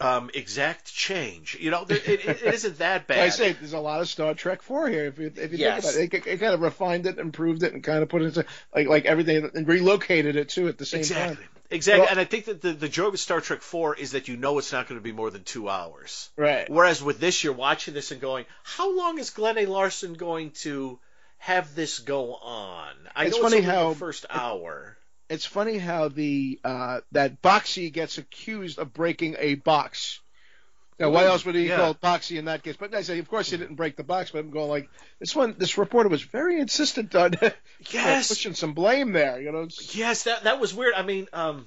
[0.00, 1.56] um, exact change?
[1.60, 3.18] You know, there, it, it, it isn't that bad.
[3.26, 5.06] I say there's a lot of Star Trek Four here.
[5.06, 5.94] If you if you Yes.
[5.94, 8.22] think about it, it, it kind of refined it, improved it, and kind of put
[8.22, 8.44] it into
[8.74, 11.36] like like everything and relocated it too at the same exactly.
[11.36, 11.44] time.
[11.70, 14.28] Exactly, Well- and I think that the, the joy with Star Trek Four is that
[14.28, 16.28] you know it's not going to be more than two hours.
[16.36, 16.68] Right.
[16.68, 19.64] Whereas with this, you're watching this and going, how long is Glenn A.
[19.64, 20.98] Larson going to
[21.38, 22.92] have this go on?
[23.16, 24.98] I It's know funny it's only how- the first hour.
[25.32, 30.20] It's funny how the uh, that Boxey gets accused of breaking a box.
[30.98, 31.76] Now, why else would he yeah.
[31.76, 32.76] call Boxey in that case?
[32.76, 34.30] But I say, of course, he didn't break the box.
[34.30, 35.54] But I'm going like this one.
[35.56, 37.32] This reporter was very insistent on
[37.90, 38.28] Yes.
[38.28, 39.40] pushing some blame there.
[39.40, 40.92] You know, Yes, that that was weird.
[40.94, 41.66] I mean, um,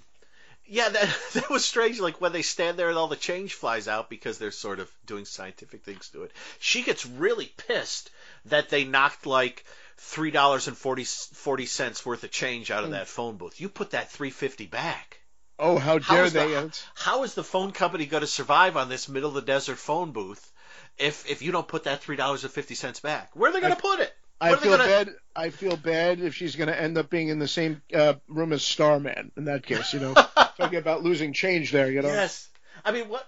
[0.67, 1.99] yeah, that that was strange.
[1.99, 4.91] Like when they stand there and all the change flies out because they're sort of
[5.07, 6.31] doing scientific things to it.
[6.59, 8.11] She gets really pissed
[8.45, 9.65] that they knocked like
[9.97, 13.59] three dollars and forty forty cents worth of change out of that phone booth.
[13.61, 15.19] You put that three fifty back.
[15.59, 16.47] oh, how How dare is, they?
[16.47, 19.77] the, how is the phone company going to survive on this middle of the desert
[19.77, 20.51] phone booth
[20.97, 23.31] if if you don't put that three dollars and fifty cents back?
[23.35, 24.13] Where are they going to put it?
[24.41, 25.09] I What are they feel gonna- bad.
[25.37, 28.51] I feel bad if she's going to end up being in the same uh, room
[28.51, 29.31] as Starman.
[29.37, 30.13] In that case, you know,
[30.57, 31.89] talking about losing change there.
[31.89, 32.49] You know, Yes.
[32.83, 33.25] I mean, what?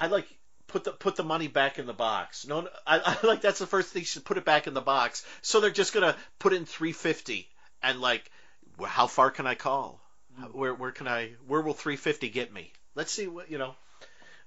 [0.00, 0.26] I like
[0.74, 2.46] put the put the money back in the box.
[2.46, 4.02] No, no I, I like that's the first thing.
[4.02, 5.24] You should put it back in the box.
[5.42, 7.48] So they're just gonna put in three fifty
[7.82, 8.28] and like,
[8.84, 10.00] how far can I call?
[10.38, 11.30] How- Where where can I?
[11.46, 12.72] Where will three fifty get me?
[12.96, 13.76] Let's see what you know.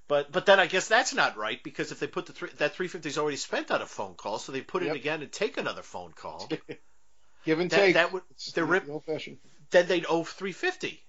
[0.06, 2.74] But but then I guess that's not right because if they put the three, that
[2.74, 4.94] three fifty is already spent on a phone call, so they put Yep.
[4.94, 6.48] it again and take another phone call.
[7.46, 7.94] give and That- take.
[7.94, 8.22] that would-
[8.54, 9.38] they're rip- fashioned.
[9.70, 11.00] then they'd owe 350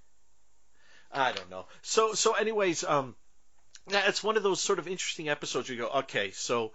[1.11, 3.15] i don't know so so anyways um
[3.91, 6.71] it's one of those sort of interesting episodes where you go okay so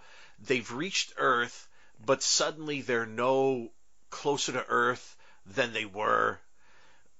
[0.47, 1.67] they've reached earth
[2.05, 3.69] but suddenly they're no
[4.09, 5.15] closer to earth
[5.45, 6.37] than they were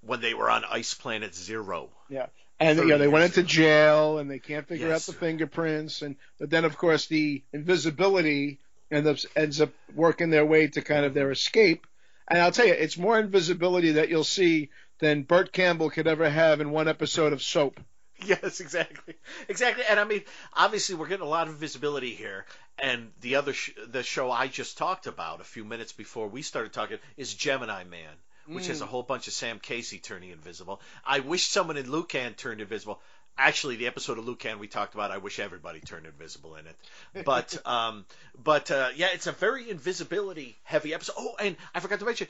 [0.01, 2.27] when they were on ice planet zero Yeah.
[2.59, 5.09] And you know they went into jail and they can't figure Yes.
[5.09, 8.59] out the fingerprints and but then of course the invisibility
[8.91, 11.85] ends up ends up working their way to kind of their escape.
[12.27, 14.69] And I'll tell you, it's more invisibility that you'll see
[14.99, 17.79] than Burt Campbell could ever have in one episode of Soap.
[18.43, 19.15] yes exactly.
[19.47, 19.83] Exactly.
[19.89, 20.23] And i mean
[20.53, 22.45] obviously we're getting a lot of visibility here.
[22.77, 26.41] And the other sh- the show i just talked about a few minutes before we
[26.41, 28.13] started talking is gemini man
[28.47, 30.79] which has a whole bunch of sam casey turning invisible.
[31.03, 33.01] I wish someone in lucan turned invisible.
[33.37, 37.25] Actually the episode of lucan we talked about i wish everybody turned invisible in it.
[37.25, 38.05] But um
[38.43, 41.15] but uh yeah it's a very invisibility heavy episode.
[41.17, 42.27] Oh and i forgot to mention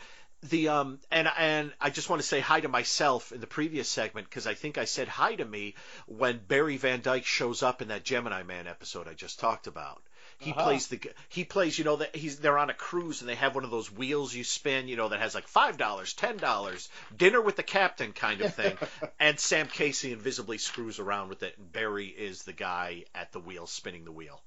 [0.49, 3.87] the um and and I just want to say hi to myself in the previous
[3.89, 5.75] segment because I think I said hi to me
[6.07, 10.01] when Barry Van Dyke shows up in that Gemini Man episode I just talked about.
[10.37, 10.63] He Uh-huh.
[10.63, 10.99] plays the
[11.29, 13.71] he plays you know that he's they're on a cruise and they have one of
[13.71, 17.55] those wheels you spin you know that has like five dollars ten dollars dinner with
[17.55, 18.77] the captain kind of thing
[19.19, 23.39] and Sam Casey invisibly screws around with it and Barry is the guy at the
[23.39, 24.41] wheel spinning the wheel.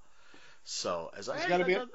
[0.64, 1.88] So as I It's gotta be that-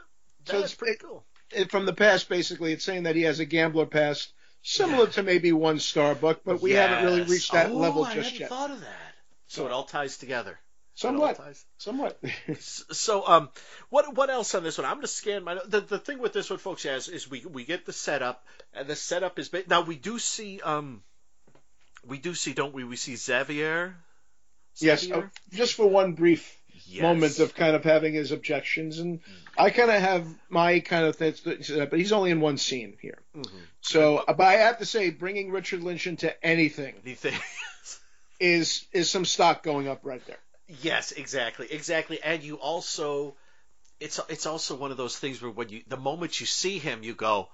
[0.45, 1.23] so it's- pretty it- cool.
[1.69, 5.51] From the past, basically, it's saying that he has a gambler past, similar to maybe
[5.51, 8.49] one Starbuck, but we haven't really reached that Oh, level I just hadn't yet.
[8.49, 9.15] thought of that.
[9.47, 10.59] So it all ties together.
[10.95, 11.39] Somewhat,
[11.79, 12.19] somewhat.
[12.59, 13.49] So, um,
[13.89, 14.85] what what else on this one?
[14.85, 15.59] I'm gonna scan my.
[15.65, 18.87] The, the thing with this one, folks, is, is we we get the setup, and
[18.87, 21.01] the setup is now we do see um,
[22.05, 22.83] we do see, don't we?
[22.83, 23.95] We see Xavier.
[24.77, 26.55] yes, uh, just for one brief
[26.85, 27.01] Yes.
[27.01, 29.21] moment of kind of having his objections, and
[29.57, 33.19] I kind of have my kind of things, but he's only in one scene here.
[33.35, 33.61] Mhm.
[33.81, 36.95] So, uh, but I have to say, bringing Richard Lynch into anything
[38.39, 40.39] is is some stock going up right there.
[40.81, 42.21] Yes, exactly, exactly.
[42.23, 43.35] And you also,
[43.99, 47.03] it's it's also one of those things where when you the moment you see him,
[47.03, 47.49] you go,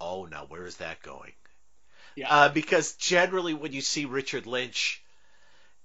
[0.00, 1.32] oh, now where is that going?
[2.16, 2.32] Yeah.
[2.32, 5.02] Uh, because generally, when you see Richard Lynch,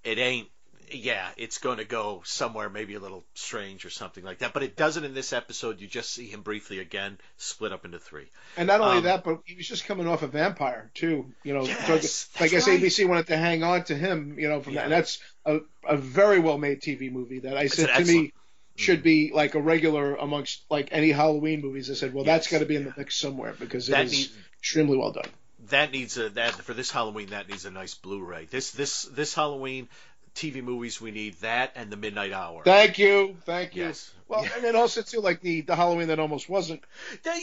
[0.04, 0.48] it ain't
[0.92, 4.54] yeah, it's going to go somewhere maybe a little strange or something like that.
[4.54, 5.80] But it doesn't in this episode.
[5.82, 8.28] You just see him briefly again, split up into three.
[8.58, 11.32] And not only Um, that, but he was just coming off a vampire too.
[11.44, 12.80] You know, Yes, so I guess right.
[12.80, 14.36] ABC wanted to hang on to him.
[14.40, 14.80] You know, from Yeah.
[14.82, 14.84] that.
[14.86, 18.34] And that's a, a very well made TV movie that I said to excellent- me
[18.76, 21.92] should be like a regular amongst like any Halloween movies.
[21.92, 24.12] I said, well, that's got to be in the mix somewhere because it That is
[24.14, 24.30] need-
[24.60, 25.28] extremely well done.
[25.68, 27.32] that needs a that for this Halloween.
[27.32, 28.46] That needs a nice Blu-ray.
[28.46, 29.90] This this this Halloween
[30.36, 32.64] TV movies we need that and the Midnight Hour.
[32.64, 33.84] Thank you, thank you.
[33.86, 34.12] Yes.
[34.28, 34.52] Well, Yeah.
[34.56, 36.84] and then also too, like the the Halloween that almost wasn't.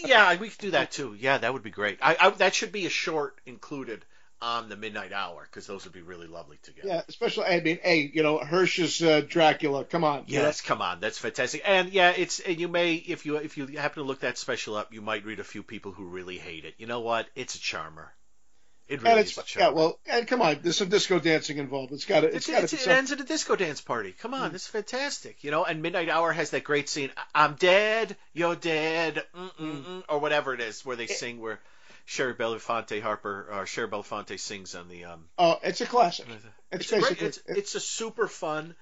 [0.04, 1.16] Yeah, we could do that too.
[1.18, 1.98] Yeah, that would be great.
[2.00, 4.04] I, I that should be a short included
[4.42, 6.88] on the Midnight Hour because those would be really lovely together.
[6.88, 9.84] Yeah, especially I mean, hey, you know, Hirsch's uh, Dracula.
[9.84, 10.24] Come on.
[10.26, 11.62] Yes, come on, that's fantastic.
[11.64, 14.76] And yeah, it's and you may if you if you happen to look that special
[14.76, 16.74] up, you might read a few people who really hate it.
[16.78, 17.26] You know what?
[17.34, 18.12] It's a charmer.
[18.88, 19.70] It really And is it's charmer.
[19.70, 21.92] yeah, well, and come on, there's some disco dancing involved.
[21.92, 24.12] It's got to, it's It's, it's, it ends at a disco dance party.
[24.12, 24.54] Come on, mm-hmm.
[24.54, 25.42] it's fantastic.
[25.42, 27.10] You know, and Midnight Hour has that great scene.
[27.34, 30.00] I'm dead, you're dead, mm-mm-mm, mm-hmm.
[30.08, 31.60] or whatever it is, where they sing where
[32.04, 35.24] Shari Belafonte Harper or Shari Belafonte sings on the um.
[35.36, 36.26] Oh, it's a classic.
[36.70, 37.22] It's, It's, great.
[37.22, 38.76] It's, it's a super fun.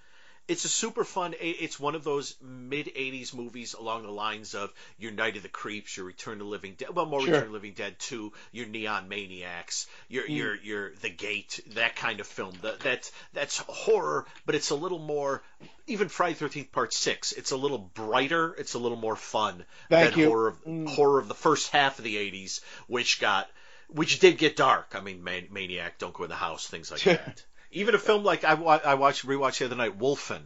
[0.46, 1.34] It's a super fun.
[1.40, 5.48] It's one of those mid '80s movies along the lines of your Night of the
[5.48, 7.30] Creeps, your Return to Living Dead, well, more Sure.
[7.32, 10.36] Return to Living Dead 2, your Neon Maniacs, your Mm.
[10.36, 12.52] your your The Gate, that kind of film.
[12.60, 15.42] That that's that's horror, but it's a little more.
[15.86, 18.54] Even Friday Thirteenth Part Six, it's a little brighter.
[18.58, 20.28] It's a little more fun Thank than you.
[20.28, 20.88] horror of Mm.
[20.88, 23.50] horror of the first half of the '80s, which got
[23.88, 24.92] which did get dark.
[24.94, 27.42] I mean, Man- Maniac, Don't Go in the House, things like that.
[27.74, 30.42] Even a film like I, wa- I watched rewatched the other night, Wolfen,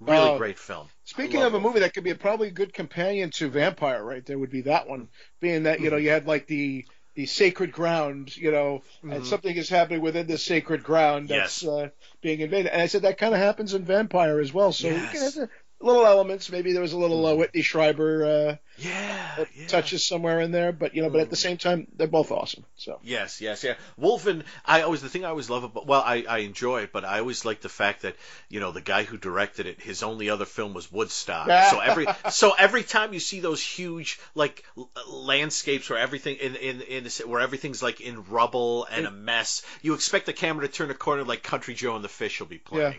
[0.00, 0.38] really Oh.
[0.38, 0.88] great film.
[1.04, 4.24] Speaking of a movie that could be a probably a good companion to Vampire, right
[4.26, 5.08] there would be that one,
[5.40, 5.94] being that you Mm-hmm.
[5.94, 6.84] know you had like the
[7.14, 11.76] the sacred ground, you know, and something is happening within the sacred ground that's Mm-hmm.
[11.76, 11.84] Yes.
[11.84, 11.88] uh,
[12.22, 12.72] being invaded.
[12.72, 14.72] And I said that kind of happens in Vampire as well.
[14.72, 14.96] So Yes.
[14.98, 15.12] Mm-hmm.
[15.12, 15.50] can have
[15.82, 16.50] little elements.
[16.50, 19.66] Maybe there was a little uh, Whitley Strieber uh, Yeah, uh, yeah.
[19.66, 22.64] touches somewhere in there, but you know, but at the same time, they're both awesome.
[22.76, 23.74] So Yes, yes, yeah.
[24.00, 27.04] Wolfen, I always the thing I always love about well, I, I enjoy it, but
[27.04, 28.16] I always like the fact that
[28.48, 31.48] you know the guy who directed it, his only other film was Woodstock.
[31.70, 34.64] so every so every time you see those huge like
[35.08, 39.62] landscapes where everything in in in the, where everything's like in rubble and a mess,
[39.82, 42.46] you expect the camera to turn a corner like Country Joe and the Fish will
[42.46, 42.98] be playing.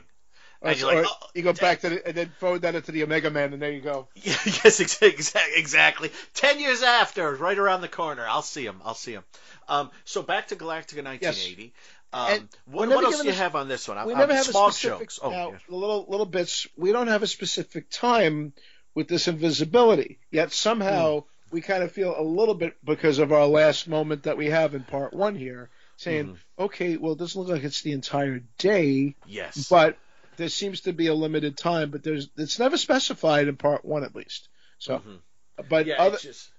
[0.63, 2.91] And you're like, Or oh, you go back to the, and then forward that into
[2.91, 4.07] the Omega Man, and there you go.
[4.15, 5.13] yes, exactly,
[5.57, 6.11] exactly.
[6.33, 8.81] Ten years after, right around the corner, I'll see him.
[8.85, 9.23] I'll see him.
[9.67, 11.73] Um, so back to Galactica 1980.
[12.13, 13.97] Um, what, what else do you a- have on this one?
[14.05, 15.19] we I'm- never I'm have small a specific jokes.
[15.21, 15.57] Oh, now, yeah.
[15.67, 16.67] little little bits.
[16.77, 18.53] We don't have a specific time
[18.93, 20.19] with this invisibility.
[20.31, 21.27] Yet somehow Hmm.
[21.55, 24.75] we kind of feel a little bit because of our last moment that we have
[24.75, 26.63] in part one here, saying, Mm-hmm.
[26.65, 29.67] okay, well, it doesn't look like it's the entire day, yes.
[29.69, 29.97] but
[30.37, 31.89] there seems to be a limited time.
[31.91, 34.49] But there's it's never specified in part one at least.
[34.79, 35.01] So,
[35.57, 35.89] but Mm-hmm.
[35.89, 36.49] yeah, other just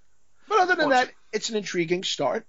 [0.49, 2.47] but other than that, it's an intriguing start.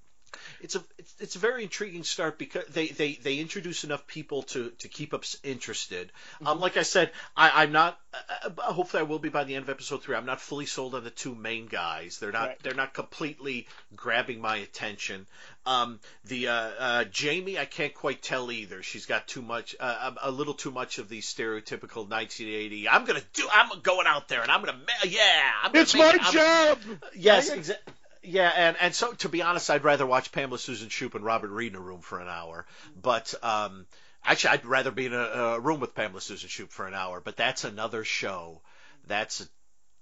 [0.62, 4.44] it's a it's, it's a very intriguing start because they, they, they introduce enough people
[4.44, 6.12] to, to keep us interested.
[6.36, 6.48] Mm-hmm.
[6.48, 7.98] Um, like I said, I, I'm not.
[8.14, 10.16] Uh, uh, hopefully, I will be by the end of episode three.
[10.16, 12.20] I'm not fully sold on the two main guys.
[12.20, 12.64] They're not Right.
[12.64, 15.26] they're not completely grabbing my attention.
[15.66, 18.84] Um, the uh, uh, Jamie, I can't quite tell either.
[18.84, 22.88] She's got too much, uh, a a little too much of the stereotypical 1980.
[22.88, 23.48] I'm gonna do.
[23.52, 24.78] I'm going out there and I'm gonna.
[24.78, 26.22] ma- Yeah, I'm gonna It's my it.
[26.32, 26.80] Job.
[27.16, 27.94] Yes, exactly.
[28.28, 31.50] Yeah, and, and so to be honest, I'd rather watch Pamela Susan Shoop and Robert
[31.50, 32.66] Reed in a room for an hour.
[33.00, 33.86] But um,
[34.24, 37.22] actually, I'd rather be in a, a room with Pamela Susan Shoop for an hour.
[37.22, 38.62] But that's another show.
[39.08, 39.46] That's a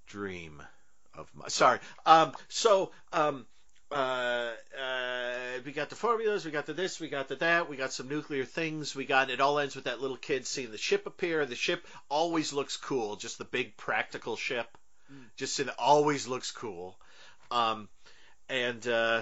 [0.07, 0.61] dream
[1.17, 1.47] of my.
[1.49, 1.79] Sorry.
[2.05, 3.45] Um, so um,
[3.93, 4.51] uh,
[4.81, 7.93] uh, we got the formulas, we got the this, we got the that, we got
[7.93, 11.05] some nuclear things, we got it all ends with that little kid seeing the ship
[11.05, 11.45] appear.
[11.45, 14.77] The ship always looks cool, just the big practical ship,
[15.35, 16.97] just it always looks cool.
[17.51, 17.87] Um,
[18.49, 19.21] and uh,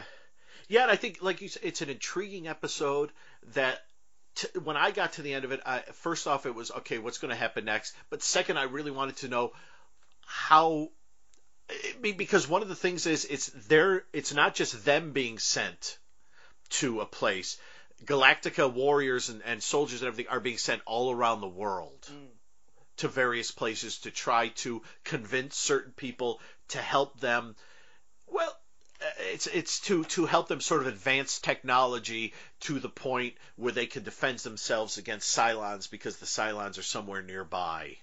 [0.67, 3.11] yeah, and I think like you said, it's an intriguing episode
[3.53, 3.79] that.
[4.33, 6.99] T- when I got to the end of it, I, first off, it was okay.
[6.99, 7.93] What's going to happen next?
[8.09, 9.51] But second, I really wanted to know
[10.25, 10.87] how
[12.01, 15.97] because one of the things is it's their it's not just them being sent
[16.69, 17.57] to a place.
[18.05, 22.09] Galactica warriors and, and soldiers and everything are being sent all around the world
[22.97, 26.39] to various places to try to convince certain people
[26.69, 27.55] to help them.
[28.27, 28.57] Well
[29.01, 33.71] uh, it's it's to to help them sort of advance technology to the point where
[33.71, 37.97] they can defend themselves against Cylons because the Cylons are somewhere nearby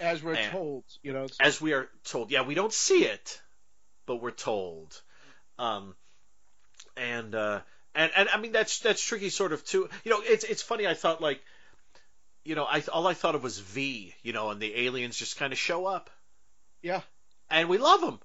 [0.00, 1.24] As we're And- told, you know.
[1.24, 2.30] it's- as we are told.
[2.30, 3.40] Yeah, we don't see it,
[4.06, 5.00] but we're told.
[5.58, 5.94] Um,
[6.96, 7.60] and uh,
[7.94, 9.88] and and I mean that's that's tricky, sort of too.
[10.04, 10.86] You know, it's it's funny.
[10.86, 11.42] I thought like
[12.44, 15.36] you know, I all I thought of was V, you know, and the aliens just
[15.36, 16.10] kind of show up,
[16.82, 17.02] Yeah.
[17.50, 18.20] and we love them,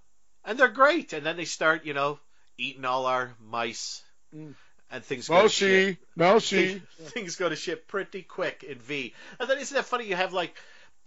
[0.45, 2.19] and they're great, and then they start, you know,
[2.57, 4.01] eating all our mice,
[4.33, 4.55] Mm.
[4.91, 5.97] and things go to shit.
[6.15, 7.09] Mousy, Mousy.
[7.09, 9.13] things go to shit pretty quick in V.
[9.39, 10.05] And then isn't that funny?
[10.05, 10.55] You have like,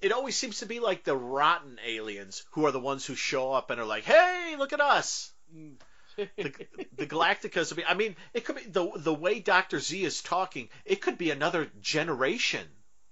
[0.00, 3.52] it always seems to be like the rotten aliens who are the ones who show
[3.52, 5.76] up and are like, "Hey, look at us." Mm.
[6.16, 6.52] the,
[6.96, 7.78] the Galacticas.
[7.86, 10.68] I mean, it could be the the way Doctor Zee is talking.
[10.84, 12.66] It could be another generation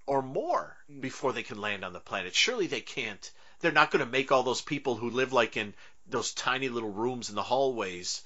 [0.06, 1.00] or more mm.
[1.00, 2.34] before they can land on the planet.
[2.34, 3.30] Surely they can't.
[3.60, 5.74] They're not going to make all those people who live like in
[6.06, 8.22] those tiny little rooms in the hallways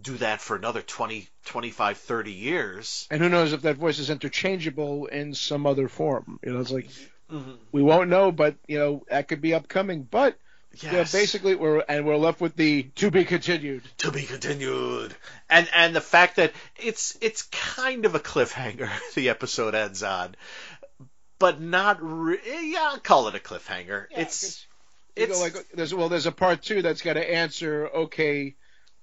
[0.00, 3.06] do that for another 20, 25, 30 years.
[3.10, 6.40] And who knows if that voice is interchangeable in some other form?
[6.42, 6.90] You know, it's like
[7.32, 7.56] Mhm.
[7.72, 10.02] we won't know, but you know that could be upcoming.
[10.02, 10.38] But
[10.80, 10.92] Yes.
[11.12, 13.82] yeah, basically we're and we're left with the to be continued.
[13.98, 15.14] to be continued.
[15.50, 20.34] And and the fact that it's it's kind of a cliffhanger the episode ends on,
[21.38, 24.06] but not re- yeah, I'll call it a cliffhanger.
[24.10, 24.66] it's
[25.16, 27.86] it's like there's well there's a part two that's got to answer.
[27.88, 28.54] Okay,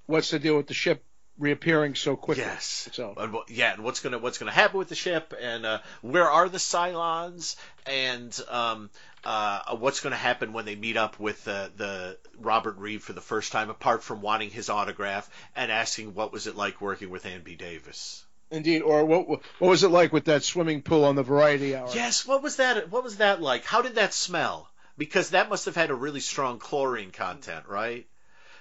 [0.07, 1.03] what's the deal with the ship
[1.39, 2.43] reappearing so quickly?
[2.43, 2.89] yes.
[2.93, 6.49] So yeah, and what's gonna what's gonna happen with the ship, and uh, where are
[6.49, 7.55] the Cylons,
[7.85, 8.89] and um,
[9.23, 13.21] uh, what's gonna happen when they meet up with the the Robert Reed for the
[13.21, 17.25] first time, apart from wanting his autograph and asking what was it like working with
[17.25, 17.55] Ann B.
[17.55, 18.23] Davis.
[18.51, 21.89] indeed, or what what was it like with that swimming pool on the Variety Hour?
[21.93, 22.91] Yes, what was that?
[22.91, 23.63] What was that like?
[23.65, 24.69] How did that smell?
[24.97, 28.05] Because that must have had a really strong chlorine content, right?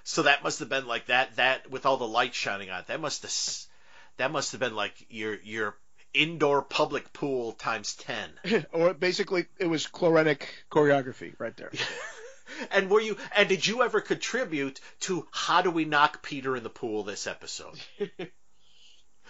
[0.08, 1.36] So that must have been like that.
[1.36, 3.66] That with all the light shining on it, that must have
[4.16, 5.76] that must have been like your your
[6.14, 8.30] indoor public pool times ten.
[8.72, 11.70] or basically it was chlorenic choreography right there.
[12.72, 13.18] And were you?
[13.36, 17.26] And did you ever contribute to how do we knock Peter in the pool this
[17.26, 17.78] episode?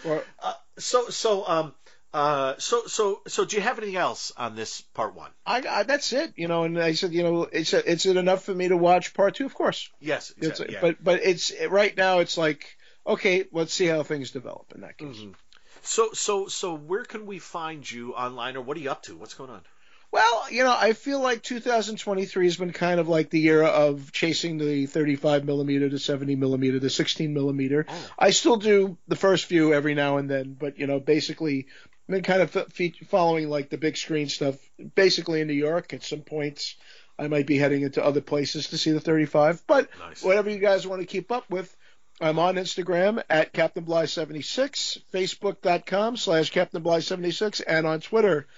[0.04, 1.74] Or Uh, so so um
[2.14, 5.30] uh so so so do you have anything else on this part one?
[5.44, 6.64] I, I that's it, you know.
[6.64, 9.46] And I said, you know, it's it's it enough for me to watch part two?
[9.46, 9.90] Of course.
[10.00, 10.80] Yes, exactly, yeah.
[10.80, 12.76] But but it's right now it's like
[13.06, 15.16] okay, let's see how things develop in that case.
[15.16, 15.34] Mhm.
[15.82, 19.16] So so so where can we find you online or what are you up to?
[19.16, 19.62] What's going on?
[20.10, 24.10] Well, you know, I feel like 2023 has been kind of like the year of
[24.10, 27.84] chasing the 35 millimeter, to 70 millimeter, the 16 millimeter.
[27.86, 28.10] Oh.
[28.18, 31.66] I still do the first few every now and then, but you know, basically,
[32.08, 34.56] been kind of f- following like the big screen stuff.
[34.94, 35.92] Basically in New York.
[35.92, 36.76] At some points,
[37.18, 39.64] I might be heading into other places to see the 35.
[39.66, 40.22] But Nice.
[40.22, 41.74] whatever you guys want to keep up with.
[42.20, 48.48] I'm on Instagram at Captain Bly76, Facebook.com slash Captain Bly76, and on Twitter,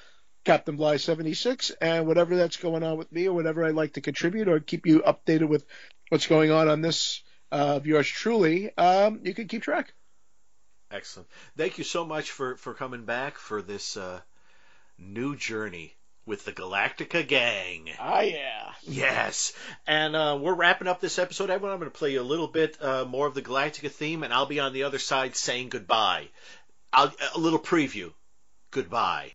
[0.45, 4.01] Captain Bly 76, and whatever that's going on with me or whatever I'd like to
[4.01, 5.67] contribute or keep you updated with
[6.09, 7.23] what's going on on this
[7.53, 9.93] uh, of yours truly, um, you can keep track.
[10.91, 11.29] Excellent.
[11.57, 14.21] Thank you so much for for coming back for this uh
[14.99, 15.95] new journey
[16.27, 17.91] with the Galactica gang.
[17.99, 18.73] Ah, yeah.
[18.83, 19.53] Yes.
[19.87, 21.51] And uh, we're wrapping up this episode.
[21.51, 24.23] Everyone, I'm going to play you a little bit uh, more of the Galactica theme,
[24.23, 26.29] and I'll be on the other side saying goodbye.
[26.93, 28.13] I'll, a little preview.
[28.71, 29.33] Goodbye.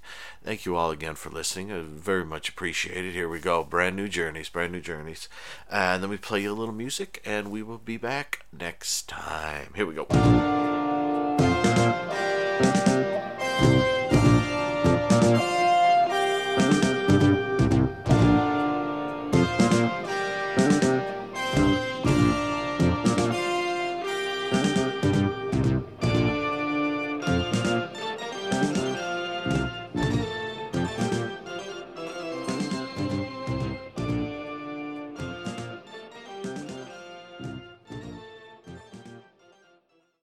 [0.44, 1.72] Thank you all again for listening.
[1.72, 3.14] I very much appreciated.
[3.14, 3.64] Here we go.
[3.64, 5.28] Brand new journeys, brand new journeys.
[5.72, 9.72] and then we play you a little music, and we will be back next time.
[9.76, 10.06] Here we go.